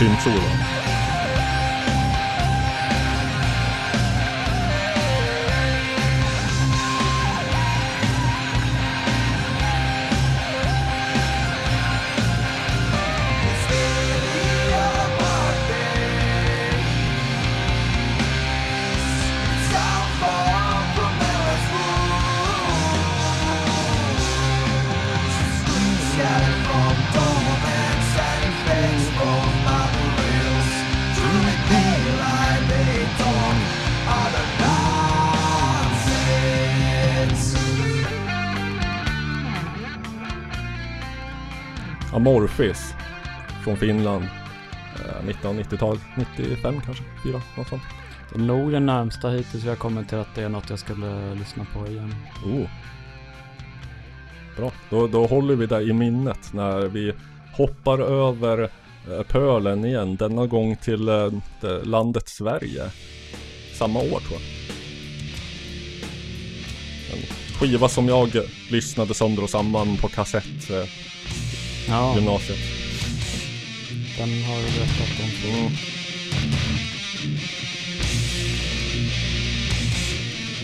[42.62, 42.94] Amorphis.
[43.64, 44.24] Från Finland.
[44.96, 46.00] Eh, 1990-tal.
[46.18, 47.04] 95 kanske?
[47.24, 47.42] 4?
[47.58, 47.82] Något sånt.
[48.30, 51.36] Det är nog den närmsta hittills har kommit till att det är något jag skulle
[51.36, 52.16] lyssna på igen.
[52.46, 52.68] Oh.
[54.58, 54.72] Bra.
[54.90, 57.14] Då, då håller vi det i minnet när vi
[57.54, 58.70] hoppar över
[59.12, 60.16] eh, pölen igen.
[60.16, 61.28] Denna gång till eh,
[61.62, 62.84] det- landet Sverige.
[63.74, 64.42] Samma år tror jag.
[67.18, 67.26] En
[67.60, 68.30] skiva som jag
[68.72, 70.70] lyssnade sönder och samman på kassett.
[71.88, 72.16] Ja.
[72.16, 72.60] Gymnasiet.
[74.18, 75.52] Den har du berättat om.
[75.52, 75.72] Mm.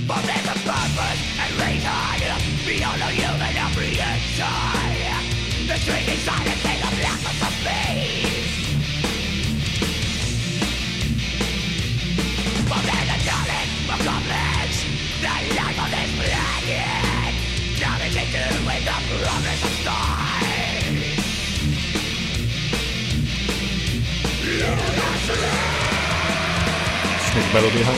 [0.08, 1.92] But there's a purpose and reason
[2.66, 4.48] beyond the human apprehension.
[5.68, 8.56] The street is silent in the blackness of space.
[12.70, 14.88] But there's a knowledge accomplished
[15.20, 17.36] the life of this planet.
[17.80, 20.27] Damaging to with the progress of stars.
[27.32, 27.96] Snygg melodi här.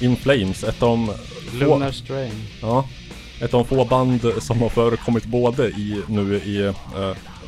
[0.00, 1.18] In Flames, ett av
[1.52, 2.46] Lunar Strain.
[2.62, 2.84] Ja,
[3.44, 6.74] ett av få band som har förekommit både i nu i uh,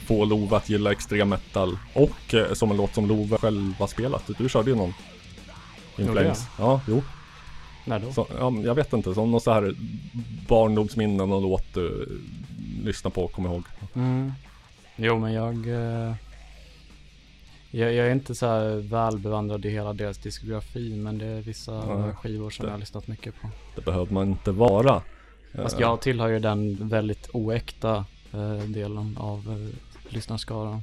[0.06, 3.86] Få Love att gilla extrem metal och eh, som en låt som Love själv har
[3.86, 4.30] spelat.
[4.38, 4.94] Du körde ju någon
[5.98, 6.46] In Gjorde Flames.
[6.58, 7.02] Ja, jo.
[7.84, 8.12] När då?
[8.12, 9.74] Så, ja, jag vet inte, som någon så här
[10.48, 12.08] barndomsminnen och låt du
[12.84, 13.64] lyssnar på, kommer ihåg.
[13.94, 14.32] Mm.
[14.96, 16.14] Jo men jag, eh,
[17.70, 21.72] jag, jag är inte så här välbevandrad i hela deras diskografi men det är vissa
[21.72, 23.48] Ja, skivor som det- jag har lyssnat mycket på.
[23.74, 25.02] Det behöver man inte vara.
[25.56, 30.82] Fast jag tillhör ju den väldigt oäkta eh, delen av eh, lyssnarskaran.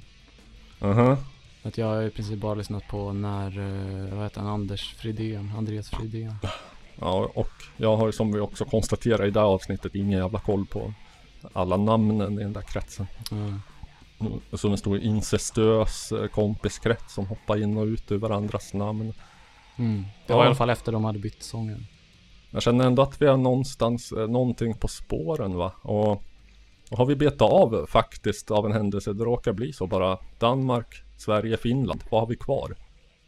[0.80, 1.16] Mhm.
[1.64, 5.52] Att jag har i princip bara lyssnat på när, eh, vad heter han, Anders Fridén,
[5.58, 6.36] Andreas Fridén.
[7.00, 10.66] Ja, och jag har som vi också konstaterar i det här avsnittet ingen jävla koll
[10.66, 10.94] på
[11.54, 13.08] alla namnen i den där kretsen.
[13.32, 13.60] Mm.
[14.20, 19.14] Mm, Som en stor incestuös eh, kompiskrets som hoppar in och ut ur varandras namn.
[19.78, 20.02] Mm.
[20.02, 20.36] Det Ja.
[20.36, 21.88] var i alla fall efter de hade bytt sången.
[22.54, 25.72] Jag känner ändå att vi är någonstans, eh, någonting på spåren va.
[25.82, 26.12] Och,
[26.92, 30.18] och har vi betat av faktiskt av en händelse, det råkar bli så bara.
[30.40, 32.04] Danmark, Sverige, Finland.
[32.10, 32.76] Vad har vi kvar?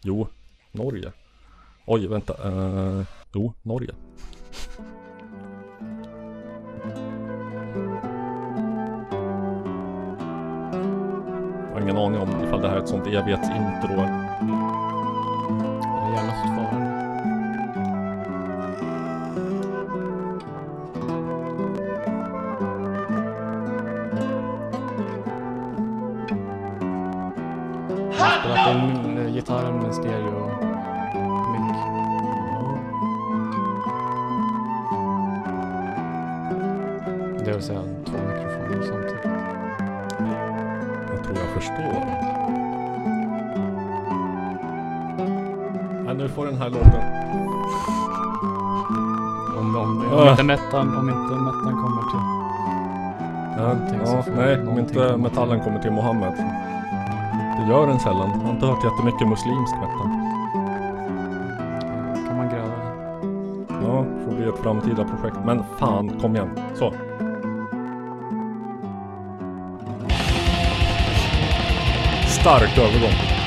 [0.02, 0.28] Jo,
[0.72, 1.12] Norge.
[1.86, 2.50] Oj, vänta.
[2.50, 3.04] Uh,
[3.34, 3.92] jo, Norge.
[11.68, 14.25] Jag har ingen aning om ifall det här är ett sånt evighetsintro.
[29.46, 30.50] Gitarren med stereo
[31.52, 31.78] mick.
[37.46, 39.26] Det vill säga två mikrofoner samtidigt.
[41.14, 42.04] Jag tror jag förstår.
[46.06, 47.04] Ja, nu får den här låten.
[49.60, 52.20] Om, om, om inte metan, om inte metan kommer till
[53.58, 56.34] Ja, ja, nej, om inte metallen kommer till Mohammed.
[57.58, 58.35] Det gör den sällan.
[58.46, 60.10] Jag har inte hört jättemycket muslimsk metal.
[62.28, 62.74] Kan man gräva?
[63.84, 65.38] Ja, får bli ett framtida projekt.
[65.46, 66.50] Men fan, kom igen.
[66.76, 66.94] Så.
[72.28, 73.45] Stark övergång.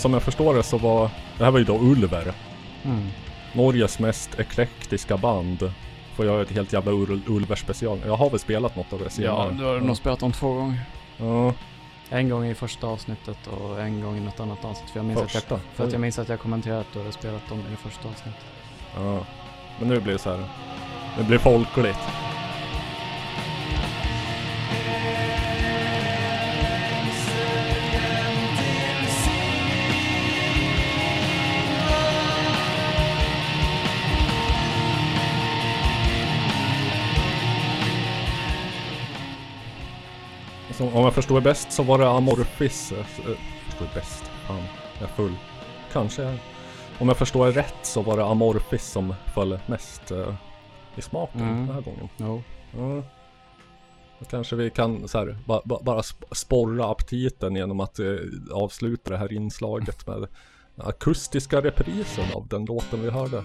[0.00, 1.10] Som jag förstår det så var...
[1.38, 2.32] Det här var ju då Ulver.
[2.84, 3.08] Mm.
[3.52, 5.72] Norges mest eklektiska band.
[6.14, 7.98] Får jag ett helt jävla Ul- Ulver special.
[8.06, 9.50] Jag har väl spelat något av det Ja, senare.
[9.52, 10.80] du har nog spelat dem två gånger.
[11.16, 11.52] Ja.
[12.10, 14.90] En gång i första avsnittet och en gång i något annat avsnitt.
[14.90, 17.12] För jag minns, att jag, för att jag minns att jag kommenterat att du hade
[17.12, 18.44] spelat dem i det första avsnittet.
[18.96, 19.18] Ja.
[19.78, 20.44] Men nu blir det så här.
[21.18, 21.98] Det blir folkligt.
[40.80, 42.92] Så om jag förstår bäst så var det Amorphis.
[42.92, 43.04] eh, eh,
[43.66, 44.24] Förstår bäst?
[44.46, 44.62] Fan,
[45.00, 45.32] jag är full.
[45.92, 46.22] Kanske.
[46.22, 46.38] jag-
[46.98, 50.34] Om jag förstår rätt så var det Amorphis som föll mest eh,
[50.96, 51.66] i smaken Mm.
[51.66, 52.08] den här gången.
[52.16, 53.02] Ja.
[54.18, 58.06] Då kanske vi kan så här, ba, ba, bara sp- sporra aptiten genom att eh,
[58.52, 60.26] avsluta det här inslaget med
[60.76, 63.44] akustiska reprisen av den låten vi hörde.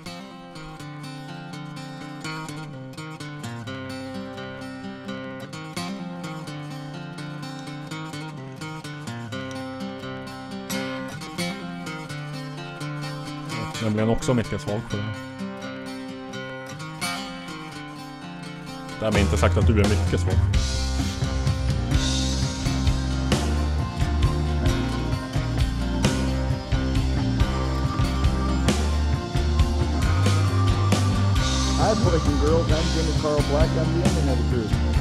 [13.86, 15.03] Nämligen också mycket svag för det.
[18.99, 20.34] Därmed inte sagt att du är mycket svag.
[31.78, 32.72] Hi, boys and girls.
[32.72, 33.70] I'm Jimmy Carl Black.
[33.70, 34.95] I'm the internet of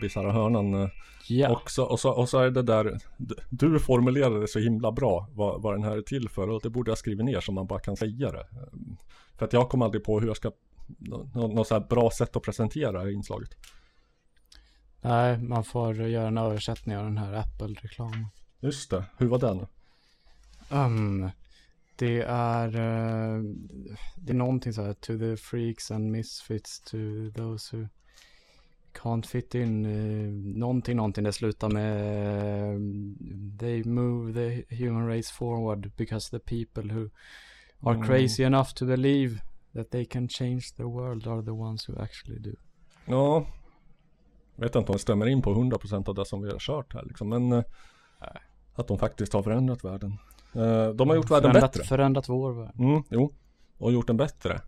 [0.00, 0.74] bisarra hörnan.
[0.82, 0.88] eh.
[1.28, 1.48] Ja.
[1.52, 2.98] Och, så, och, så, och så är det där,
[3.50, 6.90] du formulerade så himla bra vad, vad den här är till för och det borde
[6.90, 8.40] jag skriva ner så man bara kan säga det.
[8.40, 8.68] Eh,
[9.38, 10.50] För att jag kom aldrig på hur jag ska,
[10.98, 13.50] nå- nå- något så här bra sätt att presentera det inslaget.
[15.00, 18.26] Nej, man får göra en översättning av den här Apple-reklamen.
[18.60, 19.66] Just det, hur var den?
[20.70, 21.30] Um,
[21.96, 23.42] det är, eh,
[24.16, 26.96] det är någonting så här, to the freaks and misfits, to
[27.36, 27.88] those who
[29.02, 31.94] can't fit in, eh, någonting, någonting, det slutar med
[32.74, 32.78] eh,
[33.58, 37.10] they move the human race forward because the people who
[37.80, 38.06] are Mm.
[38.06, 39.40] crazy enough to believe
[39.74, 42.50] That they can change the world are the ones who actually do.
[43.04, 43.46] Ja.
[44.56, 47.02] Vet inte om det stämmer in på 100% av det som vi har kört här
[47.02, 47.28] liksom.
[47.28, 47.62] Men eh,
[48.74, 50.18] att de faktiskt har förändrat världen.
[50.96, 51.84] De har gjort världen förändrat, bättre.
[51.84, 52.74] Förändrat vår värld.
[52.78, 53.32] Mm, jo.
[53.78, 54.60] Och gjort den bättre.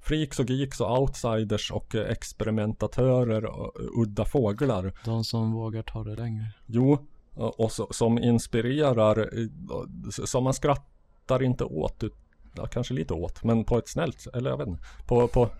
[0.00, 4.92] Freaks och geeks och outsiders och eh, experimentatörer och eh, udda fåglar.
[5.04, 6.46] De som vågar ta det längre.
[6.66, 6.98] Jo,
[7.34, 9.48] och så, som inspirerar, eh,
[10.24, 12.02] som man skrattar inte åt,
[12.56, 15.48] ja, kanske lite åt, men på ett snällt eller jag vet inte, på, på.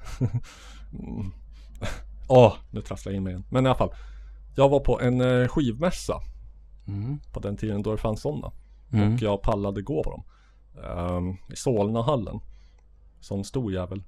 [2.28, 3.44] Åh, nu trasslar jag in mig igen.
[3.50, 3.94] Men i alla fall,
[4.56, 6.20] jag var på en skivmässa
[6.88, 7.18] Mm.
[7.32, 8.52] på den tiden då det fanns sådana.
[8.92, 9.14] Mm.
[9.14, 10.22] Och jag pallade gå på dem.
[10.84, 12.40] Ehm, I Solnahallen.
[13.20, 14.02] Sån stor jävel.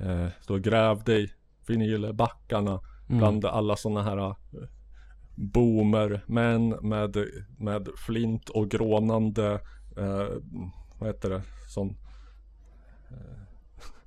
[0.00, 1.32] Uh, så grävde i
[1.66, 2.80] vinylbackarna
[3.12, 3.18] Mm.
[3.18, 4.34] bland alla sådana här uh,
[5.34, 7.16] boomer män med,
[7.58, 9.60] med flint och grånande
[9.96, 10.28] eh,
[10.98, 11.42] vad heter det?
[11.68, 11.88] Sån
[13.10, 13.16] uh,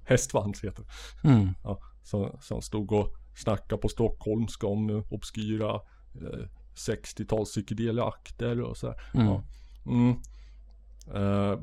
[0.05, 1.27] hästsvans heter det.
[1.29, 1.49] Mm.
[1.63, 5.75] Ja, som, som stod och snackade på stockholmska om obskyra
[6.21, 9.01] uh, 60-tals psykedeliaakter och så här.
[9.13, 9.27] Mm.
[9.27, 9.43] Ja.
[9.85, 10.15] Mm.
[11.13, 11.59] Eh,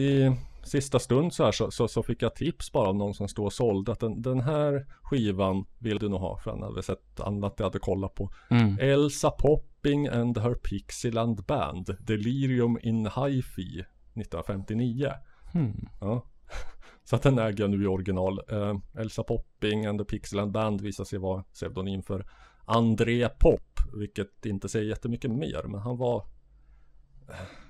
[0.00, 3.28] I sista stund så här så, så, så fick jag tips bara av någon som
[3.28, 6.82] stod och sålde att den, den här skivan vill du nog ha för han hade
[6.82, 8.30] sett annat jag hade kollat på.
[8.50, 8.78] Mm.
[8.80, 13.84] Elsa Popping and her Pixieland Band Delirium in Hi-Fi
[14.14, 15.10] 1959.
[15.52, 15.88] Hmm.
[16.00, 16.24] Ja.
[17.04, 18.40] Så att den äger jag nu i original.
[18.48, 22.26] Eh, Elsa Popping and the Pixieland Band visar sig vara pseudonym för
[22.64, 23.80] André Pop.
[23.94, 25.62] Vilket inte säger jättemycket mer.
[25.66, 26.24] Men han var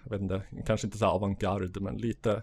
[0.05, 2.43] Jag vet inte, kanske inte så avantgarde men lite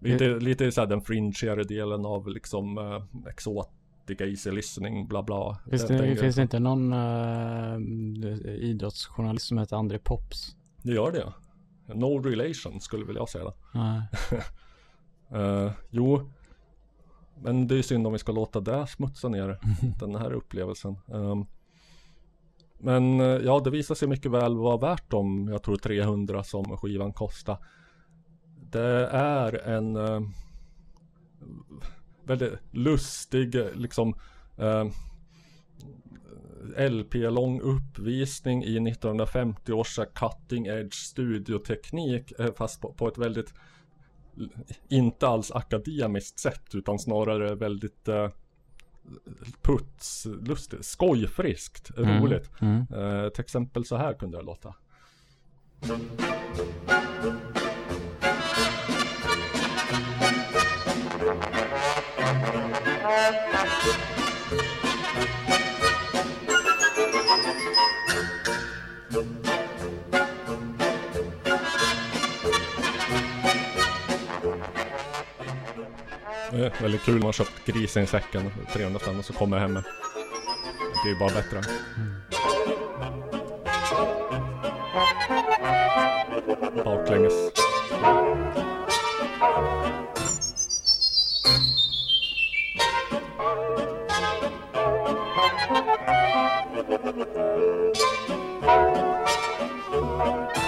[0.00, 5.58] Lite, lite så här den fringigare delen av liksom eh, exotica easy listening bla bla.
[5.70, 7.78] Finns det, finns det inte någon uh,
[8.46, 10.56] idrottsjournalist som heter André Pops?
[10.82, 11.32] Det gör det.
[11.94, 13.52] No relation skulle väl jag säga.
[13.74, 14.02] Nej.
[15.30, 16.30] Eh, jo.
[17.42, 19.58] Men det är synd om vi ska låta det smutsa ner
[20.00, 20.96] den här upplevelsen.
[21.12, 21.46] Ehm,
[22.78, 26.76] men eh, ja, det visar sig mycket väl vara värt de, jag tror 300 som
[26.76, 27.56] skivan kostar.
[28.70, 30.20] Det är en eh,
[32.24, 34.14] väldigt lustig liksom
[34.56, 34.84] eh,
[36.90, 43.54] LP-lång uppvisning i 1950 års cutting edge studioteknik eh, fast på, på ett väldigt
[44.88, 48.28] inte alls akademiskt sätt utan snarare väldigt eh,
[49.62, 52.50] putslustigt, skojfriskt, Mm, roligt.
[52.60, 52.86] mm.
[52.92, 54.74] Eh, till exempel så här kunde det låta.
[76.58, 79.32] Det är väldigt kul när man har köpt grisen i säcken, 300 spänn och så
[79.32, 79.84] kommer jag hem med.
[80.78, 81.62] Det blir ju bara bättre.
[86.84, 87.32] Baklänges.
[99.98, 100.67] Close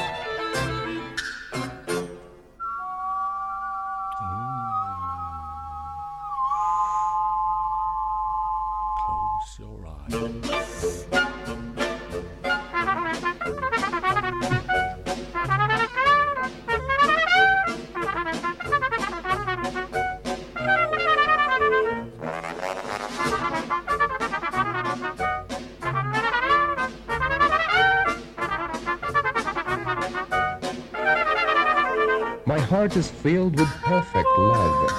[33.01, 34.93] is filled with perfect love.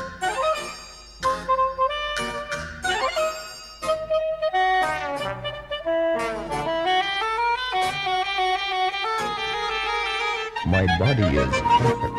[10.65, 12.15] My body is perfect.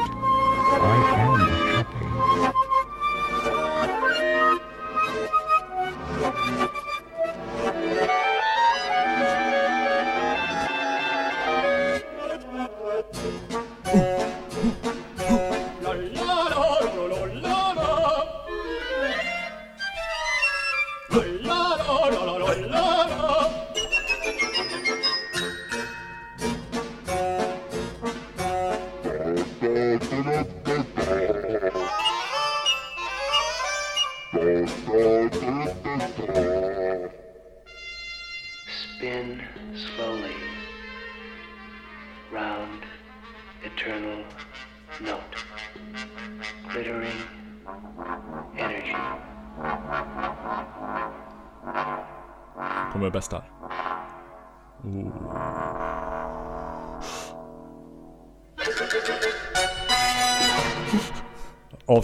[0.85, 1.41] I am
[6.63, 6.82] happy.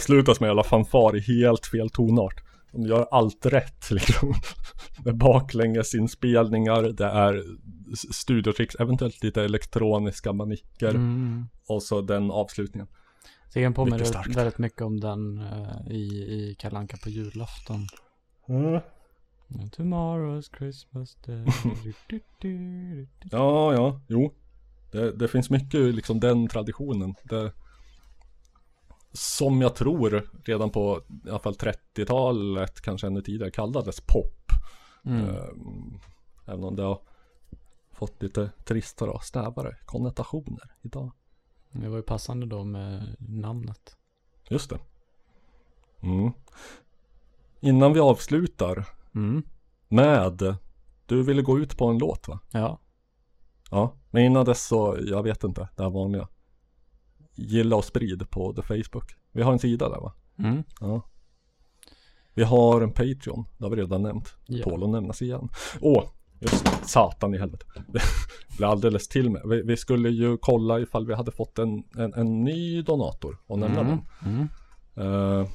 [0.09, 2.43] Avslutas med alla fanfar i helt fel tonart.
[2.71, 4.33] De gör allt rätt liksom.
[5.05, 7.43] Med baklängesinspelningar, det är
[8.13, 10.89] studiotricks, eventuellt lite elektroniska manicker.
[10.89, 11.45] Mm.
[11.67, 12.87] Och så den avslutningen.
[13.49, 17.87] Så den påminner väldigt, mycket om den eh, i, i Kalle Anka på julafton.
[18.49, 18.81] Mm.
[19.77, 21.45] Tomorrow's Christmas day.
[23.31, 24.33] Ja, ja, jo.
[24.91, 27.15] Det, det finns mycket liksom den traditionen.
[27.23, 27.51] Det,
[29.11, 34.51] som jag tror redan på i alla fall 30-talet, kanske ännu tidigare, kallades pop.
[35.05, 35.29] Mm.
[35.29, 35.99] Ehm,
[36.45, 37.01] även om det har
[37.91, 41.11] fått lite tristare och snävare konnotationer idag.
[41.71, 43.97] Det var ju passande då med namnet.
[44.49, 44.79] Just det.
[46.01, 46.31] Mm.
[47.59, 49.43] Innan vi avslutar Mm.
[49.87, 50.55] med,
[51.05, 52.39] du ville gå ut på en låt va?
[52.51, 52.79] Ja.
[53.71, 56.27] Ja, men innan dess så, jag vet inte, det här vanliga.
[57.41, 59.15] Gilla och sprid på the Facebook.
[59.31, 60.13] Vi har en sida där va?
[60.39, 60.63] Mm.
[60.79, 61.01] Ja.
[62.33, 64.35] Vi har en Patreon, det har vi redan nämnt.
[64.45, 64.63] Ja.
[64.63, 65.49] Tål att nämnas igen.
[65.81, 66.03] Åh,
[66.39, 67.65] just satan i helvete.
[67.87, 68.01] Det
[68.57, 69.41] blev alldeles till med.
[69.45, 73.59] Vi, vi skulle ju kolla ifall vi hade fått en, en, en ny donator och
[73.59, 73.97] nämna Mm.
[74.21, 74.31] den.
[74.33, 74.47] Mm.
[75.41, 75.47] Eh,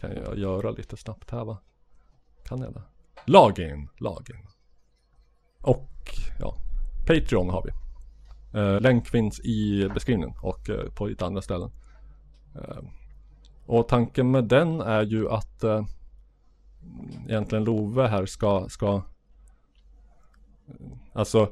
[0.00, 1.58] kan jag göra lite snabbt här va?
[2.44, 2.82] Kan jag det?
[3.24, 4.46] Login, login.
[5.62, 5.90] Och
[6.40, 6.54] ja,
[7.06, 7.70] Patreon har vi.
[8.54, 11.70] Eh, länk finns i beskrivningen och eh, på lite andra ställen.
[12.54, 12.78] Eh,
[13.66, 15.84] och tanken med den är ju att eh,
[17.28, 19.02] egentligen Love här ska, ska
[21.12, 21.48] Alltså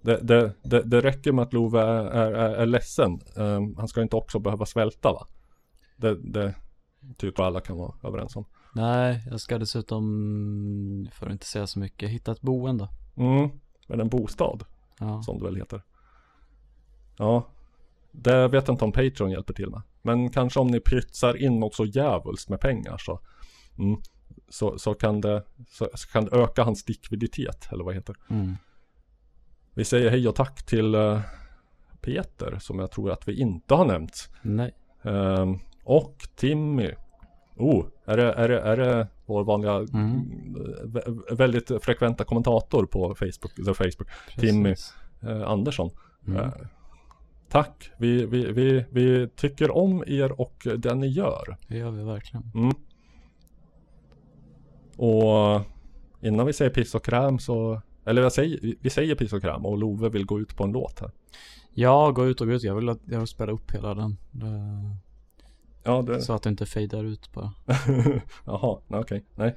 [0.00, 3.20] det, det, det, det räcker med att Love är, är, är, är ledsen.
[3.36, 5.26] Eh, han ska inte också behöva svälta va?
[5.96, 6.54] Det, det
[7.16, 8.44] tycker alla kan vara överens om.
[8.74, 12.88] Nej, jag ska dessutom, för att inte säga så mycket, hitta ett boende.
[13.16, 13.50] Mm,
[13.86, 14.64] men en bostad.
[14.98, 15.22] Ja.
[15.22, 15.82] Som det väl heter.
[17.16, 17.46] Ja.
[18.12, 19.82] Det vet jag inte om Patreon hjälper till med.
[20.02, 23.20] Men kanske om ni pytsar in något så djävulskt med pengar så.
[23.78, 24.00] Mm,
[24.48, 27.68] så, så, kan det, så, så kan det öka hans likviditet.
[27.72, 28.16] Eller vad heter.
[28.30, 28.56] Mm.
[29.74, 31.20] Vi säger hej och tack till eh,
[32.00, 32.58] Peter.
[32.60, 34.30] Som jag tror att vi inte har nämnt.
[34.42, 34.74] Nej.
[35.02, 36.90] Ehm, och Timmy.
[37.56, 40.30] Oh, är det, är det, är det vår vanliga Mm.
[40.84, 44.74] vä- väldigt frekventa kommentator på Facebook, the Facebook, Timmy
[45.22, 45.90] eh, Andersson.
[46.26, 46.36] Mm.
[46.42, 46.52] Eh,
[47.48, 51.56] tack, vi, vi, vi, vi tycker om er och det ni gör.
[51.68, 52.50] Det gör vi verkligen.
[52.54, 52.74] Mm.
[54.96, 55.62] Och
[56.20, 59.66] innan vi säger piss och kräm så, eller jag säger, vi säger piss och kräm
[59.66, 61.10] och Love vill gå ut på en låt här.
[61.74, 62.62] Ja, gå ut och gå ut.
[62.62, 64.16] Jag vill, att, jag vill spela upp hela den.
[64.30, 64.46] Det,
[65.86, 66.22] Ja, det...
[66.22, 67.52] Så att det inte fejdar ut bara.
[68.44, 69.56] Jaha, okej, nej.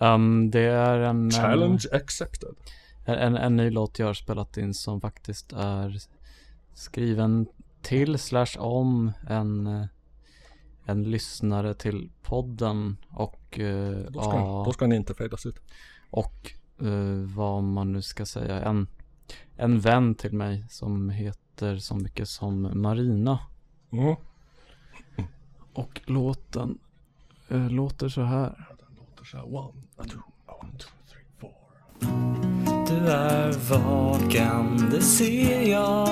[0.00, 1.30] Um, det är en...
[1.30, 2.54] Challenge accepted.
[3.04, 5.96] En, en, en ny låt jag har spelat in som faktiskt är
[6.74, 7.46] skriven
[7.82, 9.86] till slash om en, eh,
[10.84, 15.56] en lyssnare till podden och eh, Då ska, ja, då ska ni inte fejdas ut.
[16.10, 18.86] och eh, vad man nu ska säga en,
[19.56, 23.38] en vän till mig som heter så mycket som Marina
[23.92, 24.16] Mm.
[25.72, 26.78] och låten
[27.48, 28.66] eh, låter så här.
[29.30, 29.72] Så här, one,
[30.08, 30.88] two, one, two.
[32.90, 36.08] Du är vaken, det ser jag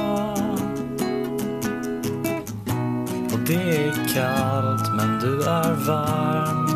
[3.33, 6.67] Och det är kallt men du är varm.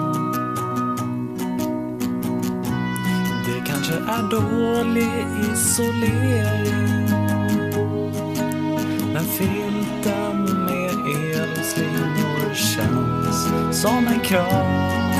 [3.47, 7.09] Det kanske är dålig isolering
[9.13, 10.91] Men filten med
[11.41, 15.13] elslingor känns som en kram.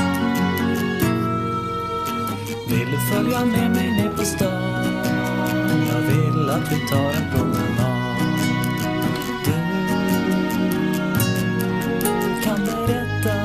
[2.69, 4.52] Vill du följa med mig ner på stan?
[5.93, 8.17] Jag vill att vi tar en promenad.
[12.25, 13.35] Du kan berätta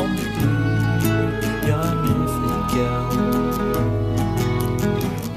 [0.00, 0.82] om ditt liv.
[1.68, 3.04] Jag är nyfiken.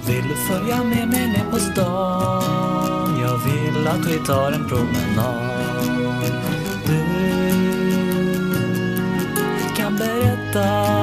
[0.08, 3.20] Vill du följa med mig ner på stan?
[3.22, 5.52] Jag vill att vi tar en promenad.
[9.60, 11.01] Du kan berätta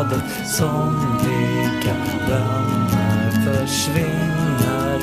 [0.00, 1.94] rakbladet som lika
[2.28, 5.00] vänner försvinner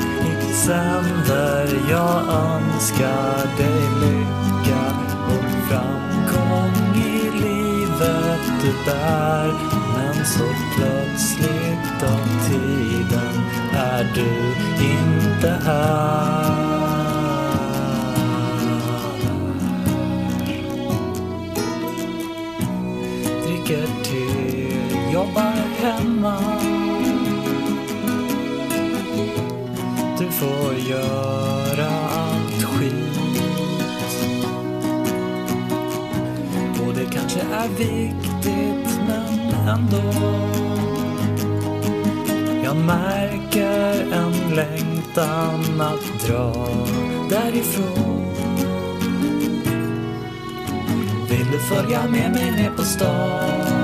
[0.66, 1.90] sänder.
[1.90, 4.86] Jag önskar dig lycka
[5.28, 9.52] och framgång i livet du bär.
[9.96, 13.42] Men så plötsligt av tiden
[13.74, 14.30] är du
[14.84, 16.78] inte här
[25.18, 26.38] jobbar hemma.
[30.18, 33.20] Du får göra allt skit.
[36.86, 40.12] Och det kanske är viktigt, men ändå.
[42.64, 46.68] Jag märker en längtan att dra
[47.30, 48.34] därifrån.
[51.30, 53.77] Vill du följa med mig ner på stan?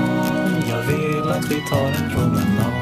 [0.87, 2.73] Jag vill att vi tar en promenad.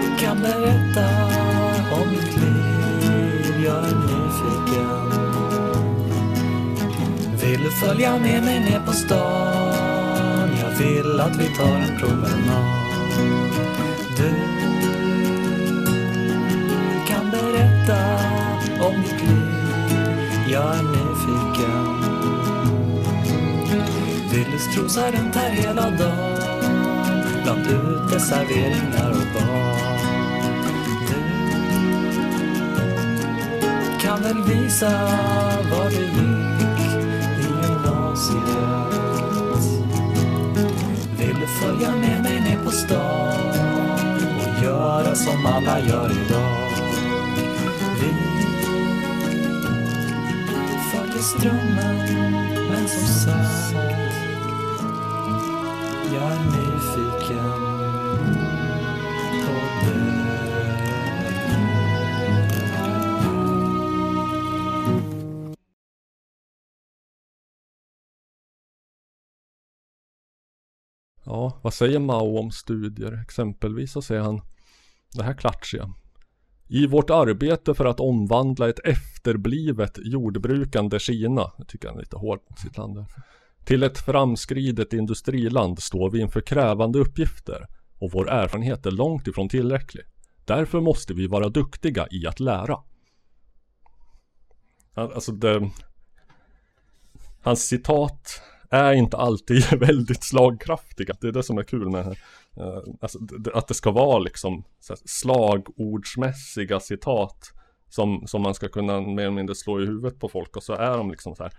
[0.00, 1.06] Du kan berätta
[1.92, 5.10] om ditt liv, jag är nyfiken.
[7.40, 10.50] Vill du följa med mig ner på stan?
[10.60, 12.64] Jag vill att vi tar en promenad.
[14.16, 14.34] Du
[17.08, 17.98] kan berätta
[18.86, 19.56] om ditt liv
[20.48, 21.05] jag är nyfiken
[24.56, 26.36] Vill runt här hela dagen.
[27.42, 29.76] Bland uteserveringar och barn
[33.84, 34.90] Du kan väl visa
[35.70, 38.36] var du gick i gymnasiet.
[41.18, 43.50] Vill du följa med mig ner på stan
[44.38, 46.70] och göra som alla gör idag?
[48.00, 48.12] Vi
[50.92, 51.96] följer strömmen
[52.70, 53.95] men som sagt
[71.28, 73.22] Ja, vad säger Mao om studier?
[73.22, 74.40] Exempelvis så säger han
[75.12, 75.94] det här klatschiga.
[76.68, 82.16] I vårt arbete för att omvandla ett efterblivet jordbrukande Kina, jag tycker han är lite
[82.16, 83.06] hård mot sitt land där,
[83.66, 87.66] till ett framskridet industriland står vi inför krävande uppgifter
[87.98, 90.04] och vår erfarenhet är långt ifrån tillräcklig.
[90.44, 92.78] Därför måste vi vara duktiga i att lära.
[94.94, 95.70] Alltså det,
[97.42, 101.14] Hans citat är inte alltid väldigt slagkraftiga.
[101.20, 102.18] Det är det som är kul med det här.
[102.66, 104.64] Eh, alltså, det- att det ska vara liksom
[105.04, 107.52] slagordsmässiga citat
[107.88, 110.72] som, som man ska kunna mer eller mindre slå i huvudet på folk och så
[110.72, 111.52] är de liksom så här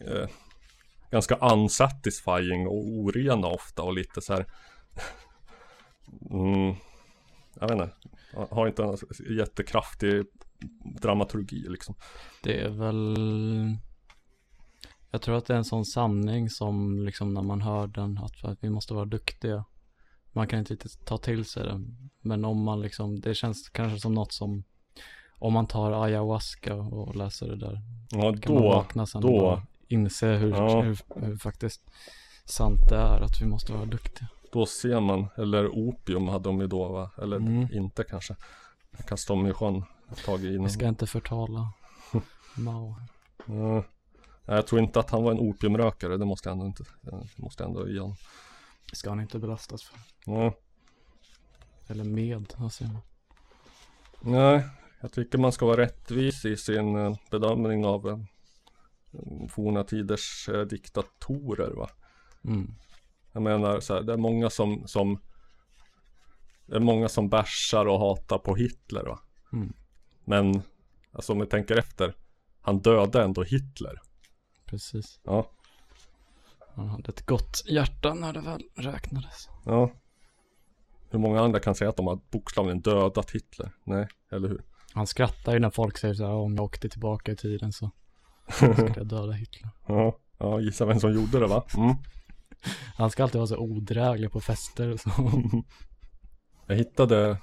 [0.00, 0.28] eh,
[1.10, 4.46] ganska unsatisfying och orena ofta och lite så här
[6.30, 6.74] mm,
[7.60, 7.92] jag vet inte,
[8.50, 10.24] har inte en jättekraftig
[11.00, 11.94] dramaturgi liksom.
[12.42, 13.16] Det är väl
[15.10, 18.44] Jag tror att det är en sån sanning som liksom när man hör den att,
[18.44, 19.64] att vi måste vara duktiga
[20.32, 21.80] Man kan inte riktigt ta till sig det
[22.20, 24.64] Men om man liksom, det känns kanske som något som
[25.38, 27.80] Om man tar ayahuasca och läser det där
[28.10, 30.80] Ja, kan man då- vakna sen då- inse hur, Ja.
[30.82, 31.82] hur, hur faktiskt
[32.44, 36.60] sant det är att vi måste vara duktiga Då ser man, eller opium hade de
[36.60, 37.10] ju då va?
[37.22, 37.68] Eller Mm.
[37.72, 38.36] inte kanske.
[39.08, 40.64] Kastade de i sjön ett tag innan.
[40.64, 41.72] Vi ska inte förtala
[42.56, 42.96] Mao
[43.46, 43.84] Ja.
[44.44, 47.28] Nej, Jag tror inte att han var en opiumrökare, det måste jag ändå inte, det
[47.42, 48.16] måste jag ändå ge honom.
[48.92, 50.52] Ska han inte belastas för Ja.
[51.88, 53.02] Eller med, vad säger man?
[54.20, 54.62] Nej,
[55.00, 58.18] jag tycker man ska vara rättvis i sin eh, bedömning av eh,
[59.48, 61.90] forna tiders eh, diktatorer va.
[62.44, 62.74] Mm.
[63.32, 65.20] Jag menar så här, det är många som, som
[66.66, 69.20] Det är många som bärsar och hatar på Hitler va.
[69.52, 69.72] Mm.
[70.24, 70.62] Men
[71.12, 72.14] Alltså om vi tänker efter
[72.60, 74.00] Han dödade ändå Hitler
[74.66, 75.50] Precis Ja
[76.74, 79.90] Han hade ett gott hjärta när det väl räknades Ja
[81.10, 83.72] Hur många andra kan säga att de har bokstavligen dödat Hitler?
[83.84, 84.62] Nej, eller hur?
[84.92, 87.90] Han skrattar ju när folk säger så här, om jag åkte tillbaka i tiden så
[88.54, 89.70] skulle jag döda Hitler.
[89.86, 91.64] Ja, ja gissa vem som gjorde det va?
[91.76, 91.94] Mm.
[92.96, 95.10] Han ska alltid vara så odräglig på fester och så.
[96.66, 97.36] Jag hittade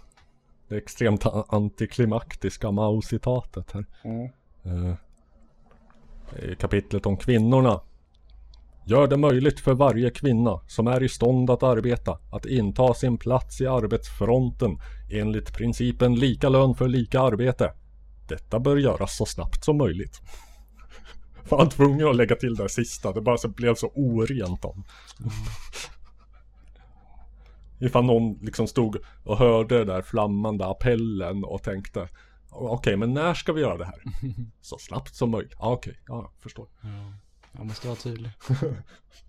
[0.68, 3.86] det extremt antiklimaktiska Mao-citatet här.
[4.04, 4.30] Mm.
[4.64, 4.94] Eh,
[6.52, 7.82] I kapitlet om kvinnorna.
[8.86, 13.18] Gör det möjligt för varje kvinna som är i stånd att arbeta att inta sin
[13.18, 14.80] plats i arbetsfronten
[15.12, 17.74] enligt principen lika lön för lika arbete.
[18.28, 20.22] Detta bör göras så snabbt som möjligt.
[21.50, 24.84] Var han tvungen att lägga till det sista, det bara så blev så orent om.
[27.80, 32.08] Ifall någon liksom stod och hörde den där flammande appellen och tänkte
[32.50, 34.04] Okej, men när ska vi göra det här?
[34.62, 35.56] Så snabbt som möjligt.
[35.60, 36.00] Ja, okej.
[36.08, 36.68] Ja, jag förstår.
[36.82, 37.14] Ja,
[37.52, 38.32] jag måste vara tydlig.